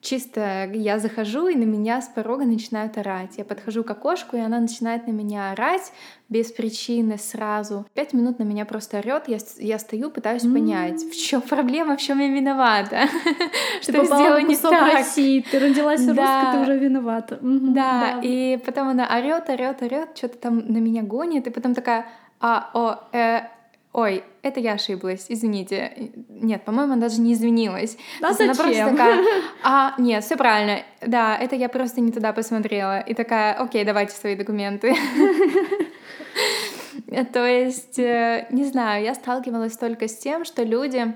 чисто 0.00 0.70
я 0.72 0.98
захожу, 0.98 1.48
и 1.48 1.56
на 1.56 1.64
меня 1.64 2.00
с 2.00 2.06
порога 2.08 2.44
начинают 2.44 2.96
орать. 2.98 3.36
Я 3.36 3.44
подхожу 3.44 3.82
к 3.84 3.90
окошку, 3.90 4.36
и 4.36 4.40
она 4.40 4.60
начинает 4.60 5.06
на 5.06 5.12
меня 5.12 5.50
орать 5.52 5.92
без 6.28 6.52
причины 6.52 7.18
сразу. 7.18 7.86
Пять 7.94 8.12
минут 8.12 8.38
на 8.38 8.44
меня 8.44 8.64
просто 8.64 8.98
орет, 8.98 9.28
я, 9.28 9.38
я 9.58 9.78
стою, 9.78 10.10
пытаюсь 10.10 10.42
понять, 10.42 11.02
в 11.02 11.16
чем 11.16 11.40
проблема, 11.40 11.96
в 11.96 12.00
чем 12.00 12.18
я 12.20 12.28
виновата. 12.28 13.08
Что 13.82 14.04
сделала 14.04 14.40
не 14.40 14.56
так. 14.56 14.92
России, 14.94 15.44
ты 15.50 15.58
родилась 15.58 16.00
русской, 16.00 16.14
Да. 16.16 16.52
ты 16.52 16.60
уже 16.60 16.78
виновата. 16.78 17.38
Мгм, 17.40 17.74
Да, 17.74 18.20
и 18.22 18.56
потом 18.58 18.88
она 18.88 19.08
орет, 19.18 19.48
орет, 19.48 19.82
орет, 19.82 20.16
что-то 20.16 20.38
там 20.38 20.58
на 20.58 20.78
меня 20.78 21.02
гонит, 21.02 21.46
и 21.46 21.50
потом 21.50 21.74
такая, 21.74 22.06
а, 22.40 22.70
о, 22.74 23.16
э, 23.16 23.40
ой, 23.92 24.24
это 24.42 24.60
я 24.60 24.74
ошиблась, 24.74 25.26
извините. 25.28 26.12
Нет, 26.28 26.64
по-моему, 26.64 26.92
она 26.92 27.02
даже 27.02 27.20
не 27.20 27.32
извинилась. 27.32 27.96
Да 28.20 28.28
она 28.28 28.54
просто 28.54 28.90
такая, 28.90 29.24
а, 29.62 29.94
нет, 29.98 30.24
все 30.24 30.36
правильно, 30.36 30.82
да, 31.00 31.36
это 31.36 31.56
я 31.56 31.68
просто 31.68 32.00
не 32.00 32.12
туда 32.12 32.32
посмотрела. 32.32 33.00
И 33.00 33.14
такая, 33.14 33.54
окей, 33.54 33.84
давайте 33.84 34.14
свои 34.14 34.36
документы. 34.36 34.94
То 37.32 37.46
есть, 37.46 37.98
э, 37.98 38.46
не 38.50 38.64
знаю, 38.64 39.02
я 39.04 39.14
сталкивалась 39.14 39.76
только 39.76 40.08
с 40.08 40.16
тем, 40.16 40.44
что 40.44 40.62
люди 40.62 41.14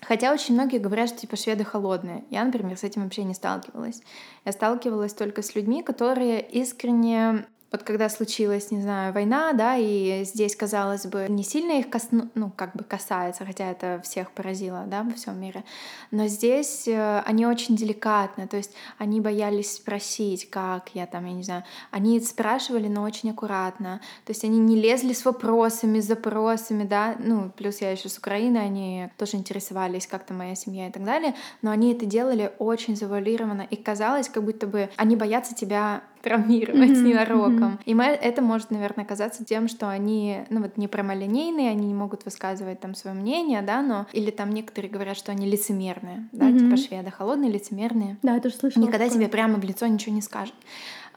Хотя 0.00 0.32
очень 0.32 0.54
многие 0.54 0.78
говорят, 0.78 1.08
что 1.08 1.18
типа 1.18 1.36
шведы 1.36 1.64
холодные. 1.64 2.24
Я, 2.30 2.44
например, 2.44 2.76
с 2.76 2.84
этим 2.84 3.02
вообще 3.02 3.24
не 3.24 3.34
сталкивалась. 3.34 4.00
Я 4.44 4.52
сталкивалась 4.52 5.12
только 5.12 5.42
с 5.42 5.54
людьми, 5.54 5.82
которые 5.82 6.40
искренне 6.40 7.46
вот 7.70 7.82
когда 7.82 8.08
случилась, 8.08 8.70
не 8.70 8.80
знаю, 8.80 9.12
война, 9.12 9.52
да, 9.52 9.76
и 9.76 10.24
здесь, 10.24 10.56
казалось 10.56 11.04
бы, 11.06 11.26
не 11.28 11.42
сильно 11.42 11.72
их 11.72 11.90
косну, 11.90 12.28
ну, 12.34 12.50
как 12.50 12.74
бы 12.74 12.82
касается, 12.82 13.44
хотя 13.44 13.70
это 13.70 14.00
всех 14.02 14.30
поразило, 14.30 14.84
да, 14.86 15.02
во 15.02 15.12
всем 15.12 15.38
мире, 15.38 15.64
но 16.10 16.28
здесь 16.28 16.88
э, 16.88 17.20
они 17.26 17.46
очень 17.46 17.76
деликатны, 17.76 18.48
то 18.48 18.56
есть 18.56 18.72
они 18.96 19.20
боялись 19.20 19.74
спросить, 19.74 20.48
как 20.48 20.88
я 20.94 21.06
там, 21.06 21.26
я 21.26 21.32
не 21.32 21.42
знаю, 21.42 21.64
они 21.90 22.18
спрашивали, 22.20 22.88
но 22.88 23.02
очень 23.02 23.32
аккуратно, 23.32 24.00
то 24.24 24.30
есть 24.30 24.44
они 24.44 24.58
не 24.58 24.76
лезли 24.76 25.12
с 25.12 25.26
вопросами, 25.26 26.00
с 26.00 26.06
запросами, 26.06 26.84
да, 26.84 27.16
ну, 27.18 27.50
плюс 27.54 27.82
я 27.82 27.90
еще 27.90 28.08
с 28.08 28.16
Украины, 28.16 28.56
они 28.56 29.10
тоже 29.18 29.36
интересовались, 29.36 30.06
как 30.06 30.24
там 30.24 30.38
моя 30.38 30.54
семья 30.54 30.88
и 30.88 30.90
так 30.90 31.04
далее, 31.04 31.34
но 31.60 31.70
они 31.70 31.92
это 31.92 32.06
делали 32.06 32.50
очень 32.58 32.96
завуалированно, 32.96 33.66
и 33.68 33.76
казалось, 33.76 34.30
как 34.30 34.42
будто 34.42 34.66
бы 34.66 34.88
они 34.96 35.16
боятся 35.16 35.54
тебя 35.54 36.02
травмировать 36.22 36.90
Мгм, 36.90 37.04
ненароком. 37.04 37.78
И 37.84 37.94
мы, 37.94 38.04
это 38.04 38.42
может, 38.42 38.70
наверное, 38.70 39.04
казаться 39.04 39.44
тем, 39.44 39.68
что 39.68 39.88
они, 39.88 40.44
ну 40.50 40.62
вот, 40.62 40.76
не 40.76 40.88
прямолинейные, 40.88 41.70
они 41.70 41.86
не 41.86 41.94
могут 41.94 42.24
высказывать 42.24 42.80
там 42.80 42.94
свое 42.94 43.14
мнение, 43.16 43.62
да, 43.62 43.82
но 43.82 44.06
или 44.12 44.30
там 44.30 44.50
некоторые 44.50 44.90
говорят, 44.90 45.16
что 45.16 45.32
они 45.32 45.46
лицемерные, 45.46 46.28
да, 46.32 46.46
Мгм. 46.46 46.58
типа 46.58 46.76
шведы 46.76 47.10
холодные, 47.10 47.50
лицемерные. 47.50 48.16
Да, 48.22 48.34
я 48.34 48.40
тоже 48.40 48.56
слышала. 48.56 48.82
Никогда 48.82 49.04
такое. 49.06 49.18
тебе 49.20 49.28
прямо 49.28 49.58
в 49.58 49.64
лицо 49.64 49.86
ничего 49.86 50.14
не 50.14 50.22
скажет. 50.22 50.54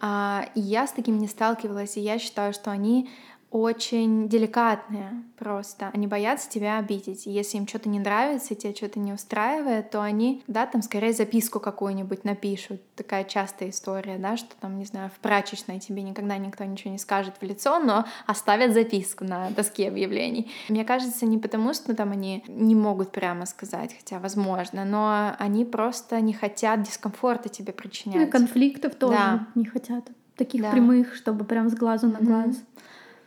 А, 0.04 0.46
и 0.56 0.60
я 0.60 0.88
с 0.88 0.92
таким 0.92 1.20
не 1.20 1.28
сталкивалась, 1.28 1.96
и 1.98 2.02
я 2.02 2.18
считаю, 2.18 2.54
что 2.54 2.72
они 2.72 3.10
очень 3.52 4.30
деликатные 4.30 5.24
просто. 5.38 5.90
Они 5.94 6.08
боятся 6.08 6.50
тебя 6.50 6.78
обидеть. 6.78 7.28
И 7.28 7.32
если 7.32 7.58
им 7.58 7.68
что-то 7.68 7.90
не 7.90 8.00
нравится, 8.00 8.54
и 8.54 8.58
тебе 8.58 8.74
что-то 8.74 9.00
не 9.00 9.12
устраивает, 9.12 9.92
то 9.92 10.02
они, 10.02 10.42
да, 10.48 10.66
там 10.66 10.82
скорее 10.82 11.12
записку 11.12 11.60
какую-нибудь 11.60 12.24
напишут. 12.24 12.82
Такая 12.96 13.26
частая 13.26 13.70
история, 13.70 14.18
да, 14.18 14.38
что 14.38 14.56
там, 14.60 14.78
не 14.78 14.86
знаю, 14.86 15.10
в 15.10 15.20
прачечной 15.20 15.80
тебе 15.80 16.02
никогда 16.04 16.38
никто 16.38 16.64
ничего 16.64 16.92
не 16.92 16.98
скажет 16.98 17.34
в 17.42 17.44
лицо, 17.44 17.80
но 17.80 18.06
оставят 18.26 18.74
записку 18.74 19.26
на 19.26 19.50
доске 19.50 19.90
объявлений. 19.90 20.50
Мне 20.70 20.86
кажется, 20.86 21.26
не 21.26 21.38
потому, 21.38 21.74
что 21.74 21.94
там 21.94 22.12
они 22.12 22.44
не 22.48 22.76
могут 22.76 23.12
прямо 23.12 23.46
сказать, 23.46 23.94
хотя 23.98 24.20
возможно, 24.20 24.86
но 24.86 25.36
они 25.40 25.66
просто 25.66 26.22
не 26.22 26.34
хотят 26.34 26.84
дискомфорта 26.84 27.50
тебе 27.50 27.74
Ну, 27.74 27.80
и 27.80 27.82
причинять. 27.82 28.30
конфликтов 28.30 28.96
тоже 28.96 29.14
Да. 29.14 29.48
не 29.56 29.66
хотят. 29.66 30.08
Таких 30.38 30.62
Да. 30.62 30.72
прямых, 30.72 31.16
чтобы 31.16 31.44
прям 31.44 31.70
с 31.70 31.74
глазу 31.74 32.08
на 32.08 32.20
глаз. 32.20 32.56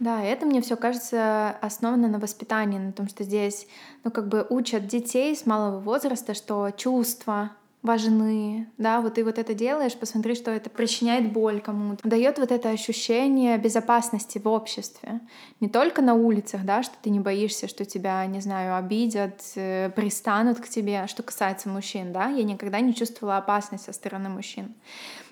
Да, 0.05 0.23
это 0.23 0.45
мне 0.45 0.61
все 0.61 0.77
кажется 0.77 1.57
основано 1.63 2.09
на 2.09 2.19
воспитании, 2.19 2.79
на 2.79 2.93
том, 2.93 3.09
что 3.09 3.25
здесь, 3.25 3.67
ну, 4.05 4.11
как 4.11 4.29
бы 4.29 4.47
учат 4.51 4.87
детей 4.87 5.35
с 5.35 5.47
малого 5.47 5.81
возраста, 5.81 6.35
что 6.35 6.71
чувства 6.77 7.53
важны, 7.81 8.69
да, 8.77 9.01
вот 9.01 9.15
ты 9.15 9.25
вот 9.25 9.39
это 9.39 9.55
делаешь, 9.55 9.97
посмотри, 9.97 10.35
что 10.35 10.51
это 10.51 10.69
причиняет 10.69 11.33
боль 11.33 11.63
кому-то, 11.63 12.07
дает 12.07 12.39
вот 12.39 12.53
это 12.53 12.69
ощущение 12.69 13.57
безопасности 13.57 14.37
в 14.37 14.47
обществе, 14.47 15.21
не 15.61 15.71
только 15.71 16.03
на 16.03 16.13
улицах, 16.13 16.67
да, 16.67 16.83
что 16.83 16.95
ты 17.01 17.09
не 17.09 17.21
боишься, 17.21 17.67
что 17.67 17.87
тебя, 17.87 18.27
не 18.27 18.41
знаю, 18.41 18.77
обидят, 18.77 19.41
э, 19.55 19.89
пристанут 19.89 20.61
к 20.61 20.69
тебе, 20.69 21.07
что 21.07 21.23
касается 21.23 21.71
мужчин, 21.71 22.13
да, 22.13 22.29
я 22.29 22.45
никогда 22.45 22.81
не 22.81 22.95
чувствовала 22.95 23.39
опасность 23.39 23.87
со 23.87 23.95
стороны 23.95 24.29
мужчин. 24.29 24.75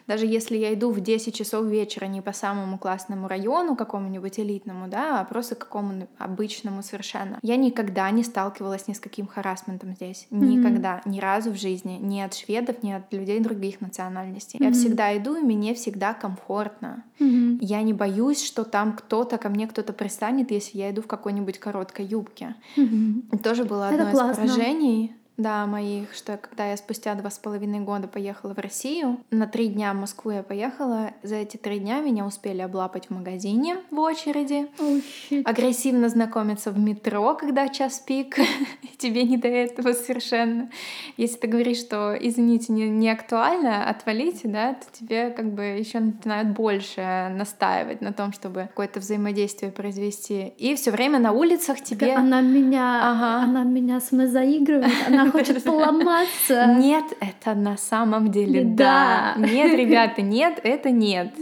Даже 0.06 0.26
если 0.26 0.56
я 0.56 0.74
иду 0.74 0.90
в 0.90 1.00
10 1.00 1.34
часов 1.34 1.66
вечера 1.66 2.06
не 2.06 2.20
по 2.20 2.32
самому 2.32 2.78
классному 2.78 3.28
району 3.28 3.76
какому-нибудь 3.76 4.38
элитному, 4.38 4.88
да, 4.88 5.20
а 5.20 5.24
просто 5.24 5.54
какому 5.54 6.08
обычному 6.18 6.82
совершенно, 6.82 7.38
я 7.42 7.56
никогда 7.56 8.10
не 8.10 8.22
сталкивалась 8.22 8.88
ни 8.88 8.92
с 8.92 9.00
каким 9.00 9.26
харасментом 9.26 9.94
здесь. 9.94 10.26
Mm-hmm. 10.30 10.44
Никогда. 10.44 11.02
Ни 11.04 11.20
разу 11.20 11.50
в 11.50 11.56
жизни. 11.56 11.98
Ни 12.00 12.20
от 12.20 12.34
шведов, 12.34 12.82
ни 12.82 12.92
от 12.92 13.12
людей 13.12 13.40
других 13.40 13.80
национальностей. 13.80 14.58
Mm-hmm. 14.58 14.64
Я 14.64 14.72
всегда 14.72 15.16
иду, 15.16 15.36
и 15.36 15.42
мне 15.42 15.74
всегда 15.74 16.14
комфортно. 16.14 17.04
Mm-hmm. 17.18 17.58
Я 17.60 17.82
не 17.82 17.92
боюсь, 17.92 18.44
что 18.44 18.64
там 18.64 18.94
кто-то, 18.94 19.38
ко 19.38 19.48
мне 19.48 19.66
кто-то 19.66 19.92
пристанет, 19.92 20.50
если 20.50 20.78
я 20.78 20.90
иду 20.90 21.02
в 21.02 21.06
какой-нибудь 21.06 21.58
короткой 21.58 22.06
юбке. 22.06 22.54
Mm-hmm. 22.76 23.38
Тоже 23.42 23.64
было 23.64 23.88
одно 23.88 24.02
Это 24.02 24.10
из 24.10 24.18
классно. 24.18 24.46
поражений 24.46 25.16
да, 25.36 25.66
моих, 25.66 26.14
что 26.14 26.36
когда 26.36 26.66
я 26.66 26.76
спустя 26.76 27.14
два 27.14 27.30
с 27.30 27.38
половиной 27.38 27.80
года 27.80 28.06
поехала 28.06 28.54
в 28.54 28.58
Россию, 28.58 29.18
на 29.30 29.46
три 29.46 29.68
дня 29.68 29.92
в 29.92 29.96
Москву 29.96 30.30
я 30.30 30.42
поехала, 30.42 31.12
за 31.22 31.36
эти 31.36 31.56
три 31.56 31.78
дня 31.78 32.00
меня 32.00 32.26
успели 32.26 32.60
облапать 32.60 33.06
в 33.06 33.10
магазине 33.10 33.78
в 33.90 33.98
очереди, 33.98 34.68
oh, 34.78 35.42
агрессивно 35.44 36.08
знакомиться 36.10 36.70
в 36.70 36.78
метро, 36.78 37.34
когда 37.34 37.68
час 37.68 37.98
пик, 37.98 38.36
тебе 38.98 39.24
не 39.24 39.38
до 39.38 39.48
этого 39.48 39.92
совершенно. 39.92 40.70
Если 41.16 41.38
ты 41.38 41.46
говоришь, 41.46 41.78
что, 41.78 42.14
извините, 42.18 42.72
не, 42.72 42.88
не 42.88 43.10
актуально, 43.10 43.88
отвалите, 43.88 44.48
да, 44.48 44.74
то 44.74 44.86
тебе 44.92 45.30
как 45.30 45.52
бы 45.52 45.62
еще 45.62 46.00
начинают 46.00 46.50
больше 46.50 47.32
настаивать 47.34 48.02
на 48.02 48.12
том, 48.12 48.32
чтобы 48.32 48.68
какое-то 48.68 49.00
взаимодействие 49.00 49.72
произвести. 49.72 50.52
И 50.58 50.74
все 50.74 50.90
время 50.90 51.18
на 51.18 51.32
улицах 51.32 51.80
тебе... 51.80 52.14
Она 52.14 52.42
меня, 52.42 53.10
ага. 53.10 53.44
она 53.44 53.64
меня 53.64 54.00
с 54.00 54.12
мной 54.12 54.26
заигрывает, 54.26 54.92
она 55.06 55.21
хочет 55.30 55.62
поломаться. 55.64 56.74
Нет, 56.78 57.04
это 57.20 57.54
на 57.54 57.76
самом 57.76 58.30
деле 58.30 58.64
да. 58.64 59.34
Нет, 59.36 59.74
ребята, 59.74 60.22
нет, 60.22 60.60
это 60.62 60.90
нет. 60.90 61.34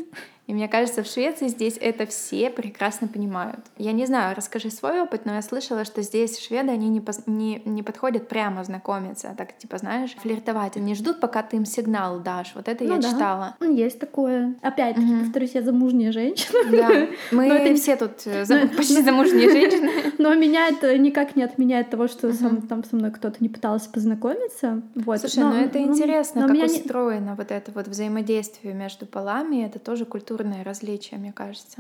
И 0.51 0.53
мне 0.53 0.67
кажется, 0.67 1.05
в 1.05 1.07
Швеции 1.07 1.47
здесь 1.47 1.79
это 1.81 2.07
все 2.07 2.51
прекрасно 2.51 3.07
понимают. 3.07 3.61
Я 3.79 3.93
не 3.93 4.05
знаю, 4.05 4.35
расскажи 4.35 4.69
свой 4.69 5.01
опыт, 5.01 5.25
но 5.25 5.35
я 5.35 5.43
слышала, 5.43 5.85
что 5.85 6.03
здесь 6.03 6.45
шведы, 6.45 6.73
они 6.73 6.89
не, 6.89 7.01
пос... 7.01 7.21
не, 7.27 7.63
не 7.65 7.85
подходят 7.85 8.27
прямо 8.27 8.65
знакомиться, 8.65 9.31
а 9.31 9.37
так, 9.37 9.57
типа, 9.57 9.79
знаешь, 9.79 10.17
флиртовать. 10.21 10.77
Они 10.77 10.97
ждут, 10.97 11.21
пока 11.21 11.45
ты 11.45 11.57
им 11.57 11.65
сигнал 11.65 12.19
дашь. 12.19 12.51
Вот 12.57 12.67
это 12.67 12.83
ну, 12.83 12.97
я 12.97 13.01
да. 13.01 13.09
читала. 13.09 13.57
Есть 13.61 14.01
такое. 14.01 14.57
Опять-таки, 14.61 15.07
угу. 15.07 15.21
повторюсь, 15.21 15.55
я 15.55 15.63
замужняя 15.63 16.11
женщина. 16.11 16.59
Да, 16.69 17.07
мы 17.31 17.47
это... 17.47 17.77
все 17.77 17.95
тут 17.95 18.27
э, 18.27 18.45
зам... 18.45 18.71
почти 18.71 19.03
замужние 19.03 19.51
женщины. 19.53 20.13
Но 20.19 20.35
меня 20.35 20.67
это 20.67 20.99
никак 20.99 21.37
не 21.37 21.45
отменяет 21.45 21.91
того, 21.91 22.09
что 22.09 22.33
сам, 22.33 22.63
там 22.63 22.83
со 22.83 22.97
мной 22.97 23.13
кто-то 23.13 23.37
не 23.39 23.49
пытался 23.49 23.89
познакомиться. 23.89 24.83
Вот. 24.97 25.21
Слушай, 25.21 25.45
но, 25.45 25.51
ну 25.51 25.61
это 25.61 25.79
интересно, 25.79 26.49
как 26.49 26.57
устроено 26.57 27.31
не... 27.31 27.35
вот 27.37 27.53
это 27.53 27.71
вот 27.71 27.87
взаимодействие 27.87 28.75
между 28.75 29.07
полами. 29.07 29.65
Это 29.65 29.79
тоже 29.79 30.05
культура 30.05 30.40
культурное 30.41 30.65
различие, 30.65 31.21
мне 31.21 31.33
кажется. 31.33 31.77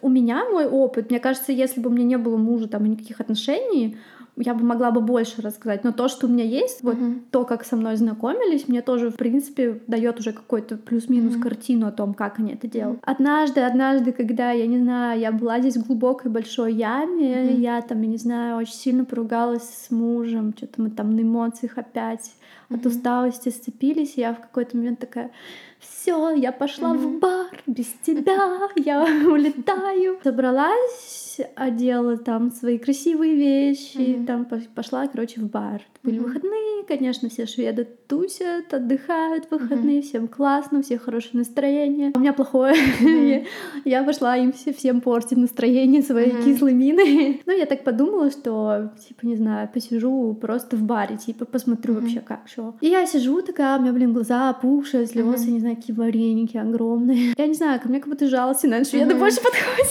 У 0.00 0.08
меня 0.08 0.48
мой 0.48 0.66
опыт, 0.66 1.10
мне 1.10 1.20
кажется, 1.20 1.52
если 1.52 1.80
бы 1.80 1.90
у 1.90 1.92
меня 1.92 2.04
не 2.04 2.16
было 2.16 2.38
мужа 2.38 2.66
там 2.66 2.86
и 2.86 2.88
никаких 2.88 3.20
отношений, 3.20 3.98
я 4.40 4.54
бы 4.54 4.64
могла 4.64 4.90
бы 4.90 5.00
больше 5.00 5.42
рассказать. 5.42 5.84
Но 5.84 5.92
то, 5.92 6.08
что 6.08 6.26
у 6.26 6.30
меня 6.30 6.44
есть, 6.44 6.82
вот 6.82 6.96
mm-hmm. 6.96 7.22
то, 7.30 7.44
как 7.44 7.64
со 7.64 7.76
мной 7.76 7.96
знакомились, 7.96 8.68
мне 8.68 8.82
тоже, 8.82 9.10
в 9.10 9.16
принципе, 9.16 9.80
дает 9.86 10.20
уже 10.20 10.32
какой-то 10.32 10.76
плюс-минус 10.76 11.34
mm-hmm. 11.34 11.42
картину 11.42 11.86
о 11.86 11.92
том, 11.92 12.14
как 12.14 12.38
они 12.38 12.52
это 12.52 12.66
делают. 12.66 13.00
Однажды, 13.02 13.60
однажды, 13.60 14.12
когда, 14.12 14.50
я 14.52 14.66
не 14.66 14.78
знаю, 14.78 15.20
я 15.20 15.32
была 15.32 15.60
здесь 15.60 15.76
в 15.76 15.86
глубокой 15.86 16.30
большой 16.30 16.74
яме, 16.74 17.32
mm-hmm. 17.32 17.60
я 17.60 17.82
там, 17.82 18.00
я 18.02 18.08
не 18.08 18.16
знаю, 18.16 18.56
очень 18.56 18.74
сильно 18.74 19.04
поругалась 19.04 19.68
с 19.68 19.90
мужем, 19.90 20.54
что-то 20.56 20.82
мы 20.82 20.90
там 20.90 21.14
на 21.14 21.20
эмоциях 21.20 21.78
опять 21.78 22.32
mm-hmm. 22.70 22.76
от 22.76 22.86
усталости 22.86 23.48
сцепились, 23.48 24.16
и 24.16 24.20
я 24.20 24.34
в 24.34 24.40
какой-то 24.40 24.76
момент 24.76 25.00
такая 25.00 25.30
все, 25.78 26.30
я 26.30 26.52
пошла 26.52 26.94
mm-hmm. 26.94 27.16
в 27.16 27.18
бар 27.18 27.46
без 27.66 27.86
тебя, 28.02 28.68
я 28.76 29.02
улетаю. 29.26 30.18
Собралась, 30.22 31.40
одела 31.54 32.16
там 32.16 32.50
свои 32.50 32.78
красивые 32.78 33.34
вещи, 33.34 33.96
mm-hmm. 33.96 34.26
там 34.26 34.46
пошла, 34.74 35.06
короче, 35.06 35.40
в 35.40 35.48
бар. 35.48 35.82
Были 36.02 36.18
mm-hmm. 36.18 36.22
выходные, 36.22 36.84
конечно, 36.86 37.28
все 37.28 37.46
шведы 37.46 37.86
тусят, 38.06 38.72
отдыхают 38.72 39.46
в 39.46 39.50
выходные, 39.52 40.00
mm-hmm. 40.00 40.02
всем 40.02 40.28
классно, 40.28 40.78
у 40.78 40.82
всех 40.82 41.02
хорошее 41.02 41.38
настроение. 41.38 42.12
У 42.14 42.20
меня 42.20 42.32
плохое. 42.32 42.74
Mm-hmm. 42.74 43.46
я 43.84 44.02
пошла 44.02 44.36
им 44.36 44.52
все, 44.52 44.72
всем 44.72 45.00
портить 45.00 45.38
настроение 45.38 46.02
своей 46.02 46.32
mm-hmm. 46.32 46.44
кислой 46.44 46.72
миной. 46.72 47.42
ну, 47.46 47.52
я 47.52 47.66
так 47.66 47.84
подумала, 47.84 48.30
что, 48.30 48.92
типа, 49.06 49.26
не 49.26 49.36
знаю, 49.36 49.68
посижу 49.72 50.36
просто 50.40 50.76
в 50.76 50.82
баре, 50.82 51.16
типа, 51.16 51.44
посмотрю 51.44 51.94
mm-hmm. 51.94 52.00
вообще 52.00 52.20
как, 52.20 52.48
что. 52.48 52.74
И 52.80 52.88
я 52.88 53.06
сижу 53.06 53.42
такая, 53.42 53.78
у 53.78 53.82
меня, 53.82 53.92
блин, 53.92 54.12
глаза 54.12 54.50
опухшие, 54.50 55.06
слезы, 55.06 55.46
mm-hmm. 55.46 55.50
не 55.50 55.60
знаю, 55.60 55.67
какие 55.76 55.94
вареники 55.94 56.56
огромные. 56.56 57.34
Я 57.36 57.46
не 57.46 57.54
знаю, 57.54 57.80
ко 57.80 57.88
мне 57.88 58.00
как 58.00 58.08
будто 58.08 58.28
жалости, 58.28 58.66
наверное, 58.66 58.90
шведы 58.90 59.14
mm-hmm. 59.14 59.18
больше 59.18 59.40
подходят. 59.40 59.86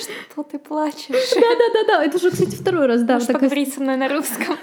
Что 0.00 0.42
ты 0.42 0.58
плачешь? 0.58 1.34
Да-да-да-да, 1.34 2.04
это 2.04 2.16
уже, 2.16 2.30
кстати, 2.30 2.56
второй 2.56 2.86
раз, 2.86 3.02
да. 3.02 3.14
Можешь 3.14 3.28
поговорить 3.28 3.72
со 3.72 3.80
мной 3.80 3.96
на 3.96 4.08
русском. 4.08 4.56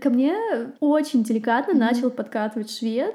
Ко 0.00 0.10
мне 0.10 0.34
очень 0.80 1.22
деликатно 1.22 1.74
начал 1.74 2.10
подкатывать 2.10 2.70
швед. 2.70 3.14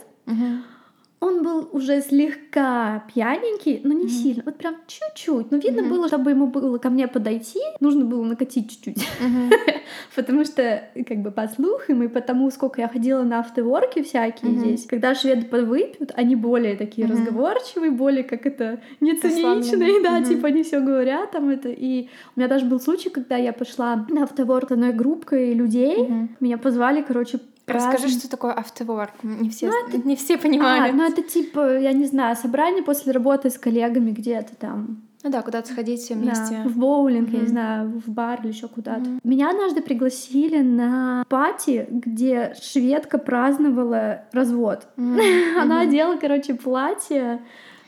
Он 1.25 1.41
был 1.41 1.69
уже 1.71 2.01
слегка 2.01 3.03
пьяненький, 3.11 3.81
но 3.83 3.93
не 3.93 4.05
mm-hmm. 4.05 4.09
сильно. 4.09 4.43
Вот 4.45 4.57
прям 4.57 4.75
чуть-чуть. 4.85 5.49
Но 5.49 5.57
видно 5.57 5.81
mm-hmm. 5.81 5.89
было, 5.89 6.07
чтобы 6.07 6.29
ему 6.29 6.45
было 6.45 6.77
ко 6.77 6.91
мне 6.91 7.07
подойти, 7.07 7.59
нужно 7.79 8.05
было 8.05 8.23
накатить 8.23 8.69
чуть-чуть. 8.69 8.97
Mm-hmm. 8.97 9.51
потому 10.15 10.45
что, 10.45 10.83
как 11.07 11.17
бы, 11.23 11.31
по 11.31 11.47
слухам 11.47 12.03
и 12.03 12.07
потому, 12.07 12.51
сколько 12.51 12.79
я 12.79 12.87
ходила 12.87 13.23
на 13.23 13.39
автоворки 13.39 14.03
всякие 14.03 14.51
mm-hmm. 14.51 14.59
здесь, 14.59 14.85
когда 14.85 15.15
шведы 15.15 15.47
подвыпьют, 15.47 16.11
они 16.13 16.35
более 16.35 16.75
такие 16.75 17.07
mm-hmm. 17.07 17.11
разговорчивые, 17.11 17.89
более, 17.89 18.23
как 18.23 18.45
это, 18.45 18.79
нециничные, 18.99 20.01
да, 20.03 20.19
mm-hmm. 20.19 20.27
типа 20.27 20.49
они 20.49 20.61
все 20.61 20.79
говорят 20.79 21.31
там 21.31 21.49
это. 21.49 21.69
И 21.69 22.09
у 22.35 22.39
меня 22.39 22.47
даже 22.47 22.65
был 22.65 22.79
случай, 22.79 23.09
когда 23.09 23.35
я 23.35 23.51
пошла 23.51 24.05
на 24.09 24.25
автоворк 24.25 24.73
одной 24.73 24.93
группкой 24.93 25.53
людей, 25.53 26.03
mm-hmm. 26.03 26.27
меня 26.39 26.59
позвали, 26.59 27.01
короче, 27.01 27.39
Расскажи, 27.67 28.09
что 28.09 28.29
такое 28.29 28.53
автоворк. 28.53 29.13
Не 29.23 29.49
все, 29.49 29.67
ну, 29.67 29.87
это... 29.87 30.07
не 30.07 30.15
все 30.15 30.37
понимают. 30.37 30.93
А, 30.93 30.97
ну 30.97 31.07
это 31.07 31.21
типа, 31.21 31.79
я 31.79 31.93
не 31.93 32.05
знаю, 32.05 32.35
собрание 32.35 32.83
после 32.83 33.11
работы 33.11 33.49
с 33.49 33.57
коллегами 33.57 34.11
где-то 34.11 34.55
там. 34.55 35.01
Ну 35.23 35.31
да, 35.31 35.41
куда-то 35.41 35.69
сходить 35.69 36.01
все 36.01 36.13
вместе. 36.13 36.61
Да, 36.63 36.69
в 36.69 36.77
боулинг, 36.77 37.29
mm-hmm. 37.29 37.35
я 37.35 37.41
не 37.41 37.47
знаю, 37.47 38.01
в 38.05 38.11
бар 38.11 38.41
или 38.43 38.49
еще 38.49 38.67
куда-то. 38.67 39.01
Mm-hmm. 39.01 39.19
Меня 39.23 39.49
однажды 39.49 39.81
пригласили 39.81 40.61
на 40.61 41.25
пати, 41.29 41.87
где 41.89 42.53
шведка 42.61 43.17
праздновала 43.17 44.25
развод. 44.31 44.87
Mm-hmm. 44.97 45.57
Она 45.61 45.81
одела, 45.81 46.17
короче, 46.17 46.53
платье 46.53 47.41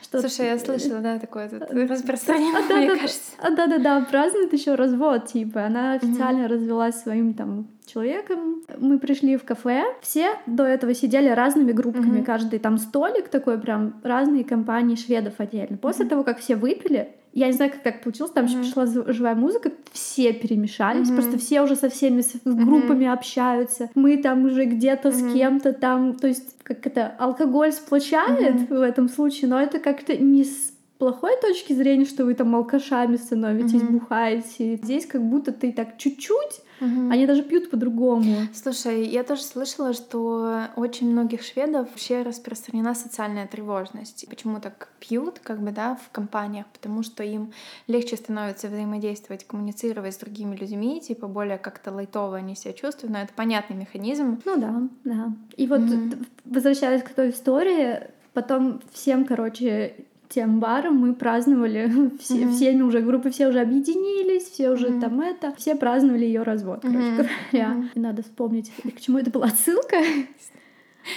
что 0.08 0.20
Слушай, 0.20 0.46
я 0.46 0.58
слышала, 0.58 1.00
да, 1.00 1.18
такое 1.18 1.50
тут 1.50 1.70
распространено, 1.70 2.60
а, 2.70 2.74
мне 2.74 2.88
да, 2.88 2.96
кажется. 2.96 3.32
Да, 3.42 3.50
да, 3.50 3.66
да, 3.66 3.78
да, 3.78 4.06
празднует 4.10 4.52
еще 4.54 4.74
развод, 4.74 5.26
типа. 5.26 5.64
Она 5.64 5.92
официально 5.94 6.48
развелась 6.48 7.02
своим 7.02 7.34
там 7.34 7.68
человеком. 7.84 8.62
Мы 8.78 8.98
пришли 8.98 9.36
в 9.36 9.44
кафе. 9.44 9.84
Все 10.00 10.30
до 10.46 10.64
этого 10.64 10.94
сидели 10.94 11.28
разными 11.28 11.72
группками. 11.72 12.22
Каждый 12.22 12.58
там 12.58 12.78
столик 12.78 13.28
такой, 13.28 13.58
прям 13.58 14.00
разные 14.02 14.44
компании 14.44 14.96
шведов 14.96 15.34
отдельно. 15.38 15.76
После 15.76 16.06
того, 16.06 16.24
как 16.24 16.38
все 16.38 16.56
выпили, 16.56 17.10
я 17.38 17.46
не 17.46 17.52
знаю, 17.52 17.70
как 17.70 17.82
так 17.82 18.02
получилось, 18.02 18.32
там 18.32 18.44
mm-hmm. 18.44 18.48
еще 18.48 18.58
пришла 18.58 19.12
живая 19.12 19.34
музыка, 19.34 19.72
все 19.92 20.32
перемешались, 20.32 21.08
mm-hmm. 21.08 21.14
просто 21.14 21.38
все 21.38 21.62
уже 21.62 21.76
со 21.76 21.88
всеми 21.88 22.20
с 22.20 22.34
группами 22.44 23.04
mm-hmm. 23.04 23.12
общаются. 23.12 23.90
Мы 23.94 24.16
там 24.16 24.44
уже 24.44 24.64
где-то 24.64 25.08
mm-hmm. 25.08 25.30
с 25.30 25.32
кем-то 25.32 25.72
там, 25.72 26.14
то 26.14 26.26
есть 26.26 26.56
как 26.62 26.86
это, 26.86 27.14
алкоголь 27.18 27.72
сплочает 27.72 28.54
mm-hmm. 28.54 28.78
в 28.78 28.82
этом 28.82 29.08
случае, 29.08 29.48
но 29.48 29.60
это 29.60 29.78
как-то 29.78 30.16
не 30.16 30.44
с 30.44 30.72
плохой 30.98 31.32
точки 31.40 31.72
зрения, 31.72 32.04
что 32.04 32.24
вы 32.24 32.34
там 32.34 32.54
алкашами 32.54 33.16
становитесь, 33.16 33.82
mm-hmm. 33.82 33.90
бухаете. 33.90 34.76
Здесь 34.76 35.06
как 35.06 35.22
будто 35.22 35.52
ты 35.52 35.72
так 35.72 35.96
чуть-чуть 35.96 36.62
Угу. 36.80 37.10
Они 37.10 37.26
даже 37.26 37.42
пьют 37.42 37.70
по-другому. 37.70 38.48
Слушай, 38.54 39.06
я 39.06 39.24
тоже 39.24 39.42
слышала, 39.42 39.92
что 39.92 40.68
очень 40.76 41.10
многих 41.10 41.42
шведов 41.42 41.88
вообще 41.88 42.22
распространена 42.22 42.94
социальная 42.94 43.46
тревожность. 43.46 44.26
Почему 44.28 44.60
так 44.60 44.88
пьют, 45.00 45.40
как 45.40 45.60
бы, 45.60 45.70
да, 45.70 45.96
в 45.96 46.10
компаниях? 46.10 46.66
Потому 46.72 47.02
что 47.02 47.22
им 47.22 47.52
легче 47.86 48.16
становится 48.16 48.68
взаимодействовать, 48.68 49.46
коммуницировать 49.46 50.14
с 50.14 50.18
другими 50.18 50.56
людьми, 50.56 51.00
типа 51.00 51.26
более 51.26 51.58
как-то 51.58 51.92
лайтово 51.92 52.36
они 52.36 52.54
себя 52.54 52.72
чувствуют, 52.72 53.12
но 53.12 53.20
это 53.20 53.32
понятный 53.34 53.76
механизм. 53.76 54.40
Ну 54.44 54.56
да, 54.56 54.82
да. 55.04 55.32
И 55.56 55.66
вот 55.66 55.80
угу. 55.80 56.14
возвращаясь 56.44 57.02
к 57.02 57.10
той 57.10 57.30
истории, 57.30 58.08
потом 58.32 58.80
всем, 58.92 59.24
короче, 59.24 60.06
тем 60.28 60.60
баром 60.60 60.96
мы 60.96 61.14
праздновали 61.14 62.10
все, 62.20 62.42
mm-hmm. 62.42 62.52
всеми 62.52 62.82
уже 62.82 63.00
группы, 63.00 63.30
все 63.30 63.48
уже 63.48 63.60
объединились, 63.60 64.44
все 64.44 64.70
уже 64.70 64.88
mm-hmm. 64.88 65.00
там 65.00 65.20
это, 65.20 65.54
все 65.56 65.74
праздновали 65.74 66.24
ее 66.24 66.42
развод, 66.42 66.80
короче 66.82 66.98
mm-hmm. 66.98 67.16
говоря. 67.16 67.72
Mm-hmm. 67.72 67.88
Надо 67.94 68.22
вспомнить, 68.22 68.72
к 68.96 69.00
чему 69.00 69.18
это 69.18 69.30
была 69.30 69.46
отсылка. 69.46 69.96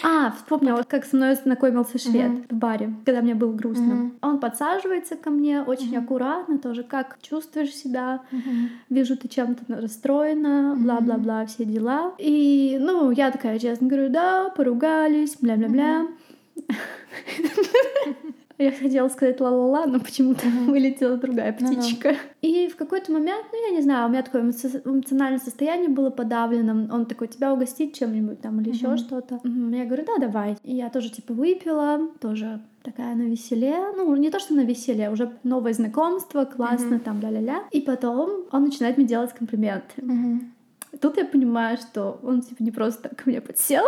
А, 0.04 0.32
вспомнила, 0.32 0.84
как 0.84 1.04
со 1.04 1.17
мной 1.17 1.36
знакомился 1.36 1.97
швед 1.97 2.32
mm-hmm. 2.32 2.45
в 2.50 2.54
баре, 2.54 2.93
когда 3.04 3.21
мне 3.21 3.36
было 3.36 3.52
грустно. 3.52 3.91
Mm-hmm. 3.91 4.12
Он 4.21 4.39
подсаживается 4.39 5.17
ко 5.17 5.32
мне 5.32 5.62
очень 5.62 5.93
mm-hmm. 5.93 6.04
аккуратно, 6.04 6.60
тоже 6.60 6.84
как 6.84 7.17
чувствуешь 7.21 7.76
себя, 7.76 8.21
mm-hmm. 8.32 8.69
вижу, 8.89 9.17
ты 9.17 9.28
чем-то 9.28 9.63
расстроена, 9.82 10.78
бла-бла-бла, 10.78 11.45
все 11.45 11.65
дела. 11.65 12.13
И, 12.19 12.78
ну, 12.80 13.12
я 13.12 13.32
такая 13.32 13.60
честно 13.60 13.88
говорю, 13.88 14.10
да, 14.10 14.50
поругались, 14.52 15.36
бля-бля-бля. 15.41 16.08
Mm-hmm. 16.56 18.36
Я 18.62 18.71
хотела 18.71 19.08
сказать 19.10 19.39
ла-ла-ла, 19.39 19.88
но 19.88 20.00
почему-то 20.00 20.45
вылетела 20.67 21.17
другая 21.17 21.52
птичка. 21.52 22.10
Mm-hmm. 22.10 22.17
И 22.41 22.67
в 22.69 22.76
какой-то 22.76 23.12
момент, 23.12 23.45
ну, 23.52 23.69
я 23.69 23.76
не 23.76 23.82
знаю, 23.82 24.08
у 24.08 24.10
меня 24.10 24.21
такое 24.21 24.43
эмоциональное 24.43 25.39
состояние 25.39 25.89
было 25.89 26.12
подавлено. 26.12 26.88
Он 26.93 27.06
такой, 27.08 27.28
тебя 27.28 27.54
угостить 27.54 27.97
чем-нибудь 27.97 28.41
там 28.41 28.62
или 28.62 28.69
еще 28.69 28.97
что-то. 28.97 29.39
Я 29.43 29.86
говорю, 29.86 30.06
да, 30.06 30.17
давай. 30.19 30.58
И 30.63 30.76
я 30.76 30.89
тоже, 30.89 31.10
типа, 31.10 31.34
выпила, 31.34 32.10
тоже 32.19 32.62
такая 32.84 33.15
на 33.15 33.24
веселе. 33.24 33.76
Ну, 33.95 34.15
не 34.15 34.30
то, 34.30 34.39
что 34.39 34.54
на 34.54 34.62
веселе, 34.62 35.10
уже 35.10 35.32
новое 35.43 35.74
знакомство, 35.74 36.45
классно, 36.45 36.95
mm-hmm. 36.95 37.00
там, 37.00 37.19
ля-ля-ля. 37.19 37.63
И 37.71 37.82
потом 37.82 38.45
он 38.52 38.63
начинает 38.63 38.97
мне 38.97 39.08
делать 39.08 39.34
комплименты. 39.34 40.02
Mm-hmm. 40.02 40.39
Тут 41.00 41.17
я 41.17 41.26
понимаю, 41.26 41.78
что 41.78 42.19
он, 42.21 42.41
типа, 42.41 42.62
не 42.62 42.71
просто 42.71 43.04
так 43.10 43.15
ко 43.15 43.30
мне 43.30 43.41
подсел, 43.41 43.86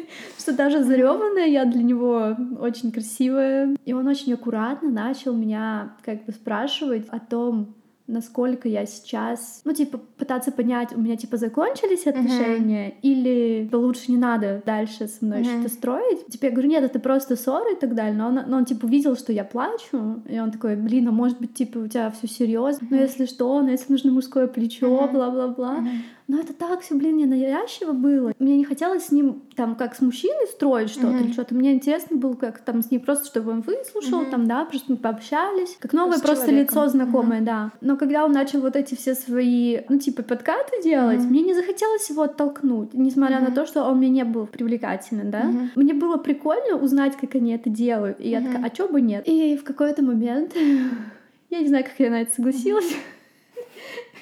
что 0.38 0.52
даже 0.52 0.84
зареванная 0.84 1.46
я 1.46 1.64
для 1.64 1.82
него 1.82 2.36
очень 2.60 2.92
красивая. 2.92 3.76
И 3.84 3.92
он 3.92 4.06
очень 4.06 4.32
аккуратно 4.32 4.90
начал 4.90 5.34
меня 5.34 5.96
как 6.04 6.24
бы 6.24 6.32
спрашивать 6.32 7.08
о 7.08 7.18
том, 7.18 7.74
насколько 8.06 8.68
я 8.68 8.86
сейчас, 8.86 9.62
ну, 9.64 9.72
типа, 9.72 9.98
пытаться 9.98 10.52
понять, 10.52 10.94
у 10.94 11.00
меня, 11.00 11.16
типа, 11.16 11.36
закончились 11.36 12.06
отношения, 12.06 12.90
uh-huh. 12.90 12.94
или 13.02 13.68
лучше 13.72 14.12
не 14.12 14.16
надо 14.16 14.62
дальше 14.64 15.08
со 15.08 15.24
мной 15.24 15.40
uh-huh. 15.40 15.60
что-то 15.60 15.74
строить. 15.74 16.26
Типа, 16.26 16.46
я 16.46 16.50
говорю, 16.52 16.68
нет, 16.68 16.84
это 16.84 17.00
просто 17.00 17.36
ссора 17.36 17.72
и 17.72 17.76
так 17.76 17.94
далее, 17.94 18.14
но 18.14 18.28
он, 18.28 18.40
но 18.46 18.56
он, 18.58 18.64
типа, 18.64 18.84
увидел, 18.86 19.16
что 19.16 19.32
я 19.32 19.44
плачу, 19.44 20.22
и 20.28 20.38
он 20.38 20.50
такой, 20.52 20.76
блин, 20.76 21.08
а 21.08 21.12
может 21.12 21.38
быть, 21.40 21.54
типа, 21.54 21.78
у 21.78 21.88
тебя 21.88 22.10
все 22.10 22.28
серьезно, 22.28 22.84
uh-huh. 22.84 22.90
ну, 22.90 22.96
если 22.96 23.26
что, 23.26 23.60
ну, 23.60 23.68
если 23.68 23.90
нужно 23.90 24.12
мужское 24.12 24.46
плечо, 24.46 25.08
бла-бла-бла. 25.12 25.78
Uh-huh. 25.78 25.88
Но 26.28 26.40
это 26.40 26.52
так 26.52 26.80
все, 26.80 26.96
блин, 26.96 27.18
ненавязчиво 27.18 27.92
было. 27.92 28.32
Мне 28.40 28.56
не 28.56 28.64
хотелось 28.64 29.06
с 29.06 29.12
ним 29.12 29.42
там 29.54 29.76
как 29.76 29.94
с 29.94 30.00
мужчиной 30.00 30.48
строить 30.48 30.90
что-то 30.90 31.08
mm-hmm. 31.08 31.24
или 31.24 31.32
что-то. 31.32 31.54
Мне 31.54 31.72
интересно 31.72 32.16
было 32.16 32.34
как 32.34 32.58
там 32.58 32.82
с 32.82 32.90
ним 32.90 33.00
просто, 33.00 33.26
чтобы 33.26 33.52
он 33.52 33.60
выслушал, 33.60 34.22
mm-hmm. 34.22 34.30
там, 34.30 34.46
да, 34.48 34.64
просто 34.64 34.92
мы 34.92 34.96
пообщались. 34.96 35.76
Как 35.78 35.92
новое 35.92 36.18
просто 36.18 36.46
человеком. 36.46 36.76
лицо 36.76 36.88
знакомое, 36.88 37.40
mm-hmm. 37.40 37.44
да. 37.44 37.72
Но 37.80 37.96
когда 37.96 38.24
он 38.24 38.32
начал 38.32 38.60
вот 38.60 38.74
эти 38.74 38.96
все 38.96 39.14
свои, 39.14 39.80
ну, 39.88 39.98
типа, 39.98 40.24
подкаты 40.24 40.82
делать, 40.82 41.20
mm-hmm. 41.20 41.28
мне 41.28 41.42
не 41.42 41.54
захотелось 41.54 42.10
его 42.10 42.22
оттолкнуть, 42.22 42.92
несмотря 42.92 43.38
mm-hmm. 43.38 43.48
на 43.50 43.54
то, 43.54 43.64
что 43.64 43.84
он 43.84 43.98
мне 43.98 44.08
не 44.08 44.24
был 44.24 44.46
привлекательным, 44.46 45.30
да. 45.30 45.42
Mm-hmm. 45.42 45.68
Мне 45.76 45.94
было 45.94 46.16
прикольно 46.16 46.76
узнать, 46.76 47.16
как 47.16 47.36
они 47.36 47.52
это 47.52 47.70
делают. 47.70 48.18
И 48.18 48.24
mm-hmm. 48.24 48.28
я 48.28 48.40
такая, 48.40 48.64
а 48.64 48.70
чё 48.70 48.88
бы 48.88 49.00
нет? 49.00 49.22
И 49.28 49.56
в 49.56 49.62
какой-то 49.62 50.02
момент, 50.02 50.54
я 51.50 51.60
не 51.60 51.68
знаю, 51.68 51.84
как 51.84 51.94
я 51.98 52.10
на 52.10 52.22
это 52.22 52.34
согласилась. 52.34 52.96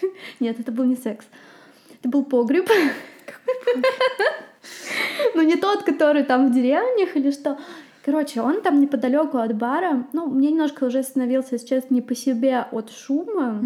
Нет, 0.41 0.61
это 0.61 0.73
был 0.73 0.85
не 0.85 0.97
секс. 0.97 1.27
Это 2.05 2.11
был 2.11 2.25
погреб. 2.25 2.69
Ну, 5.35 5.41
не 5.43 5.57
тот, 5.57 5.85
который 5.85 6.23
там 6.23 6.51
в 6.51 6.55
деревнях 6.55 7.17
или 7.17 7.31
что. 7.31 7.59
Короче, 8.05 8.43
он 8.43 8.61
там 8.61 8.79
неподалеку 8.79 9.39
от 9.39 9.57
бара. 9.57 10.07
Ну, 10.13 10.27
мне 10.27 10.51
немножко 10.51 10.85
уже 10.85 11.03
становился, 11.03 11.59
сейчас 11.59 11.89
не 11.89 12.03
по 12.03 12.15
себе 12.15 12.67
от 12.71 12.91
шума. 12.91 13.59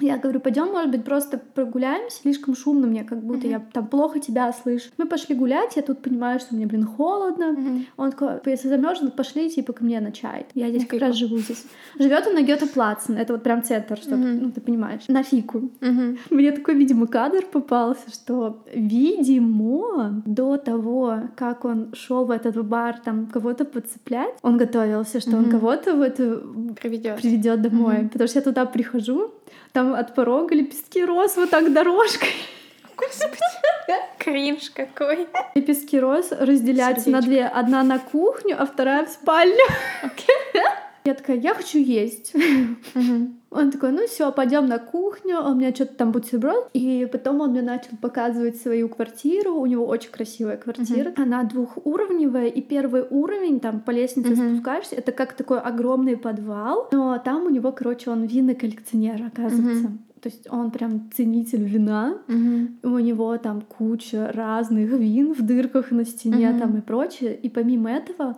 Я 0.00 0.18
говорю, 0.18 0.40
пойдем, 0.40 0.72
может 0.72 0.90
быть, 0.90 1.04
просто 1.04 1.38
прогуляемся. 1.38 2.22
Слишком 2.22 2.56
шумно 2.56 2.88
мне, 2.88 3.04
как 3.04 3.22
будто 3.22 3.46
mm-hmm. 3.46 3.50
я 3.50 3.62
там 3.72 3.86
плохо 3.86 4.18
тебя 4.18 4.52
слышу. 4.52 4.90
Мы 4.98 5.06
пошли 5.06 5.36
гулять, 5.36 5.76
я 5.76 5.82
тут 5.82 6.02
понимаю, 6.02 6.40
что 6.40 6.54
мне, 6.56 6.66
блин, 6.66 6.84
холодно. 6.84 7.44
Mm-hmm. 7.44 7.84
Он 7.96 8.10
такой, 8.10 8.40
если 8.46 8.68
замерзли, 8.68 9.10
пошли, 9.10 9.48
типа, 9.48 9.72
ко 9.72 9.84
мне 9.84 10.00
на 10.00 10.10
чай. 10.10 10.46
Я 10.54 10.68
здесь 10.68 10.82
на 10.82 10.88
как 10.88 10.98
фику. 10.98 11.06
раз 11.06 11.16
живу 11.16 11.38
здесь. 11.38 11.64
Живет 11.96 12.26
он 12.26 12.34
на 12.34 12.42
Гёте 12.42 12.66
Плацен, 12.66 13.16
это 13.16 13.34
вот 13.34 13.44
прям 13.44 13.62
центр, 13.62 13.96
чтобы, 13.96 14.24
mm-hmm. 14.24 14.40
ну, 14.40 14.50
ты 14.50 14.60
понимаешь. 14.60 15.02
На 15.06 15.22
фику. 15.22 15.70
Mm-hmm. 15.80 16.18
Мне 16.30 16.50
такой, 16.50 16.74
видимо, 16.74 17.06
кадр 17.06 17.44
попался, 17.52 18.10
что, 18.12 18.64
видимо, 18.74 20.22
до 20.26 20.56
того, 20.56 21.20
как 21.36 21.64
он 21.64 21.94
шел 21.94 22.24
в 22.24 22.32
этот 22.32 22.60
бар, 22.66 22.98
там, 22.98 23.26
кого-то 23.26 23.64
подцеплять, 23.64 24.34
он 24.42 24.56
готовился, 24.56 25.20
что 25.20 25.30
mm-hmm. 25.30 25.44
он 25.44 25.50
кого-то 25.50 25.94
в 25.94 26.00
это 26.00 26.42
приведет, 26.80 27.62
домой. 27.62 27.96
Mm-hmm. 27.96 28.08
Потому 28.08 28.28
что 28.28 28.38
я 28.40 28.44
туда 28.44 28.66
прихожу, 28.66 29.32
там 29.72 29.94
от 29.94 30.14
порога 30.14 30.54
лепестки 30.54 31.04
роз 31.04 31.36
вот 31.36 31.50
так 31.50 31.72
дорожкой. 31.72 32.32
Господи, 32.96 33.38
кринж 34.18 34.70
какой. 34.70 35.26
Лепестки 35.54 35.98
роз 35.98 36.32
разделяются 36.32 37.10
на 37.10 37.20
две. 37.20 37.46
Одна 37.46 37.82
на 37.82 37.98
кухню, 37.98 38.56
а 38.58 38.66
вторая 38.66 39.04
в 39.06 39.10
спальню. 39.10 39.64
Okay. 40.02 40.62
Я 41.04 41.14
такая, 41.14 41.36
я 41.36 41.54
хочу 41.54 41.78
есть. 41.78 42.32
Он 43.54 43.70
такой, 43.70 43.92
ну 43.92 44.06
все, 44.08 44.32
пойдем 44.32 44.66
на 44.66 44.78
кухню, 44.78 45.40
у 45.40 45.54
меня 45.54 45.72
что-то 45.72 45.94
там 45.94 46.10
бутерброд. 46.10 46.68
И 46.72 47.08
потом 47.10 47.40
он 47.40 47.50
мне 47.50 47.62
начал 47.62 47.96
показывать 48.00 48.56
свою 48.56 48.88
квартиру. 48.88 49.54
У 49.54 49.66
него 49.66 49.86
очень 49.86 50.10
красивая 50.10 50.56
квартира. 50.56 51.10
Uh-huh. 51.10 51.22
Она 51.22 51.44
двухуровневая, 51.44 52.48
и 52.48 52.60
первый 52.60 53.04
уровень, 53.08 53.60
там 53.60 53.80
по 53.80 53.92
лестнице 53.92 54.32
uh-huh. 54.32 54.54
спускаешься, 54.54 54.96
это 54.96 55.12
как 55.12 55.34
такой 55.34 55.60
огромный 55.60 56.16
подвал. 56.16 56.88
Но 56.90 57.16
там 57.18 57.46
у 57.46 57.50
него, 57.50 57.70
короче, 57.70 58.10
он 58.10 58.24
винный 58.24 58.56
коллекционер, 58.56 59.22
оказывается. 59.24 59.88
Uh-huh. 59.88 59.98
То 60.24 60.30
есть 60.30 60.46
он 60.50 60.70
прям 60.70 61.10
ценитель 61.14 61.64
вина. 61.64 62.16
Угу. 62.28 62.94
У 62.94 62.98
него 62.98 63.36
там 63.36 63.60
куча 63.60 64.32
разных 64.32 64.90
вин 64.92 65.34
в 65.34 65.42
дырках 65.42 65.90
на 65.90 66.06
стене 66.06 66.48
угу. 66.48 66.58
там 66.60 66.78
и 66.78 66.80
прочее. 66.80 67.36
И 67.36 67.50
помимо 67.50 67.90
этого 67.90 68.34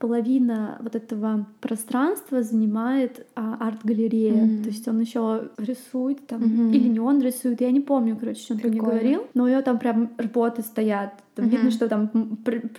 половина 0.00 0.78
вот 0.80 0.96
этого 0.96 1.46
пространства 1.60 2.42
занимает 2.42 3.26
а, 3.36 3.58
арт-галерея. 3.60 4.46
Mm. 4.46 4.62
То 4.62 4.68
есть 4.70 4.88
он 4.88 4.98
еще 4.98 5.50
рисует 5.58 6.26
там, 6.26 6.42
mm-hmm. 6.42 6.74
или 6.74 6.88
не 6.88 7.00
он 7.00 7.20
рисует, 7.20 7.60
я 7.60 7.70
не 7.70 7.80
помню, 7.80 8.16
короче, 8.18 8.40
что 8.40 8.54
он 8.54 8.60
мне 8.60 8.80
говорил, 8.80 9.26
но 9.34 9.44
у 9.44 9.48
него 9.48 9.60
там 9.60 9.78
прям 9.78 10.10
работы 10.16 10.62
стоят. 10.62 11.12
Там 11.34 11.44
mm-hmm. 11.44 11.48
видно, 11.50 11.70
что 11.70 11.88
там 11.88 12.08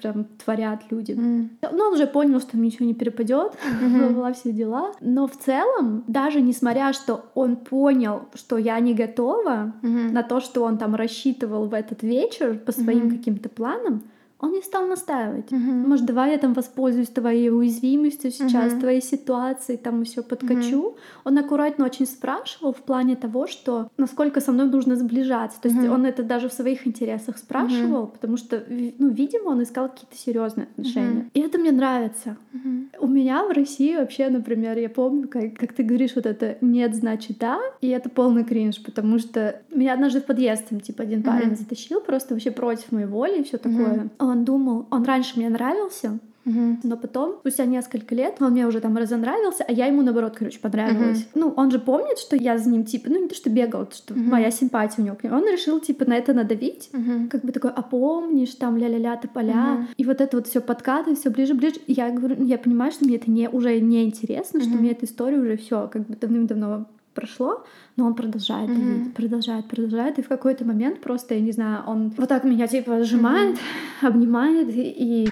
прям 0.02 0.26
творят 0.44 0.82
люди. 0.90 1.12
Mm. 1.12 1.50
Ну, 1.72 1.84
он 1.84 1.94
уже 1.94 2.08
понял, 2.08 2.40
что 2.42 2.58
ничего 2.58 2.88
не 2.88 2.96
перепадет, 2.96 3.54
mm-hmm. 3.54 4.14
была 4.16 4.34
все 4.34 4.52
дела. 4.52 4.92
Но 5.00 5.28
в 5.28 5.38
целом, 5.38 6.04
даже 6.08 6.42
несмотря, 6.42 6.92
что 6.92 7.26
он 7.36 7.56
понял, 7.56 8.24
что 8.34 8.58
я 8.58 8.80
не 8.80 8.96
готова 8.96 9.74
mm-hmm. 9.84 10.12
на 10.12 10.24
то, 10.24 10.40
что 10.40 10.64
он 10.64 10.80
там 10.80 10.96
рассчитывал 10.96 11.68
в 11.68 11.76
этот 11.76 12.02
вечер 12.02 12.58
по 12.58 12.72
своим 12.72 13.10
mm-hmm. 13.10 13.18
каким-то 13.18 13.50
планам, 13.50 14.02
он 14.42 14.52
не 14.54 14.62
стал 14.62 14.88
настаивать. 14.88 15.52
Угу. 15.52 15.60
Может, 15.60 16.06
давай 16.06 16.32
я 16.32 16.38
там 16.38 16.54
воспользуюсь 16.54 17.10
твоей 17.10 17.52
уязвимостью 17.52 18.32
сейчас, 18.32 18.74
угу. 18.74 18.82
твоей 18.82 19.02
ситуацией, 19.02 19.78
там 19.78 20.02
еще 20.02 20.24
подкачу. 20.24 20.80
Угу. 20.80 20.96
Он 21.26 21.38
аккуратно 21.38 21.86
очень 21.86 22.08
спрашивал 22.08 22.74
в 22.74 22.82
плане 22.82 23.16
того, 23.16 23.46
что 23.46 23.90
насколько 23.98 24.42
со 24.42 24.52
мной 24.52 24.68
нужно 24.68 24.96
сближаться. 24.96 25.62
То 25.62 25.70
есть 25.70 25.80
угу. 25.80 25.94
он 25.94 26.06
это 26.06 26.24
даже 26.24 26.50
в 26.50 26.54
своих 26.54 26.88
интересах 26.88 27.38
спрашивал, 27.38 28.04
угу. 28.04 28.12
потому 28.14 28.38
что, 28.38 28.64
ну, 28.68 29.10
видимо, 29.10 29.50
он 29.50 29.62
искал 29.62 29.90
какие-то 29.90 30.18
серьезные 30.18 30.68
отношения. 30.72 31.22
Угу. 31.22 31.30
И 31.36 31.40
это 31.42 31.60
мне 31.60 31.72
нравится. 31.72 32.38
Угу. 32.54 33.06
У 33.06 33.08
меня 33.08 33.46
в 33.46 33.52
России 33.52 33.96
вообще, 33.96 34.30
например, 34.30 34.78
я 34.78 34.90
помню, 34.90 35.28
как, 35.28 35.54
как 35.54 35.74
ты 35.74 35.84
говоришь, 35.84 36.16
вот 36.16 36.26
это 36.26 36.58
нет, 36.62 36.96
значит 36.96 37.38
да, 37.38 37.60
и 37.80 37.90
это 37.90 38.10
полный 38.10 38.44
кринж, 38.44 38.82
потому 38.84 39.20
что 39.20 39.62
меня 39.70 39.94
однажды 39.94 40.20
в 40.20 40.26
подъезд 40.26 40.70
там, 40.70 40.80
типа, 40.80 41.04
один 41.04 41.22
парень 41.22 41.50
угу. 41.50 41.56
затащил 41.58 42.02
просто 42.02 42.34
вообще 42.34 42.50
против 42.50 42.92
моей 42.92 43.06
воли 43.06 43.42
и 43.42 43.44
все 43.44 43.58
такое. 43.58 44.10
Угу 44.20 44.31
он 44.32 44.44
думал, 44.44 44.88
он 44.90 45.04
раньше 45.04 45.38
мне 45.38 45.50
нравился, 45.50 46.20
Угу. 46.46 46.80
Но 46.84 46.98
потом, 46.98 47.36
спустя 47.40 47.66
несколько 47.66 48.16
лет, 48.16 48.38
он 48.40 48.52
мне 48.52 48.66
уже 48.66 48.80
там 48.80 48.98
разонравился, 48.98 49.64
а 49.68 49.72
я 49.72 49.86
ему, 49.86 50.02
наоборот, 50.02 50.36
короче, 50.38 50.60
понравилась. 50.60 51.20
Угу. 51.20 51.40
Ну, 51.40 51.54
он 51.56 51.72
же 51.72 51.80
помнит, 51.80 52.18
что 52.18 52.36
я 52.36 52.58
за 52.58 52.70
ним, 52.70 52.84
типа, 52.84 53.10
ну, 53.10 53.22
не 53.22 53.28
то, 53.28 53.36
что 53.36 53.50
бегал, 53.50 53.88
что 53.92 54.14
угу. 54.14 54.24
моя 54.24 54.52
симпатия 54.52 55.02
у 55.02 55.06
него 55.06 55.16
к 55.16 55.24
нему. 55.24 55.36
Он 55.36 55.46
решил, 55.46 55.80
типа, 55.80 56.06
на 56.06 56.18
это 56.18 56.34
надавить. 56.34 56.90
Угу. 56.94 57.30
Как 57.30 57.44
бы 57.44 57.52
такой, 57.52 57.72
а 57.72 57.82
помнишь, 57.82 58.56
там, 58.56 58.78
ля-ля-ля, 58.78 59.18
тополя. 59.18 59.76
Угу. 59.76 59.86
И 59.98 60.06
вот 60.06 60.22
это 60.22 60.38
вот 60.38 60.48
все 60.48 60.62
подкаты, 60.62 61.16
все 61.16 61.30
ближе-ближе. 61.30 61.76
Я 61.88 62.10
говорю, 62.10 62.44
я 62.44 62.58
понимаю, 62.58 62.92
что 62.92 63.06
мне 63.06 63.18
это 63.18 63.30
не, 63.30 63.48
уже 63.50 63.80
не 63.80 64.04
интересно, 64.06 64.60
угу. 64.60 64.68
что 64.68 64.78
мне 64.78 64.92
эта 64.92 65.06
история 65.06 65.38
уже 65.38 65.58
все 65.58 65.88
как 65.88 66.08
бы 66.08 66.16
давным-давно 66.16 66.88
прошло, 67.14 67.66
но 67.96 68.06
он 68.06 68.16
продолжает 68.16 68.70
mm-hmm. 68.70 69.14
продолжает, 69.14 69.68
продолжает, 69.68 70.20
и 70.20 70.22
в 70.22 70.28
какой-то 70.28 70.66
момент 70.66 71.02
просто, 71.02 71.36
я 71.36 71.42
не 71.42 71.52
знаю, 71.52 71.84
он 71.88 72.10
вот 72.18 72.30
так 72.30 72.44
меня 72.44 72.68
типа 72.68 73.04
сжимает, 73.04 73.56
mm-hmm. 73.56 74.08
обнимает 74.08 74.68
и... 74.72 75.30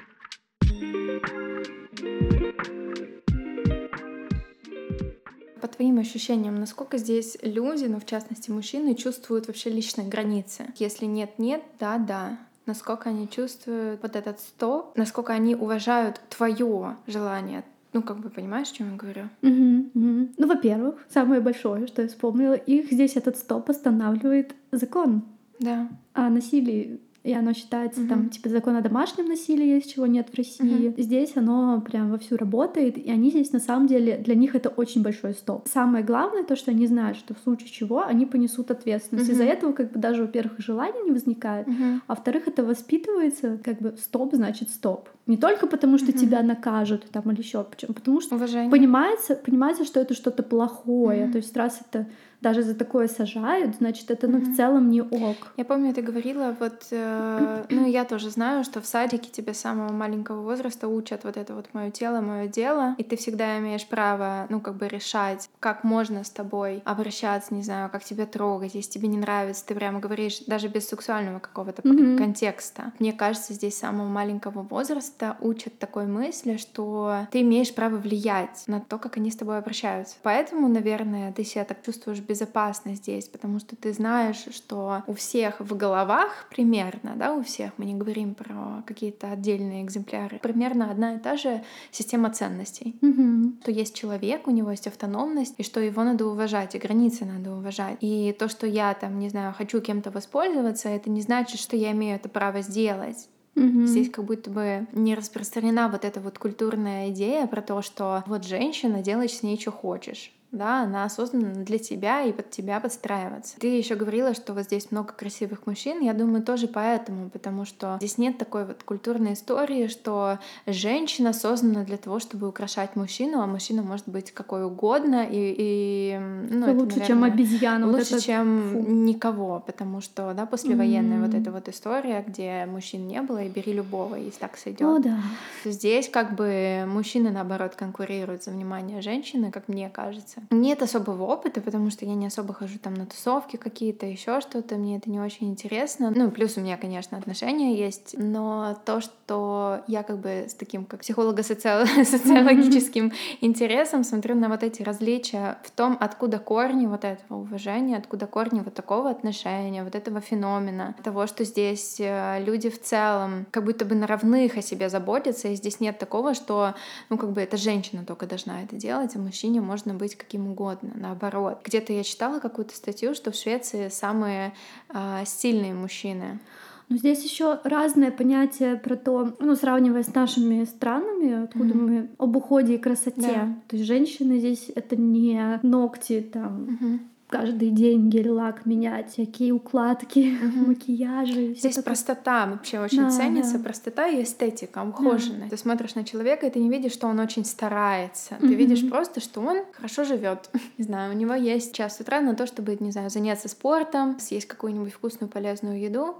По 5.62 5.68
твоим 5.68 6.00
ощущениям, 6.00 6.56
насколько 6.56 6.98
здесь 6.98 7.38
люди, 7.42 7.86
ну 7.86 8.00
в 8.00 8.06
частности 8.06 8.50
мужчины, 8.52 8.96
чувствуют 8.96 9.48
вообще 9.48 9.70
личные 9.70 10.08
границы? 10.08 10.66
Если 10.78 11.06
нет-нет, 11.06 11.62
да-да. 11.80 12.38
Насколько 12.66 13.10
они 13.10 13.28
чувствуют 13.28 14.02
вот 14.04 14.16
этот 14.16 14.40
стоп, 14.40 14.96
насколько 14.96 15.34
они 15.34 15.56
уважают 15.56 16.22
твое 16.30 16.98
желание, 17.08 17.64
Ну, 17.94 18.02
как 18.04 18.20
бы 18.20 18.30
понимаешь, 18.30 18.70
о 18.72 18.76
чем 18.76 18.92
я 18.92 18.98
говорю? 18.98 19.24
Угу, 19.42 19.90
угу. 19.94 20.30
Ну, 20.38 20.48
во-первых, 20.48 20.96
самое 21.10 21.42
большое, 21.42 21.88
что 21.88 22.02
я 22.02 22.08
вспомнила, 22.08 22.54
их 22.54 22.92
здесь 22.92 23.16
этот 23.16 23.38
стоп 23.38 23.70
останавливает 23.70 24.56
закон. 24.72 25.24
Да. 25.60 25.90
О 26.14 26.30
насилии 26.30 27.00
и 27.24 27.34
оно 27.34 27.54
считается 27.54 28.02
угу. 28.02 28.10
там, 28.10 28.30
типа, 28.30 28.50
закон 28.50 28.76
о 28.76 28.82
домашнем 28.82 29.28
насилии, 29.28 29.66
есть 29.66 29.94
чего 29.94 30.08
нет 30.08 30.30
в 30.32 30.38
России. 30.38 30.88
Угу. 30.88 31.02
Здесь 31.02 31.36
оно 31.36 31.82
прям 31.82 32.12
вовсю 32.12 32.38
работает, 32.38 32.98
и 32.98 33.12
они 33.12 33.30
здесь 33.30 33.52
на 33.52 33.60
самом 33.60 33.88
деле, 33.88 34.18
для 34.18 34.36
них 34.36 34.56
это 34.56 34.70
очень 34.70 35.04
большой 35.04 35.34
стоп. 35.34 35.68
Самое 35.68 36.04
главное 36.04 36.44
то, 36.44 36.56
что 36.56 36.72
они 36.72 36.88
знают, 36.88 37.18
что 37.18 37.34
в 37.34 37.40
случае 37.40 37.70
чего 37.70 38.06
они 38.06 38.26
понесут 38.26 38.72
ответственность. 38.72 39.28
Угу. 39.28 39.34
Из-за 39.34 39.44
этого 39.44 39.74
как 39.74 39.92
бы 39.92 40.00
даже, 40.00 40.24
во-первых, 40.24 40.60
желания 40.60 41.04
не 41.04 41.12
возникает, 41.12 41.68
угу. 41.68 41.76
а 42.08 42.16
во-вторых, 42.16 42.48
это 42.48 42.64
воспитывается, 42.64 43.60
как 43.64 43.80
бы 43.80 43.96
стоп 43.98 44.34
значит 44.34 44.70
стоп. 44.70 45.10
Не 45.30 45.38
только 45.38 45.68
потому, 45.68 46.00
что 46.00 46.10
угу. 46.10 46.18
тебя 46.18 46.42
накажут 46.42 47.10
там 47.12 47.32
или 47.32 47.40
еще 47.40 47.64
почему, 47.64 47.94
потому 47.94 48.20
что 48.20 48.36
Уважение. 48.36 48.72
понимается, 48.72 49.36
понимается, 49.36 49.86
что 49.86 50.00
это 50.00 50.16
что-то 50.16 50.42
плохое. 50.42 51.26
Угу. 51.26 51.32
То 51.32 51.38
есть 51.38 51.56
раз 51.56 51.80
это 51.88 52.08
даже 52.42 52.64
за 52.64 52.74
такое 52.74 53.08
сажают, 53.08 53.76
значит, 53.76 54.12
это, 54.12 54.28
ну, 54.28 54.38
mm-hmm. 54.38 54.54
в 54.54 54.56
целом 54.56 54.90
не 54.90 55.02
ок. 55.02 55.52
Я 55.58 55.66
помню, 55.66 55.94
ты 55.94 56.02
говорила, 56.02 56.56
вот, 56.60 56.88
э, 56.92 57.66
ну, 57.70 57.86
я 57.86 58.06
тоже 58.06 58.30
знаю, 58.30 58.64
что 58.64 58.82
в 58.82 58.86
садике 58.86 59.30
тебе 59.30 59.54
с 59.54 59.60
самого 59.60 59.92
маленького 59.92 60.42
возраста 60.42 60.88
учат 60.88 61.26
вот 61.26 61.36
это 61.36 61.54
вот 61.54 61.74
мое 61.74 61.92
тело, 61.92 62.22
мое 62.22 62.48
дело, 62.48 62.96
и 62.98 63.04
ты 63.04 63.18
всегда 63.18 63.60
имеешь 63.60 63.86
право, 63.86 64.48
ну, 64.50 64.62
как 64.62 64.76
бы 64.76 64.88
решать, 64.88 65.50
как 65.60 65.84
можно 65.84 66.24
с 66.24 66.30
тобой 66.30 66.82
обращаться, 66.86 67.54
не 67.54 67.64
знаю, 67.64 67.90
как 67.90 68.04
тебя 68.04 68.26
трогать, 68.26 68.76
если 68.76 68.92
тебе 68.92 69.10
не 69.10 69.18
нравится, 69.18 69.66
ты 69.66 69.76
прямо 69.76 70.00
говоришь 70.00 70.40
даже 70.48 70.70
без 70.70 70.88
сексуального 70.88 71.40
какого-то 71.40 71.82
mm-hmm. 71.82 72.18
контекста. 72.18 72.94
Мне 73.00 73.12
кажется, 73.12 73.54
здесь 73.54 73.76
с 73.76 73.80
самого 73.80 74.08
маленького 74.08 74.62
возраста 74.62 75.19
учат 75.42 75.78
такой 75.80 76.06
мысли, 76.06 76.58
что 76.58 77.28
ты 77.32 77.42
имеешь 77.42 77.74
право 77.74 77.98
влиять 77.98 78.64
на 78.68 78.80
то, 78.80 78.98
как 78.98 79.18
они 79.18 79.32
с 79.32 79.36
тобой 79.36 79.58
обращаются. 79.58 80.16
Поэтому, 80.24 80.68
наверное, 80.68 81.32
ты 81.32 81.44
себя 81.44 81.66
так 81.66 81.84
чувствуешь 81.84 82.20
безопасно 82.20 82.96
здесь, 82.96 83.28
потому 83.28 83.60
что 83.60 83.76
ты 83.76 83.94
знаешь, 83.94 84.46
что 84.52 85.04
у 85.08 85.14
всех 85.14 85.60
в 85.60 85.76
головах 85.76 86.48
примерно, 86.50 87.14
да, 87.16 87.34
у 87.34 87.44
всех, 87.44 87.72
мы 87.78 87.86
не 87.86 87.96
говорим 87.96 88.34
про 88.34 88.84
какие-то 88.86 89.32
отдельные 89.32 89.84
экземпляры, 89.84 90.40
примерно 90.40 90.92
одна 90.92 91.16
и 91.16 91.20
та 91.20 91.38
же 91.38 91.64
система 91.92 92.30
ценностей. 92.32 92.98
Mm-hmm. 93.02 93.62
Что 93.62 93.72
есть 93.72 93.96
человек, 93.96 94.48
у 94.48 94.52
него 94.52 94.72
есть 94.72 94.88
автономность, 94.88 95.56
и 95.58 95.64
что 95.64 95.80
его 95.80 96.04
надо 96.04 96.26
уважать, 96.26 96.76
и 96.76 96.80
границы 96.80 97.26
надо 97.26 97.54
уважать. 97.56 97.98
И 98.02 98.36
то, 98.38 98.48
что 98.50 98.68
я 98.68 98.94
там, 98.94 99.20
не 99.20 99.30
знаю, 99.30 99.54
хочу 99.58 99.82
кем-то 99.82 100.12
воспользоваться, 100.12 100.90
это 100.90 101.10
не 101.10 101.22
значит, 101.22 101.60
что 101.60 101.76
я 101.76 101.92
имею 101.92 102.16
это 102.16 102.30
право 102.30 102.62
сделать. 102.62 103.30
Угу. 103.56 103.86
Здесь 103.86 104.10
как 104.10 104.26
будто 104.26 104.50
бы 104.50 104.88
не 104.94 105.16
распространена 105.16 105.90
вот 105.90 106.06
эта 106.06 106.20
вот 106.20 106.40
культурная 106.40 107.10
идея 107.10 107.48
про 107.48 107.62
то, 107.62 107.82
что 107.82 108.24
вот 108.28 108.46
женщина, 108.46 109.02
делаешь 109.02 109.34
с 109.34 109.44
ней, 109.44 109.60
что 109.60 109.72
хочешь 109.72 110.32
да, 110.52 110.82
она 110.84 111.06
осознанно 111.06 111.64
для 111.64 111.78
тебя 111.78 112.24
и 112.24 112.32
под 112.32 112.50
тебя 112.50 112.80
подстраиваться. 112.80 113.60
Ты 113.60 113.68
еще 113.68 113.96
говорила, 113.96 114.34
что 114.34 114.54
вот 114.54 114.64
здесь 114.64 114.92
много 114.92 115.14
красивых 115.14 115.68
мужчин. 115.68 116.02
Я 116.02 116.14
думаю, 116.14 116.44
тоже 116.44 116.68
поэтому, 116.68 117.30
потому 117.30 117.66
что 117.66 117.98
здесь 118.00 118.18
нет 118.18 118.38
такой 118.38 118.66
вот 118.66 118.84
культурной 118.84 119.34
истории, 119.34 119.88
что 119.88 120.40
женщина 120.66 121.34
создана 121.34 121.84
для 121.84 121.98
того, 121.98 122.20
чтобы 122.20 122.48
украшать 122.48 122.96
мужчину, 122.96 123.42
а 123.42 123.46
мужчина 123.46 123.84
может 123.84 124.08
быть 124.08 124.32
какой 124.32 124.66
угодно 124.66 125.28
и, 125.30 125.56
и 125.58 126.20
ну, 126.20 126.66
это, 126.66 126.72
лучше, 126.72 127.00
наверное, 127.00 127.08
чем 127.08 127.24
обезьяна. 127.24 127.88
Лучше, 127.88 128.16
вот 128.16 128.24
чем 128.24 128.70
Фу. 128.72 128.92
никого, 128.92 129.64
потому 129.66 130.02
что, 130.02 130.34
да, 130.34 130.48
послевоенная 130.48 131.20
mm. 131.20 131.26
вот 131.26 131.36
эта 131.36 131.52
вот 131.52 131.68
история, 131.70 132.24
где 132.28 132.66
мужчин 132.66 133.08
не 133.08 133.22
было, 133.22 133.44
и 133.44 133.50
бери 133.50 133.74
любого, 133.74 134.16
и 134.16 134.32
так 134.32 134.58
сойдет. 134.58 134.82
О, 134.82 134.98
да. 134.98 135.20
Здесь 135.64 136.10
как 136.10 136.36
бы 136.36 136.86
мужчины 136.88 137.30
наоборот 137.30 137.76
конкурируют 137.76 138.44
за 138.44 138.52
внимание 138.52 139.02
женщины, 139.02 139.52
как 139.52 139.68
мне 139.68 139.90
кажется 139.90 140.39
нравится. 140.40 140.70
Нет 140.70 140.82
особого 140.82 141.24
опыта, 141.24 141.62
потому 141.62 141.90
что 141.90 142.06
я 142.06 142.16
не 142.16 142.28
особо 142.28 142.54
хожу 142.54 142.80
там 142.80 142.94
на 142.94 143.06
тусовки 143.06 143.58
какие-то, 143.58 144.06
еще 144.06 144.42
что-то, 144.42 144.76
мне 144.76 144.98
это 144.98 145.10
не 145.10 145.20
очень 145.20 145.50
интересно. 145.50 146.12
Ну, 146.16 146.32
плюс 146.32 146.58
у 146.58 146.62
меня, 146.62 146.78
конечно, 146.78 147.18
отношения 147.18 147.76
есть, 147.76 148.16
но 148.18 148.78
то, 148.86 149.02
что 149.02 149.82
я 149.88 150.04
как 150.04 150.20
бы 150.20 150.46
с 150.48 150.54
таким 150.54 150.86
как 150.86 151.02
психолого-социологическим 151.02 153.12
интересом 153.42 154.04
смотрю 154.04 154.36
на 154.36 154.50
вот 154.50 154.64
эти 154.64 154.82
различия 154.82 155.58
в 155.64 155.72
том, 155.72 155.98
откуда 156.00 156.40
корни 156.40 156.88
вот 156.88 157.06
этого 157.06 157.40
уважения, 157.40 157.98
откуда 157.98 158.28
корни 158.28 158.62
вот 158.62 158.74
такого 158.74 159.10
отношения, 159.10 159.84
вот 159.84 159.96
этого 159.96 160.22
феномена, 160.22 160.96
того, 161.04 161.28
что 161.28 161.44
здесь 161.44 161.98
э, 162.00 162.44
люди 162.44 162.70
в 162.70 162.82
целом 162.82 163.46
как 163.52 163.64
будто 163.64 163.86
бы 163.86 163.96
на 163.96 164.08
равных 164.08 164.58
о 164.58 164.62
себе 164.62 164.90
заботятся, 164.90 165.50
и 165.50 165.56
здесь 165.56 165.80
нет 165.80 165.98
такого, 165.98 166.34
что, 166.34 166.76
ну, 167.10 167.18
как 167.18 167.32
бы 167.32 167.42
это 167.42 167.58
женщина 167.58 168.06
только 168.06 168.26
должна 168.26 168.64
это 168.64 168.76
делать, 168.76 169.16
а 169.16 169.20
мужчине 169.20 169.62
можно 169.62 169.94
быть 169.94 170.16
каким 170.30 170.48
угодно, 170.48 170.92
наоборот. 170.94 171.62
Где-то 171.64 171.92
я 171.92 172.04
читала 172.04 172.40
какую-то 172.40 172.76
статью, 172.76 173.16
что 173.16 173.32
в 173.32 173.36
Швеции 173.36 173.90
самые 173.90 174.54
э, 174.94 175.24
сильные 175.26 175.74
мужчины. 175.74 176.40
Но 176.88 176.98
здесь 176.98 177.24
еще 177.24 177.60
разное 177.64 178.12
понятие 178.12 178.76
про 178.76 178.96
то, 178.96 179.36
ну, 179.40 179.56
сравнивая 179.56 180.04
с 180.04 180.14
нашими 180.14 180.66
странами, 180.66 181.46
откуда 181.46 181.74
mm-hmm. 181.74 181.90
мы 181.90 182.10
об 182.20 182.36
уходе 182.36 182.76
и 182.76 182.78
красоте. 182.78 183.22
Да. 183.22 183.56
То 183.68 183.76
есть 183.76 183.88
женщины 183.88 184.38
здесь 184.38 184.72
это 184.76 184.96
не 184.96 185.60
ногти 185.64 186.22
там. 186.22 186.78
Mm-hmm 186.82 187.00
каждый 187.30 187.70
день 187.70 188.10
гель-лак 188.10 188.66
менять, 188.66 189.14
всякие 189.14 189.54
укладки, 189.54 190.36
угу. 190.44 190.72
макияжи. 190.72 191.54
Здесь 191.54 191.78
простота 191.78 192.48
вообще 192.48 192.80
очень 192.80 193.04
да, 193.04 193.12
ценится, 193.12 193.58
да. 193.58 193.64
простота 193.64 194.08
и 194.08 194.24
эстетика, 194.24 194.84
ухоженность. 194.84 195.44
Да. 195.44 195.50
Ты 195.50 195.58
смотришь 195.58 195.96
на 195.96 196.04
человека, 196.04 196.48
и 196.48 196.50
ты 196.50 196.60
не 196.60 196.70
видишь, 196.70 196.94
что 196.94 197.08
он 197.08 197.20
очень 197.20 197.46
старается. 197.46 198.36
Угу. 198.36 198.48
Ты 198.48 198.56
видишь 198.56 198.90
просто, 198.90 199.20
что 199.20 199.42
он 199.42 199.60
хорошо 199.74 200.04
живет. 200.04 200.50
не 200.78 200.84
знаю, 200.84 201.14
у 201.14 201.16
него 201.16 201.36
есть 201.36 201.74
час 201.74 202.00
утра 202.00 202.20
на 202.20 202.36
то, 202.36 202.48
чтобы, 202.48 202.76
не 202.80 202.92
знаю, 202.92 203.10
заняться 203.10 203.48
спортом, 203.48 204.20
съесть 204.20 204.48
какую-нибудь 204.48 204.92
вкусную 204.92 205.30
полезную 205.30 205.80
еду, 205.80 206.16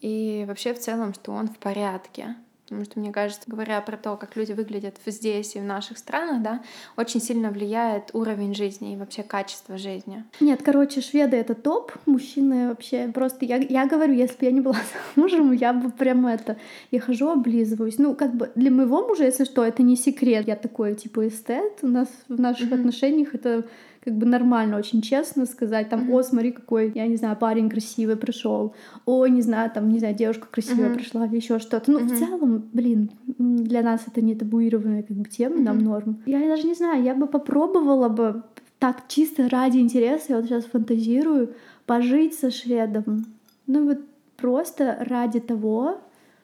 и 0.00 0.44
вообще 0.46 0.74
в 0.74 0.78
целом, 0.78 1.14
что 1.14 1.32
он 1.32 1.48
в 1.48 1.58
порядке. 1.58 2.36
Потому 2.72 2.86
что, 2.86 3.00
мне 3.00 3.12
кажется, 3.12 3.42
говоря 3.46 3.82
про 3.82 3.98
то, 3.98 4.16
как 4.16 4.34
люди 4.34 4.52
выглядят 4.52 4.96
здесь 5.04 5.56
и 5.56 5.58
в 5.58 5.62
наших 5.62 5.98
странах, 5.98 6.42
да, 6.42 6.62
очень 6.96 7.20
сильно 7.20 7.50
влияет 7.50 8.14
уровень 8.14 8.54
жизни 8.54 8.94
и 8.94 8.96
вообще 8.96 9.22
качество 9.22 9.76
жизни. 9.76 10.24
Нет, 10.40 10.62
короче, 10.64 11.02
шведы— 11.02 11.36
это 11.38 11.54
топ. 11.54 11.92
Мужчины 12.06 12.70
вообще 12.70 13.08
просто... 13.08 13.44
Я, 13.44 13.56
я 13.56 13.86
говорю, 13.86 14.14
если 14.14 14.38
бы 14.38 14.44
я 14.46 14.52
не 14.52 14.62
была 14.62 14.78
замужем, 15.14 15.52
я 15.52 15.74
бы 15.74 15.90
прям 15.90 16.26
это... 16.26 16.56
Я 16.90 17.00
хожу, 17.00 17.28
облизываюсь. 17.28 17.98
Ну, 17.98 18.14
как 18.14 18.34
бы 18.34 18.50
для 18.54 18.70
моего 18.70 19.06
мужа, 19.06 19.24
если 19.24 19.44
что, 19.44 19.62
это 19.62 19.82
не 19.82 19.96
секрет. 19.96 20.48
Я 20.48 20.56
такой, 20.56 20.94
типа, 20.94 21.28
эстет. 21.28 21.80
У 21.82 21.88
нас 21.88 22.08
в 22.28 22.40
наших 22.40 22.70
mm-hmm. 22.70 22.74
отношениях 22.74 23.34
это 23.34 23.64
как 24.04 24.14
бы 24.14 24.26
нормально, 24.26 24.78
очень 24.78 25.00
честно 25.00 25.46
сказать, 25.46 25.88
там, 25.88 26.10
mm-hmm. 26.10 26.18
о, 26.18 26.22
смотри, 26.22 26.50
какой, 26.50 26.92
я 26.94 27.06
не 27.06 27.16
знаю, 27.16 27.36
парень 27.36 27.70
красивый 27.70 28.16
пришел, 28.16 28.74
о, 29.06 29.26
не 29.26 29.42
знаю, 29.42 29.70
там, 29.70 29.88
не 29.88 30.00
знаю, 30.00 30.14
девушка 30.14 30.48
красивая 30.50 30.88
mm-hmm. 30.88 30.94
пришла 30.94 31.26
или 31.26 31.36
еще 31.36 31.60
что-то. 31.60 31.90
Ну, 31.90 32.00
mm-hmm. 32.00 32.08
в 32.08 32.18
целом, 32.18 32.68
блин, 32.72 33.10
для 33.38 33.82
нас 33.82 34.02
это 34.06 34.20
не 34.20 34.34
табуированная 34.34 35.04
как 35.04 35.16
бы 35.16 35.28
тема, 35.28 35.56
mm-hmm. 35.56 35.62
нам 35.62 35.78
норм. 35.78 36.22
Я 36.26 36.40
даже 36.40 36.66
не 36.66 36.74
знаю, 36.74 37.02
я 37.04 37.14
бы 37.14 37.26
попробовала 37.28 38.08
бы 38.08 38.42
так 38.80 39.06
чисто 39.06 39.48
ради 39.48 39.78
интереса, 39.78 40.32
я 40.32 40.36
вот 40.36 40.46
сейчас 40.46 40.64
фантазирую, 40.64 41.54
пожить 41.86 42.34
со 42.34 42.50
шведом. 42.50 43.26
Ну 43.68 43.86
вот 43.86 43.98
просто 44.36 44.98
ради 45.08 45.38
того, 45.38 45.98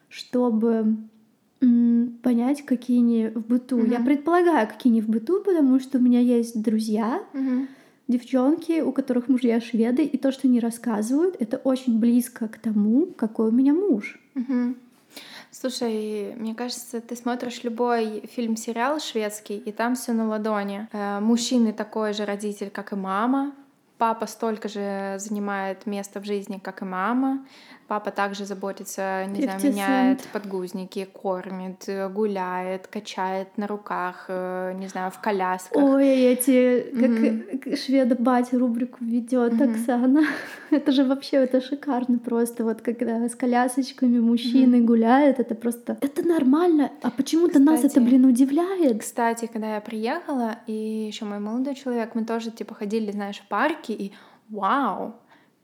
чтобы 0.07 0.95
понять, 1.59 2.65
какие 2.65 2.99
не 2.99 3.29
в 3.29 3.45
быту. 3.45 3.79
Mm-hmm. 3.79 3.91
Я 3.91 3.99
предполагаю, 3.99 4.67
какие 4.67 4.93
не 4.93 5.01
в 5.01 5.09
быту, 5.09 5.41
потому 5.41 5.79
что 5.79 5.97
у 5.97 6.01
меня 6.01 6.19
есть 6.19 6.61
друзья, 6.61 7.23
mm-hmm. 7.33 7.67
девчонки, 8.07 8.81
у 8.81 8.91
которых 8.91 9.27
мужья 9.27 9.59
шведы, 9.59 10.03
и 10.03 10.17
то, 10.17 10.31
что 10.31 10.47
они 10.47 10.59
рассказывают, 10.59 11.35
это 11.39 11.57
очень 11.57 11.99
близко 11.99 12.47
к 12.47 12.57
тому, 12.57 13.07
какой 13.07 13.49
у 13.49 13.51
меня 13.51 13.73
муж. 13.73 14.19
Mm-hmm. 14.35 14.75
Слушай, 15.51 16.35
мне 16.35 16.53
кажется, 16.53 17.01
ты 17.01 17.15
смотришь 17.15 17.63
любой 17.63 18.23
фильм-сериал 18.33 18.99
шведский, 18.99 19.57
и 19.57 19.71
там 19.71 19.95
все 19.95 20.13
на 20.13 20.27
ладони. 20.27 20.87
Э, 20.91 21.19
мужчины 21.19 21.73
такой 21.73 22.13
же 22.13 22.25
родитель, 22.25 22.69
как 22.69 22.93
и 22.93 22.95
мама. 22.95 23.53
Папа 23.99 24.27
столько 24.27 24.69
же 24.69 25.17
занимает 25.19 25.85
место 25.85 26.21
в 26.21 26.25
жизни, 26.25 26.57
как 26.57 26.81
и 26.81 26.85
мама. 26.85 27.45
Папа 27.89 28.11
также 28.11 28.45
заботится, 28.45 29.25
не 29.25 29.41
знаю, 29.41 29.63
меняет 29.63 30.21
подгузники, 30.31 31.05
кормит, 31.05 31.85
э, 31.87 32.07
гуляет, 32.07 32.85
качает 32.85 33.57
на 33.57 33.65
руках, 33.65 34.25
э, 34.27 34.73
не 34.77 34.87
знаю, 34.87 35.09
в 35.09 35.19
колясках. 35.19 35.83
Ой, 35.83 36.07
эти, 36.07 36.81
как 36.91 37.09
mm-hmm. 37.09 37.75
шведа 37.75 38.15
батя 38.15 38.59
рубрику 38.59 38.99
ведет 39.01 39.53
mm-hmm. 39.53 39.71
Оксана. 39.71 40.23
это 40.69 40.91
же 40.91 41.03
вообще, 41.03 41.37
это 41.37 41.61
шикарно 41.61 42.19
просто. 42.19 42.63
Вот 42.63 42.81
когда 42.81 43.27
с 43.27 43.35
колясочками 43.35 44.19
мужчины 44.19 44.75
mm-hmm. 44.75 44.85
гуляют, 44.85 45.39
это 45.39 45.55
просто... 45.55 45.97
Это 45.99 46.25
нормально. 46.27 46.91
А 47.01 47.09
почему-то 47.09 47.57
нас 47.57 47.83
это, 47.83 47.99
блин, 48.01 48.25
удивляет. 48.25 49.01
Кстати, 49.01 49.49
когда 49.51 49.73
я 49.73 49.81
приехала, 49.81 50.57
и 50.67 51.07
еще 51.11 51.25
мой 51.25 51.39
молодой 51.39 51.73
человек, 51.73 52.13
мы 52.13 52.23
тоже, 52.23 52.51
типа, 52.51 52.75
ходили, 52.75 53.11
знаешь, 53.11 53.39
в 53.39 53.47
парки, 53.89 53.91
и 53.91 54.11
вау, 54.49 55.15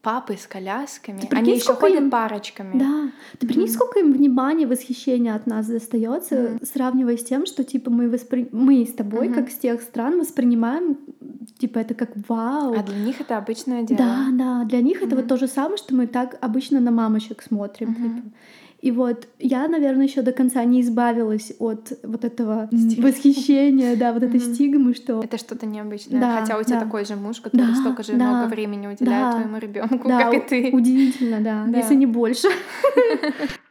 папы 0.01 0.38
с 0.38 0.45
колясками, 0.45 1.21
ты 1.21 1.36
они 1.36 1.55
еще 1.55 1.73
ходят 1.73 2.01
им... 2.01 2.11
парочками. 2.11 2.78
Да. 2.78 3.11
Ты 3.39 3.47
прикинь, 3.47 3.65
mm-hmm. 3.65 3.69
сколько 3.69 3.99
им 3.99 4.13
внимания, 4.13 4.67
восхищения 4.67 5.36
от 5.36 5.47
нас 5.47 5.65
достается, 5.67 6.36
mm-hmm. 6.36 6.65
сравнивая 6.65 7.17
с 7.17 7.23
тем, 7.23 7.45
что 7.45 7.63
типа 7.63 7.89
мы 7.89 8.09
воспри... 8.09 8.47
мы 8.51 8.86
с 8.86 8.93
тобой, 8.93 9.28
mm-hmm. 9.28 9.34
как 9.34 9.49
с 9.49 9.57
тех 9.57 9.82
стран, 9.82 10.19
воспринимаем 10.19 10.97
типа 11.57 11.80
это 11.80 11.95
как 11.95 12.11
вау. 12.28 12.76
А 12.78 12.84
для 12.84 12.97
них 12.97 13.19
это 13.19 13.38
обычное 13.38 13.84
дело. 13.84 13.97
Да, 13.97 14.28
да. 14.32 14.63
Для 14.65 14.82
них 14.82 15.01
mm-hmm. 15.01 15.07
это 15.07 15.15
вот 15.15 15.28
то 15.28 15.38
же 15.38 15.47
самое, 15.47 15.78
что 15.78 15.95
мы 15.95 16.05
так 16.05 16.38
обычно 16.41 16.80
на 16.80 16.91
мамочек 16.91 17.41
смотрим. 17.41 17.89
Mm-hmm. 17.89 18.15
Типа. 18.15 18.30
И 18.86 18.91
вот 18.91 19.27
я, 19.39 19.67
наверное, 19.67 20.05
еще 20.05 20.21
до 20.21 20.31
конца 20.31 20.63
не 20.63 20.81
избавилась 20.81 21.53
от 21.57 21.93
вот 22.03 22.23
этого 22.23 22.69
Стигма. 22.71 23.07
восхищения, 23.07 23.95
да, 23.95 24.13
вот 24.13 24.21
этой 24.21 24.39
стигмы, 24.39 24.93
что 24.93 25.21
это 25.23 25.39
что-то 25.39 25.65
необычное. 25.65 26.21
Да, 26.21 26.39
Хотя 26.39 26.55
у 26.55 26.61
тебя 26.61 26.75
да. 26.75 26.86
такой 26.86 27.03
же 27.03 27.15
муж, 27.15 27.41
который 27.41 27.65
да, 27.65 27.75
столько 27.75 28.03
же 28.03 28.13
да, 28.13 28.29
много 28.29 28.51
времени 28.51 28.86
уделяет 28.86 29.07
да, 29.07 29.31
твоему 29.39 29.57
ребенку, 29.57 30.07
да, 30.07 30.25
как 30.25 30.33
и 30.36 30.39
ты. 30.47 30.69
Удивительно, 30.71 31.41
да, 31.41 31.65
да. 31.67 31.79
если 31.79 31.95
не 31.95 32.05
больше. 32.05 32.47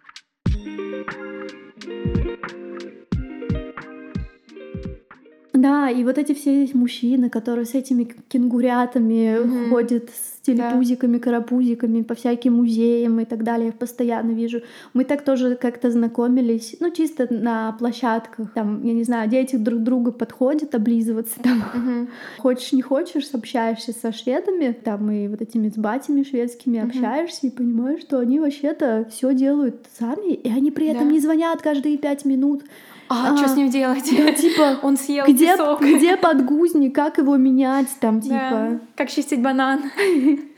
Да, 5.55 5.89
и 5.89 6.03
вот 6.03 6.19
эти 6.19 6.35
все 6.35 6.69
мужчины, 6.75 7.31
которые 7.31 7.65
с 7.65 7.75
этими 7.75 8.09
кенгурятами 8.29 9.39
mm-hmm. 9.39 9.71
ходят 9.71 10.11
с 10.11 10.41
телепузиками, 10.43 11.19
да. 11.19 11.23
карапузиками 11.23 12.03
по 12.03 12.17
всяким 12.17 12.55
музеям 12.55 13.21
и 13.21 13.25
так 13.25 13.45
далее, 13.45 13.69
я 13.69 13.73
постоянно 13.73 14.33
вижу. 14.33 14.63
Мы 14.95 15.05
так 15.05 15.23
тоже 15.23 15.55
как-то 15.55 15.93
знакомились, 15.93 16.75
ну, 16.81 16.91
чисто 16.91 17.33
на 17.33 17.71
площадках, 17.79 18.51
там, 18.53 18.85
я 18.85 18.93
не 18.93 19.05
знаю, 19.05 19.31
дети 19.31 19.55
друг 19.55 19.81
другу 19.81 20.11
подходят, 20.11 20.75
облизываться 20.75 21.39
там. 21.41 21.63
Mm-hmm. 21.73 22.09
Хочешь, 22.39 22.73
не 22.73 22.83
хочешь, 22.83 23.29
общаешься 23.33 23.93
со 23.93 24.13
шведами, 24.13 24.73
там, 24.73 25.09
и 25.11 25.29
вот 25.29 25.41
этими 25.41 25.69
с 25.69 25.77
батями 25.77 26.25
шведскими 26.25 26.79
mm-hmm. 26.79 26.89
общаешься 26.89 27.47
и 27.47 27.51
понимаешь, 27.51 28.01
что 28.01 28.19
они 28.19 28.41
вообще-то 28.41 29.07
все 29.09 29.33
делают 29.33 29.87
сами, 29.97 30.35
и 30.35 30.51
они 30.51 30.73
при 30.73 30.89
этом 30.89 31.07
да. 31.07 31.13
не 31.13 31.21
звонят 31.21 31.63
каждые 31.63 31.97
пять 31.97 32.25
минут. 32.25 32.65
А, 33.09 33.33
а 33.33 33.37
что 33.37 33.49
с 33.49 33.57
ним 33.57 33.71
делать? 33.71 34.05
Да, 34.17 34.33
типа, 34.33 34.79
он 34.83 34.97
съел 34.97 35.27
где, 35.27 35.53
песок. 35.53 35.83
Где 35.83 36.17
подгузник, 36.17 36.95
как 36.95 37.19
его 37.19 37.37
менять, 37.37 37.89
там, 38.01 38.21
типа. 38.21 38.37
Да. 38.51 38.81
Как 38.97 39.11
чистить 39.11 39.43
банан. 39.43 39.83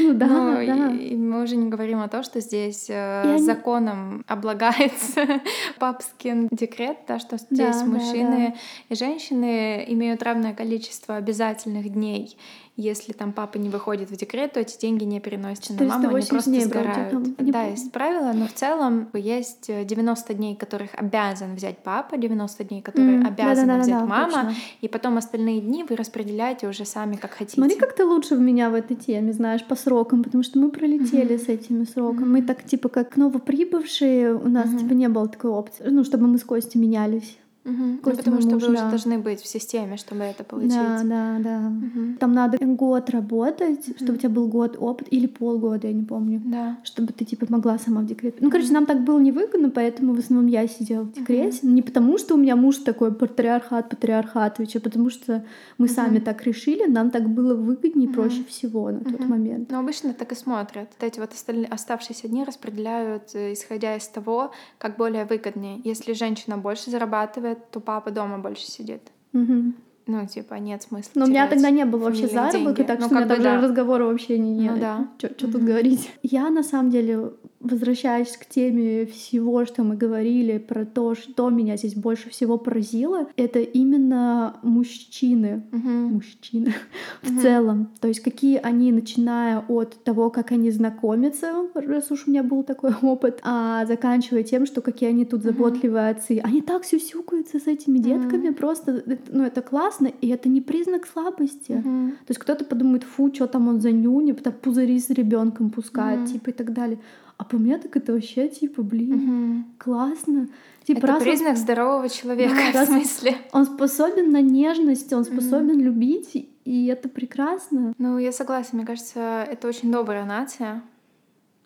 Ну 0.00 0.14
да, 0.14 0.26
Но 0.26 0.52
ну, 0.52 0.66
да. 0.66 0.94
И, 0.94 1.08
и 1.08 1.16
мы 1.16 1.42
уже 1.42 1.56
не 1.56 1.68
говорим 1.68 2.00
о 2.00 2.08
том, 2.08 2.22
что 2.22 2.40
здесь 2.40 2.86
э, 2.88 3.36
законом 3.38 4.24
облагается 4.26 5.42
папский 5.78 6.48
декрет, 6.50 6.98
да, 7.06 7.18
что 7.18 7.36
здесь 7.36 7.76
да, 7.76 7.84
мужчины 7.84 8.30
да, 8.30 8.46
да. 8.46 8.54
и 8.88 8.94
женщины 8.94 9.84
имеют 9.88 10.22
равное 10.22 10.54
количество 10.54 11.16
обязательных 11.16 11.92
дней 11.92 12.38
если 12.76 13.12
там 13.12 13.32
папа 13.32 13.56
не 13.56 13.68
выходит 13.68 14.10
в 14.10 14.16
декрет, 14.16 14.54
то 14.54 14.60
эти 14.60 14.78
деньги 14.78 15.04
не 15.04 15.20
переносятся 15.20 15.74
на 15.74 15.84
маму, 15.84 16.16
они 16.16 16.26
просто 16.26 16.50
дней 16.50 16.64
сгорают. 16.64 17.12
Вроде, 17.12 17.30
да, 17.38 17.60
помню. 17.60 17.70
есть 17.70 17.92
правила, 17.92 18.32
но 18.32 18.48
в 18.48 18.52
целом 18.52 19.08
есть 19.12 19.68
90 19.68 20.34
дней, 20.34 20.56
которых 20.56 20.90
обязан 20.94 21.54
взять 21.54 21.78
папа, 21.78 22.16
90 22.16 22.64
дней, 22.64 22.82
которые 22.82 23.20
mm, 23.20 23.26
обязан 23.28 23.68
да, 23.68 23.76
да, 23.76 23.82
взять 23.82 23.98
да, 24.00 24.06
мама, 24.06 24.32
точно. 24.32 24.54
и 24.80 24.88
потом 24.88 25.16
остальные 25.18 25.60
дни 25.60 25.84
вы 25.88 25.94
распределяете 25.94 26.66
уже 26.66 26.84
сами, 26.84 27.14
как 27.14 27.32
хотите. 27.32 27.54
Смотри, 27.54 27.76
как 27.76 27.94
ты 27.94 28.04
лучше 28.04 28.34
в 28.34 28.40
меня 28.40 28.70
в 28.70 28.74
этой 28.74 28.96
теме, 28.96 29.32
знаешь, 29.32 29.64
по 29.64 29.76
срокам, 29.76 30.24
потому 30.24 30.42
что 30.42 30.58
мы 30.58 30.70
пролетели 30.70 31.36
mm-hmm. 31.36 31.44
с 31.44 31.48
этими 31.48 31.84
сроками. 31.84 32.24
Mm-hmm. 32.24 32.28
Мы 32.28 32.42
так, 32.42 32.64
типа, 32.64 32.88
как 32.88 33.16
новоприбывшие, 33.16 34.34
у 34.34 34.48
нас, 34.48 34.66
mm-hmm. 34.66 34.78
типа, 34.80 34.92
не 34.94 35.08
было 35.08 35.28
такой 35.28 35.50
опции, 35.50 35.84
ну, 35.88 36.02
чтобы 36.02 36.26
мы 36.26 36.38
с 36.38 36.44
Костей 36.44 36.80
менялись. 36.80 37.38
Угу. 37.64 37.84
Ну, 38.04 38.16
потому 38.16 38.40
что 38.40 38.50
вы 38.50 38.56
уже 38.56 38.72
должны 38.72 39.18
быть 39.18 39.40
в 39.40 39.46
системе, 39.46 39.96
чтобы 39.96 40.22
это 40.24 40.44
получить. 40.44 40.74
Да, 40.74 41.02
да, 41.02 41.38
да. 41.38 41.58
Угу. 41.68 42.18
Там 42.20 42.32
надо 42.32 42.58
год 42.60 43.10
работать, 43.10 43.88
угу. 43.88 43.96
чтобы 43.96 44.14
у 44.14 44.16
тебя 44.16 44.28
был 44.28 44.48
год 44.48 44.76
опыт, 44.78 45.08
или 45.10 45.26
полгода, 45.26 45.86
я 45.86 45.92
не 45.94 46.04
помню. 46.04 46.42
Да. 46.44 46.78
Чтобы 46.84 47.12
ты, 47.12 47.24
типа, 47.24 47.46
могла 47.48 47.78
сама 47.78 48.02
в 48.02 48.06
декрет. 48.06 48.36
Ну, 48.40 48.50
короче, 48.50 48.72
нам 48.72 48.86
так 48.86 49.04
было 49.04 49.18
невыгодно, 49.18 49.70
поэтому 49.70 50.14
в 50.14 50.18
основном 50.18 50.46
я 50.48 50.66
сидела 50.68 51.04
в 51.04 51.12
декрете. 51.12 51.60
Угу. 51.62 51.72
Не 51.72 51.82
потому, 51.82 52.18
что 52.18 52.34
у 52.34 52.38
меня 52.38 52.56
муж 52.56 52.78
такой 52.78 53.14
патриархат 53.14 53.88
патриархатович, 53.88 54.76
а 54.76 54.80
потому 54.80 55.10
что 55.10 55.44
мы 55.78 55.86
угу. 55.86 55.94
сами 55.94 56.18
так 56.18 56.42
решили, 56.44 56.86
нам 56.86 57.10
так 57.10 57.28
было 57.28 57.54
выгоднее 57.54 58.06
и 58.06 58.08
угу. 58.08 58.14
проще 58.14 58.44
всего 58.44 58.90
на 58.90 58.98
угу. 58.98 59.10
тот 59.10 59.20
момент. 59.20 59.70
Ну, 59.70 59.78
обычно 59.78 60.12
так 60.12 60.32
и 60.32 60.34
смотрят. 60.34 60.90
Вот 60.98 61.06
эти 61.06 61.18
вот 61.18 61.32
остальные, 61.32 61.66
оставшиеся 61.66 62.28
дни 62.28 62.44
распределяют, 62.44 63.34
э, 63.34 63.52
исходя 63.54 63.96
из 63.96 64.06
того, 64.08 64.52
как 64.78 64.96
более 64.96 65.24
выгоднее. 65.24 65.80
Если 65.84 66.12
женщина 66.12 66.58
больше 66.58 66.90
зарабатывает, 66.90 67.53
то 67.54 67.80
папа 67.80 68.10
дома 68.10 68.38
больше 68.38 68.66
сидит. 68.66 69.02
Угу. 69.32 69.72
Ну, 70.06 70.26
типа, 70.26 70.54
нет 70.54 70.82
смысла. 70.82 71.12
Но 71.14 71.24
у 71.24 71.28
меня 71.28 71.48
тогда 71.48 71.70
не 71.70 71.84
было 71.86 72.04
вообще 72.04 72.28
заработка, 72.28 72.84
так 72.84 73.00
ну, 73.00 73.06
что 73.06 73.14
у 73.14 73.18
меня 73.18 73.26
даже 73.26 73.42
да. 73.42 73.60
разговора 73.60 74.04
вообще 74.04 74.38
не. 74.38 74.68
Ну, 74.68 74.78
да. 74.78 75.08
Что 75.18 75.46
угу. 75.46 75.52
тут 75.52 75.62
говорить? 75.62 76.10
Я 76.22 76.50
на 76.50 76.62
самом 76.62 76.90
деле 76.90 77.32
возвращаясь 77.64 78.36
к 78.36 78.46
теме 78.46 79.06
всего, 79.06 79.64
что 79.64 79.82
мы 79.82 79.96
говорили 79.96 80.58
про 80.58 80.84
то, 80.84 81.14
что 81.14 81.48
меня 81.48 81.76
здесь 81.76 81.94
больше 81.94 82.28
всего 82.28 82.58
поразило, 82.58 83.26
это 83.36 83.60
именно 83.60 84.56
мужчины, 84.62 85.64
угу. 85.72 85.88
мужчины 85.88 86.74
угу. 87.22 87.32
в 87.38 87.42
целом. 87.42 87.90
То 88.00 88.08
есть 88.08 88.20
какие 88.20 88.58
они, 88.58 88.92
начиная 88.92 89.64
от 89.66 90.04
того, 90.04 90.30
как 90.30 90.52
они 90.52 90.70
знакомятся, 90.70 91.68
раз 91.74 92.10
уж 92.10 92.26
у 92.26 92.30
меня 92.30 92.42
был 92.42 92.62
такой 92.62 92.92
опыт, 93.02 93.40
а 93.42 93.86
заканчивая 93.86 94.42
тем, 94.42 94.66
что 94.66 94.82
какие 94.82 95.08
они 95.08 95.24
тут 95.24 95.42
заботливые 95.42 96.10
угу. 96.10 96.18
отцы. 96.18 96.40
Они 96.44 96.60
так 96.60 96.84
сюсюкаются 96.84 97.58
с 97.58 97.66
этими 97.66 97.98
детками, 97.98 98.48
угу. 98.48 98.56
просто, 98.56 99.02
ну 99.28 99.42
это 99.42 99.62
классно, 99.62 100.08
и 100.20 100.28
это 100.28 100.50
не 100.50 100.60
признак 100.60 101.06
слабости. 101.06 101.72
Угу. 101.72 102.10
То 102.10 102.28
есть 102.28 102.40
кто-то 102.40 102.66
подумает, 102.66 103.04
фу, 103.04 103.32
что 103.34 103.46
там 103.46 103.68
он 103.68 103.80
за 103.80 103.90
нюни, 103.90 104.32
потом 104.32 104.52
пузыри 104.52 105.00
с 105.00 105.08
ребенком 105.08 105.70
пускает, 105.70 106.20
угу. 106.20 106.26
типа 106.26 106.50
и 106.50 106.52
так 106.52 106.74
далее. 106.74 106.98
А 107.36 107.44
по 107.44 107.56
мне 107.56 107.78
так 107.78 107.96
это 107.96 108.12
вообще 108.12 108.48
типа, 108.48 108.82
блин, 108.82 109.14
угу. 109.14 109.64
классно. 109.78 110.48
Типа, 110.84 110.98
это 110.98 111.06
раз 111.06 111.22
признак 111.22 111.52
он... 111.52 111.56
здорового 111.56 112.08
человека, 112.08 112.56
да, 112.72 112.84
в 112.84 112.88
смысле. 112.88 113.36
Он 113.52 113.64
способен 113.64 114.30
на 114.30 114.40
нежность, 114.40 115.12
он 115.12 115.24
способен 115.24 115.76
угу. 115.76 115.80
любить, 115.80 116.48
и 116.64 116.86
это 116.86 117.08
прекрасно. 117.08 117.92
Ну, 117.98 118.18
я 118.18 118.32
согласна, 118.32 118.78
мне 118.78 118.86
кажется, 118.86 119.46
это 119.50 119.68
очень 119.68 119.90
добрая 119.90 120.24
нация. 120.24 120.82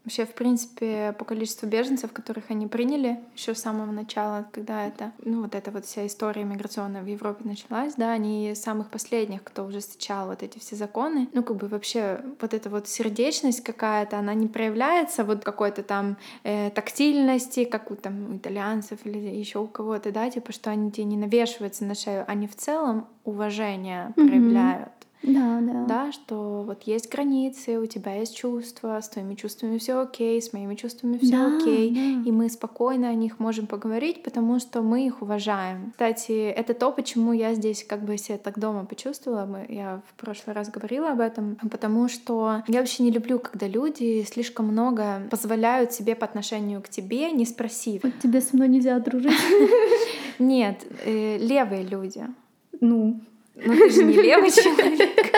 Вообще, 0.08 0.24
в 0.24 0.32
принципе, 0.32 1.14
по 1.18 1.26
количеству 1.26 1.68
беженцев, 1.68 2.14
которых 2.14 2.44
они 2.48 2.66
приняли 2.66 3.20
еще 3.36 3.54
с 3.54 3.58
самого 3.58 3.92
начала, 3.92 4.48
когда 4.52 4.86
это, 4.86 5.12
ну, 5.22 5.42
вот 5.42 5.54
эта 5.54 5.70
вот 5.70 5.84
вся 5.84 6.06
история 6.06 6.44
миграционная 6.44 7.02
в 7.02 7.06
Европе 7.06 7.44
началась, 7.44 7.92
да, 7.96 8.12
они 8.12 8.54
самых 8.54 8.88
последних, 8.88 9.44
кто 9.44 9.66
уже 9.66 9.80
встречал 9.80 10.28
вот 10.28 10.42
эти 10.42 10.58
все 10.58 10.76
законы. 10.76 11.28
Ну, 11.34 11.42
как 11.42 11.58
бы 11.58 11.68
вообще 11.68 12.22
вот 12.40 12.54
эта 12.54 12.70
вот 12.70 12.88
сердечность 12.88 13.62
какая-то, 13.62 14.18
она 14.18 14.32
не 14.32 14.46
проявляется 14.46 15.24
вот 15.24 15.44
какой-то 15.44 15.82
там 15.82 16.16
э, 16.42 16.70
тактильности, 16.70 17.64
как 17.64 17.90
у 17.90 17.94
там 17.94 18.32
у 18.32 18.36
итальянцев 18.38 19.00
или 19.04 19.18
еще 19.18 19.58
у 19.58 19.66
кого-то, 19.66 20.10
да, 20.10 20.30
типа, 20.30 20.52
что 20.52 20.70
они 20.70 20.90
тебе 20.90 21.04
не 21.04 21.18
навешиваются 21.18 21.84
на 21.84 21.94
шею, 21.94 22.24
они 22.26 22.46
в 22.46 22.56
целом 22.56 23.06
уважение 23.24 24.14
mm-hmm. 24.16 24.26
проявляют. 24.26 24.92
Да, 25.22 25.60
да. 25.60 25.84
Да, 25.86 26.12
что 26.12 26.62
вот 26.64 26.84
есть 26.84 27.10
границы, 27.10 27.78
у 27.78 27.86
тебя 27.86 28.14
есть 28.14 28.36
чувства, 28.36 29.00
с 29.00 29.08
твоими 29.08 29.34
чувствами 29.34 29.78
все 29.78 30.00
окей, 30.00 30.40
с 30.40 30.52
моими 30.52 30.74
чувствами 30.74 31.18
все 31.18 31.32
да, 31.32 31.56
окей, 31.56 31.90
да. 31.90 32.28
и 32.28 32.32
мы 32.32 32.48
спокойно 32.48 33.08
о 33.08 33.14
них 33.14 33.40
можем 33.40 33.66
поговорить, 33.66 34.22
потому 34.22 34.60
что 34.60 34.82
мы 34.82 35.06
их 35.06 35.22
уважаем. 35.22 35.90
Кстати, 35.92 36.32
это 36.32 36.74
то, 36.74 36.92
почему 36.92 37.32
я 37.32 37.54
здесь 37.54 37.84
как 37.84 38.04
бы 38.04 38.16
себя 38.16 38.38
так 38.38 38.58
дома 38.58 38.84
почувствовала. 38.84 39.64
Я 39.68 40.02
в 40.08 40.20
прошлый 40.20 40.54
раз 40.54 40.70
говорила 40.70 41.10
об 41.10 41.20
этом, 41.20 41.56
потому 41.70 42.08
что 42.08 42.62
я 42.68 42.80
вообще 42.80 43.02
не 43.02 43.10
люблю, 43.10 43.38
когда 43.38 43.66
люди 43.66 44.24
слишком 44.28 44.66
много 44.66 45.22
позволяют 45.30 45.92
себе 45.92 46.14
по 46.14 46.24
отношению 46.24 46.80
к 46.80 46.88
тебе, 46.88 47.32
не 47.32 47.44
спросив. 47.44 48.04
Вот 48.04 48.12
тебе 48.22 48.40
со 48.40 48.54
мной 48.54 48.68
нельзя 48.68 48.98
дружить. 49.00 49.32
Нет, 50.38 50.86
э, 51.04 51.38
левые 51.38 51.82
люди. 51.82 52.24
Ну, 52.80 53.20
ну 53.64 53.76
ты 53.76 53.90
же 53.90 54.04
не 54.04 54.14
левый 54.14 54.50
человек. 54.50 55.34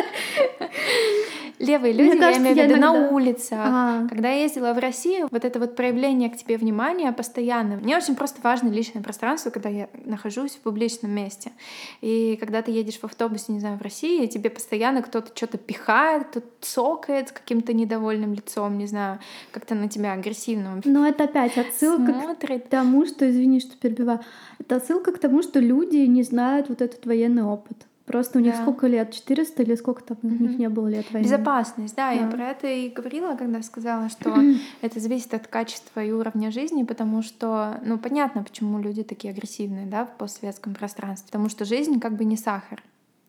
Левые 1.61 1.93
люди, 1.93 2.17
я 2.17 2.39
имею 2.39 2.55
в 2.55 2.59
виду 2.59 2.73
иногда... 2.73 2.93
на 2.93 3.11
улицах. 3.11 3.59
А. 3.61 4.07
Когда 4.09 4.31
я 4.31 4.45
ездила 4.45 4.73
в 4.73 4.79
Россию, 4.79 5.29
вот 5.31 5.45
это 5.45 5.59
вот 5.59 5.77
проявление 5.77 6.31
к 6.31 6.37
тебе 6.39 6.57
внимания 6.57 7.13
постоянно. 7.13 7.77
Мне 7.77 7.99
очень 7.99 8.17
просто 8.17 8.41
важно 8.43 8.71
личное 8.71 9.03
пространство, 9.03 9.51
когда 9.51 9.69
я 9.69 9.91
нахожусь 10.07 10.53
в 10.53 10.61
публичном 10.61 11.11
месте. 11.11 11.53
И 12.01 12.39
когда 12.41 12.63
ты 12.63 12.71
едешь 12.71 12.99
в 12.99 13.05
автобусе, 13.05 13.53
не 13.53 13.61
знаю, 13.61 13.77
в 13.77 13.83
России, 13.83 14.25
тебе 14.27 14.49
постоянно 14.49 15.03
кто-то 15.03 15.33
что-то 15.37 15.59
пихает, 15.59 16.29
кто-то 16.29 16.47
цокает 16.63 17.29
с 17.29 17.33
каким-то 17.33 17.75
недовольным 17.75 18.33
лицом, 18.33 18.79
не 18.79 18.87
знаю, 18.87 19.19
как-то 19.51 19.75
на 19.75 19.91
тебя 19.91 20.15
агрессивно. 20.15 20.81
Но 20.83 21.07
это 21.07 21.25
опять 21.25 21.59
отсылка 21.59 22.15
Смотрит. 22.15 22.65
к 22.65 22.69
тому, 22.69 23.05
что, 23.05 23.29
извини, 23.29 23.61
что 23.61 23.77
перебиваю, 23.77 24.21
это 24.59 24.77
отсылка 24.77 25.13
к 25.13 25.19
тому, 25.19 25.43
что 25.43 25.61
люди 25.61 25.99
не 25.99 26.23
знают 26.23 26.71
вот 26.71 26.81
этот 26.81 27.05
военный 27.05 27.43
опыт. 27.43 27.87
Просто 28.07 28.39
у 28.39 28.43
них 28.43 28.55
да. 28.55 28.63
сколько 28.63 28.87
лет? 28.87 29.13
400 29.13 29.63
или 29.63 29.75
сколько 29.77 30.03
там 30.03 30.19
у 30.23 30.29
них 30.29 30.59
не 30.59 30.69
было 30.69 30.89
лет 30.89 31.11
войны? 31.13 31.25
Безопасность, 31.25 31.95
да, 31.95 32.11
да. 32.11 32.21
Я 32.21 32.27
про 32.27 32.49
это 32.49 32.67
и 32.67 32.89
говорила, 32.89 33.37
когда 33.37 33.63
сказала, 33.63 34.09
что 34.09 34.35
это 34.81 35.01
зависит 35.01 35.33
от 35.35 35.47
качества 35.47 36.03
и 36.03 36.11
уровня 36.11 36.51
жизни, 36.51 36.83
потому 36.83 37.23
что, 37.23 37.81
ну, 37.85 37.99
понятно, 37.99 38.43
почему 38.43 38.81
люди 38.81 39.03
такие 39.05 39.33
агрессивные, 39.33 39.87
да, 39.87 40.07
в 40.07 40.17
постсоветском 40.17 40.75
пространстве. 40.75 41.27
Потому 41.27 41.49
что 41.49 41.65
жизнь 41.65 42.01
как 42.01 42.17
бы 42.17 42.25
не 42.25 42.37
сахар. 42.37 42.83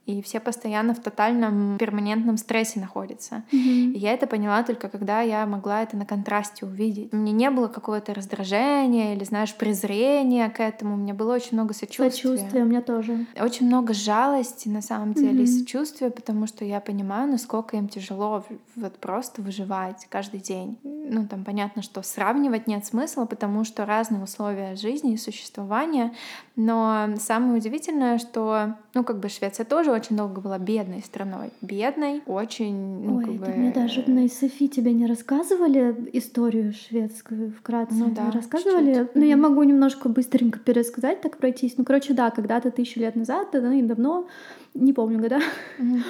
И 0.06 0.22
все 0.22 0.40
постоянно 0.40 0.94
в 0.94 1.00
тотальном 1.00 1.78
перманентном 1.78 2.38
стрессе 2.38 2.80
находятся. 2.80 3.44
Мгм. 3.52 3.92
И 3.94 3.98
я 3.98 4.14
это 4.14 4.28
поняла 4.28 4.64
только 4.64 4.90
когда 4.90 5.22
я 5.22 5.46
могла 5.46 5.84
это 5.84 5.96
на 5.96 6.06
контрасте 6.06 6.66
увидеть. 6.66 7.14
Мне 7.14 7.32
не 7.32 7.50
было 7.52 7.68
какого-то 7.68 8.14
раздражения 8.14 9.14
или, 9.14 9.24
знаешь, 9.24 9.56
презрения 9.56 10.50
к 10.50 10.60
этому. 10.60 10.96
У 10.96 10.98
меня 10.98 11.14
было 11.14 11.36
очень 11.36 11.54
много 11.54 11.74
сочувствия. 11.74 12.10
Сочувствие 12.10 12.64
у 12.64 12.68
меня 12.68 12.82
тоже. 12.82 13.26
Очень 13.40 13.68
много 13.68 13.94
жалости 13.94 14.68
на 14.70 14.82
самом 14.82 15.14
деле 15.14 15.44
и 15.44 15.48
Мгм. 15.48 15.60
сочувствия, 15.60 16.10
потому 16.10 16.48
что 16.48 16.66
я 16.66 16.80
понимаю, 16.80 17.30
насколько 17.30 17.78
им 17.78 17.88
тяжело 17.88 18.44
вот 18.76 18.98
просто 18.98 19.42
выживать 19.42 20.08
каждый 20.10 20.40
день. 20.40 20.80
Ну, 20.84 21.28
там 21.28 21.44
понятно, 21.44 21.82
что 21.82 22.02
сравнивать 22.02 22.68
нет 22.68 22.86
смысла, 22.86 23.26
потому 23.26 23.64
что 23.64 23.86
разные 23.86 24.24
условия 24.24 24.76
жизни 24.76 25.14
и 25.14 25.18
существования. 25.18 26.14
Но 26.56 27.10
самое 27.20 27.58
удивительное, 27.58 28.18
что, 28.18 28.76
ну, 28.94 29.04
как 29.04 29.20
бы 29.20 29.30
Швеция 29.30 29.66
тоже 29.66 29.91
очень 29.92 30.18
долго 30.18 30.42
была 30.42 30.58
бедной 30.60 31.02
страной. 31.02 31.52
Бедной, 31.62 32.22
очень, 32.26 32.76
ну, 33.04 33.18
Ой, 33.18 33.26
как 33.26 33.34
бы... 33.36 33.48
мне 33.48 33.72
даже 33.72 34.04
на 34.08 34.28
Софи 34.28 34.68
тебе 34.70 34.94
не 34.94 35.06
рассказывали 35.06 35.96
историю 36.14 36.74
шведскую 36.74 37.52
вкратце? 37.52 37.96
Ну 37.96 38.12
да, 38.12 38.32
рассказывали? 38.32 38.94
чуть-чуть. 38.94 39.16
Ну, 39.16 39.24
я 39.24 39.38
могу 39.38 39.64
немножко 39.64 40.10
быстренько 40.10 40.60
пересказать, 40.60 41.22
так 41.22 41.38
пройтись. 41.38 41.76
Ну, 41.78 41.84
короче, 41.84 42.14
да, 42.14 42.30
когда-то 42.32 42.72
тысячу 42.72 43.00
лет 43.00 43.16
назад, 43.16 43.50
да, 43.54 43.62
ну, 43.62 43.72
и 43.72 43.82
давно, 43.82 44.28
не 44.74 44.94
помню 44.94 45.20
года, 45.20 45.40
Мгм. 45.78 46.04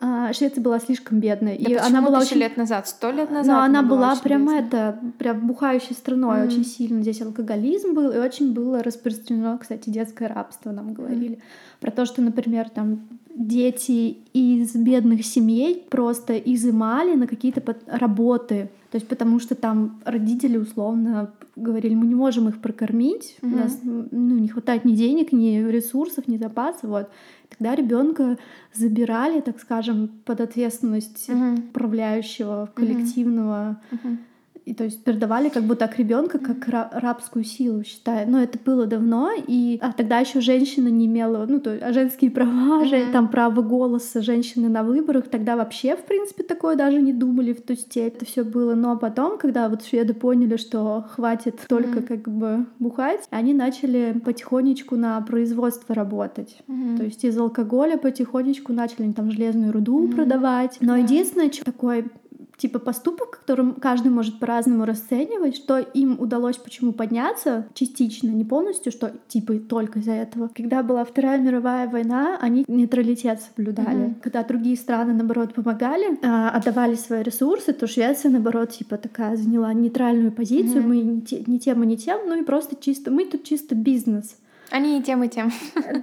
а, 0.00 0.32
Швеция 0.32 0.62
была 0.62 0.80
слишком 0.80 1.20
бедной. 1.20 1.58
Да 1.58 1.70
и 1.70 1.74
она 1.74 2.00
была 2.02 2.20
тысячу 2.20 2.34
очень... 2.34 2.40
лет 2.42 2.56
назад? 2.56 2.88
Сто 2.88 3.10
лет 3.10 3.30
назад 3.30 3.46
Но 3.46 3.62
она 3.62 3.82
была 3.82 4.12
очень 4.12 4.22
прям 4.22 4.48
это, 4.48 4.98
прям 5.18 5.46
бухающей 5.46 5.94
страной 5.94 6.40
Мгм. 6.40 6.48
очень 6.48 6.64
сильно. 6.64 7.02
Здесь 7.02 7.20
алкоголизм 7.22 7.92
был, 7.94 8.10
и 8.10 8.18
очень 8.18 8.52
было 8.52 8.82
распространено, 8.82 9.58
кстати, 9.58 9.90
детское 9.90 10.28
рабство, 10.28 10.70
нам 10.72 10.94
говорили. 10.94 11.40
Про 11.80 11.90
то, 11.90 12.04
что, 12.06 12.22
например, 12.22 12.68
там 12.70 13.00
дети 13.34 14.18
из 14.32 14.74
бедных 14.74 15.24
семей 15.24 15.86
просто 15.90 16.36
изымали 16.36 17.14
на 17.14 17.26
какие-то 17.26 17.76
работы. 17.86 18.70
То 18.90 18.96
есть 18.96 19.06
потому 19.08 19.38
что 19.38 19.54
там 19.54 20.00
родители 20.04 20.56
условно 20.56 21.30
говорили, 21.56 21.94
мы 21.94 22.06
не 22.06 22.14
можем 22.14 22.48
их 22.48 22.60
прокормить, 22.60 23.36
у 23.42 23.46
Мгм. 23.46 23.56
нас 23.56 23.78
ну, 23.84 24.38
не 24.38 24.48
хватает 24.48 24.84
ни 24.84 24.94
денег, 24.94 25.32
ни 25.32 25.58
ресурсов, 25.70 26.26
ни 26.28 26.36
запасов. 26.38 26.84
Вот. 26.84 27.08
Тогда 27.48 27.74
ребенка 27.74 28.36
забирали, 28.74 29.40
так 29.40 29.60
скажем, 29.60 30.08
под 30.24 30.40
ответственность 30.40 31.28
Мгм. 31.28 31.54
управляющего 31.70 32.68
коллективного 32.74 33.80
Мгм. 33.90 34.18
И 34.64 34.74
то 34.74 34.84
есть 34.84 35.02
передавали 35.04 35.48
как 35.48 35.64
будто 35.64 35.86
так 35.86 35.98
ребенка 35.98 36.38
как 36.38 36.68
ра- 36.68 36.88
рабскую 36.92 37.44
силу, 37.44 37.82
считаю. 37.84 38.30
Но 38.30 38.42
это 38.42 38.58
было 38.64 38.86
давно, 38.86 39.30
и 39.46 39.78
а 39.80 39.92
тогда 39.92 40.18
еще 40.18 40.40
женщина 40.40 40.88
не 40.88 41.06
имела, 41.06 41.46
ну, 41.48 41.60
то 41.60 41.70
есть 41.72 41.82
а 41.82 41.92
женские 41.92 42.30
права, 42.30 42.84
Мгм. 42.84 43.12
там 43.12 43.28
право 43.28 43.62
голоса 43.62 44.20
женщины 44.22 44.68
на 44.68 44.82
выборах, 44.82 45.28
тогда 45.28 45.56
вообще, 45.56 45.96
в 45.96 46.04
принципе, 46.04 46.42
такое 46.42 46.76
даже 46.76 47.00
не 47.00 47.12
думали 47.12 47.52
в 47.52 47.62
ту 47.62 47.74
степь. 47.74 48.16
Это 48.16 48.24
все 48.24 48.44
было. 48.44 48.74
Но 48.74 48.96
потом, 48.96 49.38
когда 49.38 49.68
вот 49.68 49.84
шведы 49.84 50.14
поняли, 50.14 50.56
что 50.56 51.04
хватит 51.10 51.60
только 51.68 52.00
Мгм. 52.00 52.02
как 52.06 52.28
бы 52.28 52.66
бухать, 52.78 53.26
они 53.30 53.54
начали 53.54 54.20
потихонечку 54.24 54.96
на 54.96 55.20
производство 55.22 55.94
работать. 55.94 56.58
Мгм. 56.66 56.96
То 56.98 57.04
есть 57.04 57.24
из 57.24 57.36
алкоголя 57.38 57.96
потихонечку 57.96 58.72
начали 58.72 59.02
они 59.04 59.12
там 59.12 59.30
железную 59.30 59.72
руду 59.72 59.98
Мгм. 60.00 60.12
продавать. 60.16 60.78
Но 60.80 60.96
единственное, 60.96 61.50
что 61.50 61.64
такой 61.64 62.04
типа 62.60 62.78
поступок, 62.78 63.40
которым 63.40 63.74
каждый 63.74 64.12
может 64.12 64.38
по-разному 64.38 64.84
расценивать, 64.84 65.56
что 65.56 65.78
им 65.78 66.20
удалось 66.20 66.58
почему 66.58 66.92
подняться 66.92 67.66
частично, 67.74 68.28
не 68.28 68.44
полностью, 68.44 68.92
что 68.92 69.12
типа 69.28 69.54
только 69.54 70.00
из-за 70.00 70.12
этого. 70.12 70.50
Когда 70.54 70.82
была 70.82 71.04
Вторая 71.04 71.38
мировая 71.38 71.88
война, 71.88 72.38
они 72.40 72.64
нейтралитет 72.68 73.40
соблюдали. 73.40 73.96
Мгм. 73.96 74.14
Когда 74.22 74.44
другие 74.44 74.76
страны, 74.76 75.14
наоборот, 75.14 75.54
помогали, 75.54 76.18
а, 76.22 76.50
отдавали 76.50 76.94
свои 76.96 77.22
ресурсы, 77.22 77.72
то 77.72 77.86
Швеция, 77.86 78.30
наоборот, 78.30 78.70
типа 78.70 78.98
такая 78.98 79.36
заняла 79.36 79.72
нейтральную 79.72 80.30
позицию. 80.30 80.80
Мгм. 80.82 80.88
Мы 80.88 80.96
не, 81.00 81.20
те- 81.22 81.42
не 81.46 81.58
тем 81.58 81.82
и 81.82 81.86
не 81.86 81.96
тем, 81.96 82.20
ну 82.28 82.38
и 82.40 82.44
просто 82.44 82.76
чисто, 82.78 83.10
мы 83.10 83.24
тут 83.24 83.44
чисто 83.44 83.74
бизнес. 83.74 84.36
Они 84.70 84.98
и 84.98 85.02
тем, 85.02 85.24
и 85.24 85.28
тем. 85.28 85.50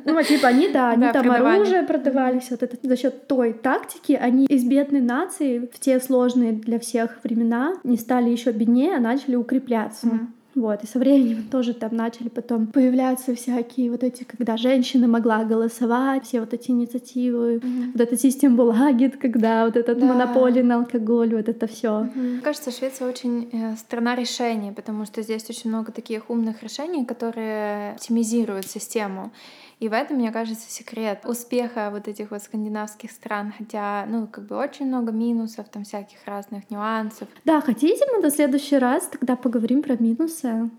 Ну, 0.05 0.21
типа 0.23 0.49
они, 0.49 0.67
да, 0.69 0.89
они 0.91 1.01
Да, 1.01 1.13
там 1.13 1.23
продавали. 1.23 1.55
оружие 1.57 1.83
продавали, 1.83 2.39
все 2.39 2.51
вот 2.51 2.63
это. 2.63 2.77
За 2.81 2.95
счет 2.97 3.27
той 3.27 3.53
тактики 3.53 4.13
они 4.13 4.45
из 4.45 4.63
бедной 4.65 5.01
нации 5.01 5.59
в 5.59 5.79
те 5.79 5.99
сложные 5.99 6.51
для 6.53 6.79
всех 6.79 7.19
времена 7.23 7.75
не 7.83 7.97
стали 7.97 8.29
еще 8.29 8.51
беднее, 8.51 8.97
а 8.97 8.99
начали 8.99 9.35
укрепляться. 9.35 10.07
Мгм. 10.07 10.33
Вот, 10.57 10.83
и 10.83 10.87
со 10.87 10.97
временем 10.97 11.43
тоже 11.51 11.73
там 11.75 11.95
начали 11.95 12.29
потом 12.29 12.65
появляться 12.65 13.35
всякие 13.35 13.91
вот 13.91 14.03
эти, 14.03 14.23
когда 14.23 14.57
женщина 14.57 15.07
могла 15.07 15.43
голосовать, 15.43 16.25
все 16.25 16.39
вот 16.39 16.51
эти 16.53 16.71
инициативы, 16.71 17.59
Мгм. 17.63 17.91
вот 17.93 18.01
эта 18.01 18.17
система 18.17 18.55
Булагит, 18.55 19.17
когда 19.17 19.65
вот 19.65 19.75
этот 19.77 19.99
Да. 19.99 20.05
монополия 20.05 20.63
на 20.63 20.75
алкоголь, 20.77 21.35
вот 21.35 21.47
это 21.47 21.67
все. 21.67 22.09
Мне 22.15 22.41
кажется, 22.41 22.71
Швеция 22.71 23.07
очень 23.07 23.49
э, 23.53 23.75
страна 23.77 24.15
решений, 24.15 24.71
потому 24.71 25.05
что 25.05 25.21
здесь 25.21 25.47
очень 25.47 25.69
много 25.69 25.91
таких 25.91 26.29
умных 26.31 26.63
решений, 26.63 27.05
которые 27.05 27.91
оптимизируют 27.93 28.65
систему. 28.65 29.31
И 29.79 29.89
в 29.89 29.93
этом, 29.93 30.17
мне 30.17 30.31
кажется, 30.31 30.69
секрет 30.69 31.21
успеха 31.25 31.89
вот 31.91 32.07
этих 32.07 32.31
вот 32.31 32.41
скандинавских 32.41 33.11
стран, 33.11 33.53
хотя, 33.55 34.05
ну, 34.07 34.27
как 34.27 34.47
бы 34.47 34.55
очень 34.55 34.87
много 34.87 35.11
минусов, 35.11 35.69
там 35.69 35.83
всяких 35.83 36.17
разных 36.25 36.69
нюансов. 36.71 37.27
Да, 37.45 37.61
хотите, 37.61 38.03
мы 38.11 38.21
до 38.21 38.31
следующий 38.31 38.77
раз 38.77 39.07
тогда 39.07 39.35
поговорим 39.35 39.83
про 39.83 39.95
минусы? 39.97 40.71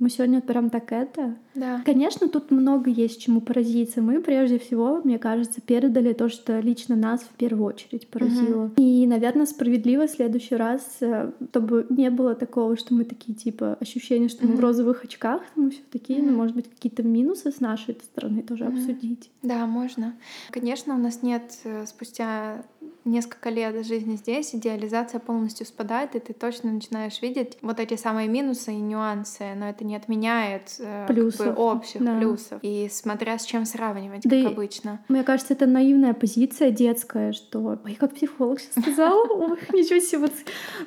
Мы 0.00 0.10
сегодня 0.10 0.40
прям 0.40 0.70
так 0.70 0.90
это. 0.92 1.36
Да. 1.54 1.80
Конечно, 1.84 2.28
тут 2.28 2.50
много 2.50 2.90
есть 2.90 3.20
чему 3.22 3.40
поразиться. 3.40 4.02
Мы 4.02 4.20
прежде 4.20 4.58
всего, 4.58 5.00
мне 5.04 5.18
кажется, 5.18 5.60
передали 5.60 6.12
то, 6.12 6.28
что 6.28 6.58
лично 6.58 6.96
нас 6.96 7.22
в 7.22 7.28
первую 7.36 7.64
очередь 7.64 8.08
поразило. 8.08 8.72
И, 8.76 9.06
наверное, 9.06 9.46
справедливо 9.46 10.06
в 10.06 10.10
следующий 10.10 10.56
раз, 10.56 10.96
э, 11.00 11.30
чтобы 11.50 11.86
не 11.90 12.10
было 12.10 12.34
такого, 12.34 12.76
что 12.76 12.92
мы 12.92 13.04
такие 13.04 13.34
типа 13.34 13.74
ощущения, 13.80 14.28
что 14.28 14.46
мы 14.46 14.56
в 14.56 14.60
розовых 14.60 15.04
очках, 15.04 15.42
мы 15.54 15.70
все 15.70 15.80
такие, 15.92 16.20
ну, 16.20 16.28
Мгм. 16.30 16.36
может 16.36 16.56
быть, 16.56 16.68
какие-то 16.68 17.02
минусы 17.04 17.52
с 17.52 17.60
нашей 17.60 17.94
стороны 17.94 18.42
тоже 18.42 18.64
Мгм. 18.64 18.74
обсудить. 18.76 19.30
Да, 19.42 19.64
можно. 19.66 20.14
Конечно, 20.50 20.94
у 20.94 20.98
нас 20.98 21.22
нет 21.22 21.42
э, 21.64 21.86
спустя 21.86 22.64
несколько 23.04 23.50
лет 23.50 23.86
жизни 23.86 24.16
здесь, 24.16 24.54
идеализация 24.54 25.20
полностью 25.20 25.66
спадает, 25.66 26.14
и 26.14 26.20
ты 26.20 26.32
точно 26.32 26.72
начинаешь 26.72 27.20
видеть 27.20 27.58
вот 27.60 27.80
эти 27.80 27.96
самые 27.96 28.28
минусы 28.28 28.72
и 28.72 28.76
нюансы, 28.76 29.54
но 29.56 29.68
это 29.68 29.84
не 29.84 29.96
отменяет 29.96 30.76
э, 30.78 31.06
как 31.06 31.16
бы 31.16 31.22
Плюсов, 31.22 31.58
общих 31.58 32.02
да. 32.02 32.18
плюсов. 32.18 32.58
И 32.62 32.88
смотря 32.90 33.38
с 33.38 33.44
чем 33.44 33.66
сравнивать, 33.66 34.22
Да 34.24 34.42
как 34.42 34.52
обычно. 34.52 35.00
Мне 35.08 35.22
кажется, 35.22 35.54
это 35.54 35.66
наивная 35.66 36.14
позиция 36.14 36.70
детская, 36.70 37.32
что... 37.32 37.78
Ой, 37.84 37.94
как 37.94 38.14
психолог 38.14 38.60
сейчас 38.60 38.82
сказала. 38.82 39.26
Ой, 39.26 39.58
ничего 39.72 40.00
себе, 40.00 40.18
вот 40.18 40.32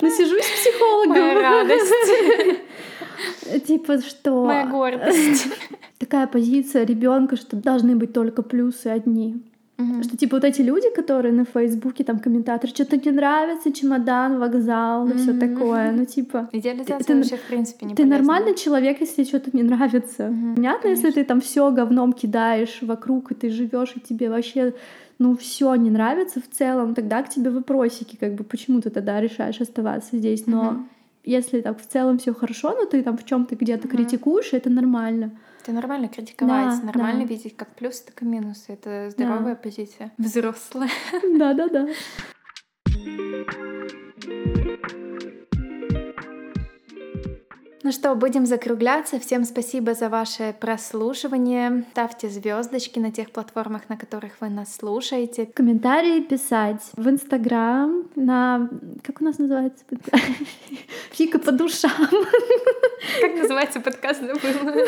насижусь 0.02 0.46
с 0.46 0.60
психологом. 0.60 1.14
Моя 1.14 1.34
радость, 1.42 1.94
Типа, 3.68 4.00
что... 4.02 4.46
моя 4.46 4.66
гордость. 4.68 5.48
Такая 6.00 6.28
позиция 6.28 6.86
ребенка, 6.86 7.36
что 7.36 7.56
должны 7.56 7.96
быть 7.96 8.14
только 8.14 8.44
плюсы 8.44 8.88
одни. 8.88 9.44
Мгм. 9.78 10.02
Что 10.04 10.18
типа 10.18 10.38
вот 10.38 10.44
эти 10.44 10.62
люди, 10.62 10.90
которые 10.96 11.32
на 11.34 11.46
Фейсбуке, 11.46 12.04
там 12.04 12.18
комментаторы, 12.20 12.74
что-то 12.74 12.98
не 12.98 13.12
нравится, 13.12 13.72
чемодан, 13.72 14.40
вокзал, 14.40 15.08
и 15.08 15.14
все 15.18 15.34
такое. 15.34 15.92
Ну, 15.92 16.06
типа, 16.06 16.50
Идеализация 16.52 17.04
ты- 17.04 17.16
вообще, 17.16 17.38
в 17.38 17.48
принципе, 17.48 17.86
не 17.86 17.92
ты 17.96 18.04
полезна. 18.04 18.18
нормальный 18.18 18.56
человек, 18.56 19.02
если 19.02 19.24
что-то 19.24 19.52
не 19.54 19.62
нравится. 19.64 20.28
Мгм, 20.30 20.56
Понятно, 20.56 20.88
если 20.90 21.12
ты 21.12 21.24
там 21.24 21.42
все 21.42 21.70
говном 21.72 22.14
кидаешь 22.14 22.80
вокруг, 22.82 23.32
и 23.32 23.36
ты 23.36 23.50
живешь, 23.52 23.94
и 23.96 24.00
тебе 24.00 24.30
вообще 24.30 24.74
ну 25.20 25.36
все 25.36 25.74
не 25.76 25.90
нравится 25.90 26.40
в 26.42 26.48
целом, 26.58 26.94
тогда 26.94 27.22
к 27.24 27.30
тебе 27.30 27.50
вопросики, 27.50 28.16
как 28.20 28.34
бы 28.36 28.44
почему 28.44 28.82
ты 28.82 28.90
тогда 28.92 29.20
решаешь 29.22 29.60
оставаться 29.62 30.18
здесь. 30.18 30.46
Но 30.48 30.64
Мгм. 30.72 30.90
Если 31.30 31.62
так 31.62 31.80
в 31.82 31.86
целом 31.88 32.18
все 32.18 32.34
хорошо, 32.34 32.74
но 32.74 32.86
ты 32.86 33.04
там 33.04 33.18
в 33.18 33.26
чем-то 33.26 33.56
где-то 33.56 33.88
Мгм. 33.88 33.98
критикуешь, 33.98 34.54
это 34.54 34.70
нормально. 34.70 35.38
Это 35.62 35.72
нормально 35.74 36.08
критиковать, 36.08 36.80
Да, 36.80 36.86
нормально 36.86 37.22
да. 37.24 37.28
видеть 37.28 37.58
как 37.58 37.76
плюсы, 37.76 38.06
так 38.06 38.22
и 38.22 38.26
минусы. 38.26 38.72
Это 38.74 39.10
здоровая 39.10 39.56
позиция. 39.56 40.12
Взрослая. 40.18 40.90
Да-да-да. 41.38 41.88
Ну 47.88 47.94
что, 47.94 48.16
будем 48.16 48.46
закругляться. 48.46 49.18
Всем 49.18 49.46
спасибо 49.46 49.94
за 49.94 50.10
ваше 50.10 50.54
прослушивание. 50.60 51.86
Ставьте 51.92 52.28
звездочки 52.28 53.00
на 53.00 53.14
тех 53.14 53.32
платформах, 53.32 53.88
на 53.88 53.96
которых 53.96 54.34
вы 54.42 54.50
нас 54.50 54.76
слушаете. 54.76 55.46
Комментарии 55.46 56.20
писать 56.20 56.82
в 56.98 57.08
Инстаграм, 57.08 58.04
на... 58.18 58.70
Как 59.04 59.22
у 59.22 59.24
нас 59.24 59.38
называется? 59.38 59.86
Фика 61.14 61.40
по 61.40 61.54
душам. 61.54 62.10
Как 63.22 63.36
называется 63.38 63.80
подкаст? 63.80 64.20
Забыла. 64.20 64.86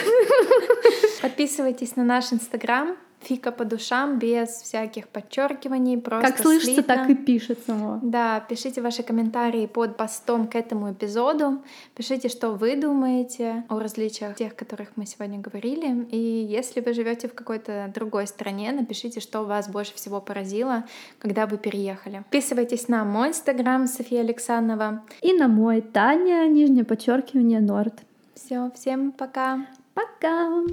Подписывайтесь 1.22 1.96
на 1.96 2.04
наш 2.04 2.34
Инстаграм. 2.34 2.98
Фика 3.22 3.52
по 3.52 3.66
душам, 3.66 4.20
без 4.20 4.50
всяких 4.50 5.08
подчеркиваний, 5.08 5.98
просто 5.98 6.28
Как 6.28 6.40
слышится, 6.40 6.76
слитно. 6.76 6.96
так 6.96 7.10
и 7.10 7.16
пишется. 7.16 8.00
Да, 8.02 8.40
пишите 8.40 8.82
ваши 8.82 9.04
комментарии 9.04 9.66
под 9.68 9.98
постом 9.98 10.48
к 10.48 10.56
этому 10.56 10.92
эпизоду. 10.94 11.62
Пишите, 11.96 12.30
что 12.30 12.52
вы 12.52 12.76
думаете 12.76 13.64
о 13.70 13.80
различиях 13.80 14.36
тех, 14.36 14.56
которых 14.56 14.90
мы 14.96 15.06
сегодня 15.06 15.40
говорили. 15.40 16.06
И 16.12 16.18
если 16.18 16.82
вы 16.82 16.94
живете 16.94 17.28
в 17.28 17.34
какой-то 17.34 17.92
другой 17.94 18.28
стране, 18.28 18.72
напишите, 18.72 19.20
что 19.20 19.44
вас 19.44 19.70
больше 19.70 19.94
всего 19.96 20.22
поразило, 20.22 20.86
когда 21.20 21.46
вы 21.46 21.58
переехали. 21.58 22.20
Подписывайтесь 22.20 22.88
на 22.88 23.04
мой 23.04 23.30
инстаграм 23.30 23.88
София 23.88 24.22
Александрова. 24.22 25.04
И 25.22 25.34
на 25.34 25.48
мой 25.48 25.82
Таня, 25.82 26.48
нижнее 26.48 26.86
подчеркивание, 26.86 27.60
Норд. 27.60 27.96
Все, 28.34 28.72
всем 28.76 29.12
пока. 29.12 29.66
Пока! 29.94 30.64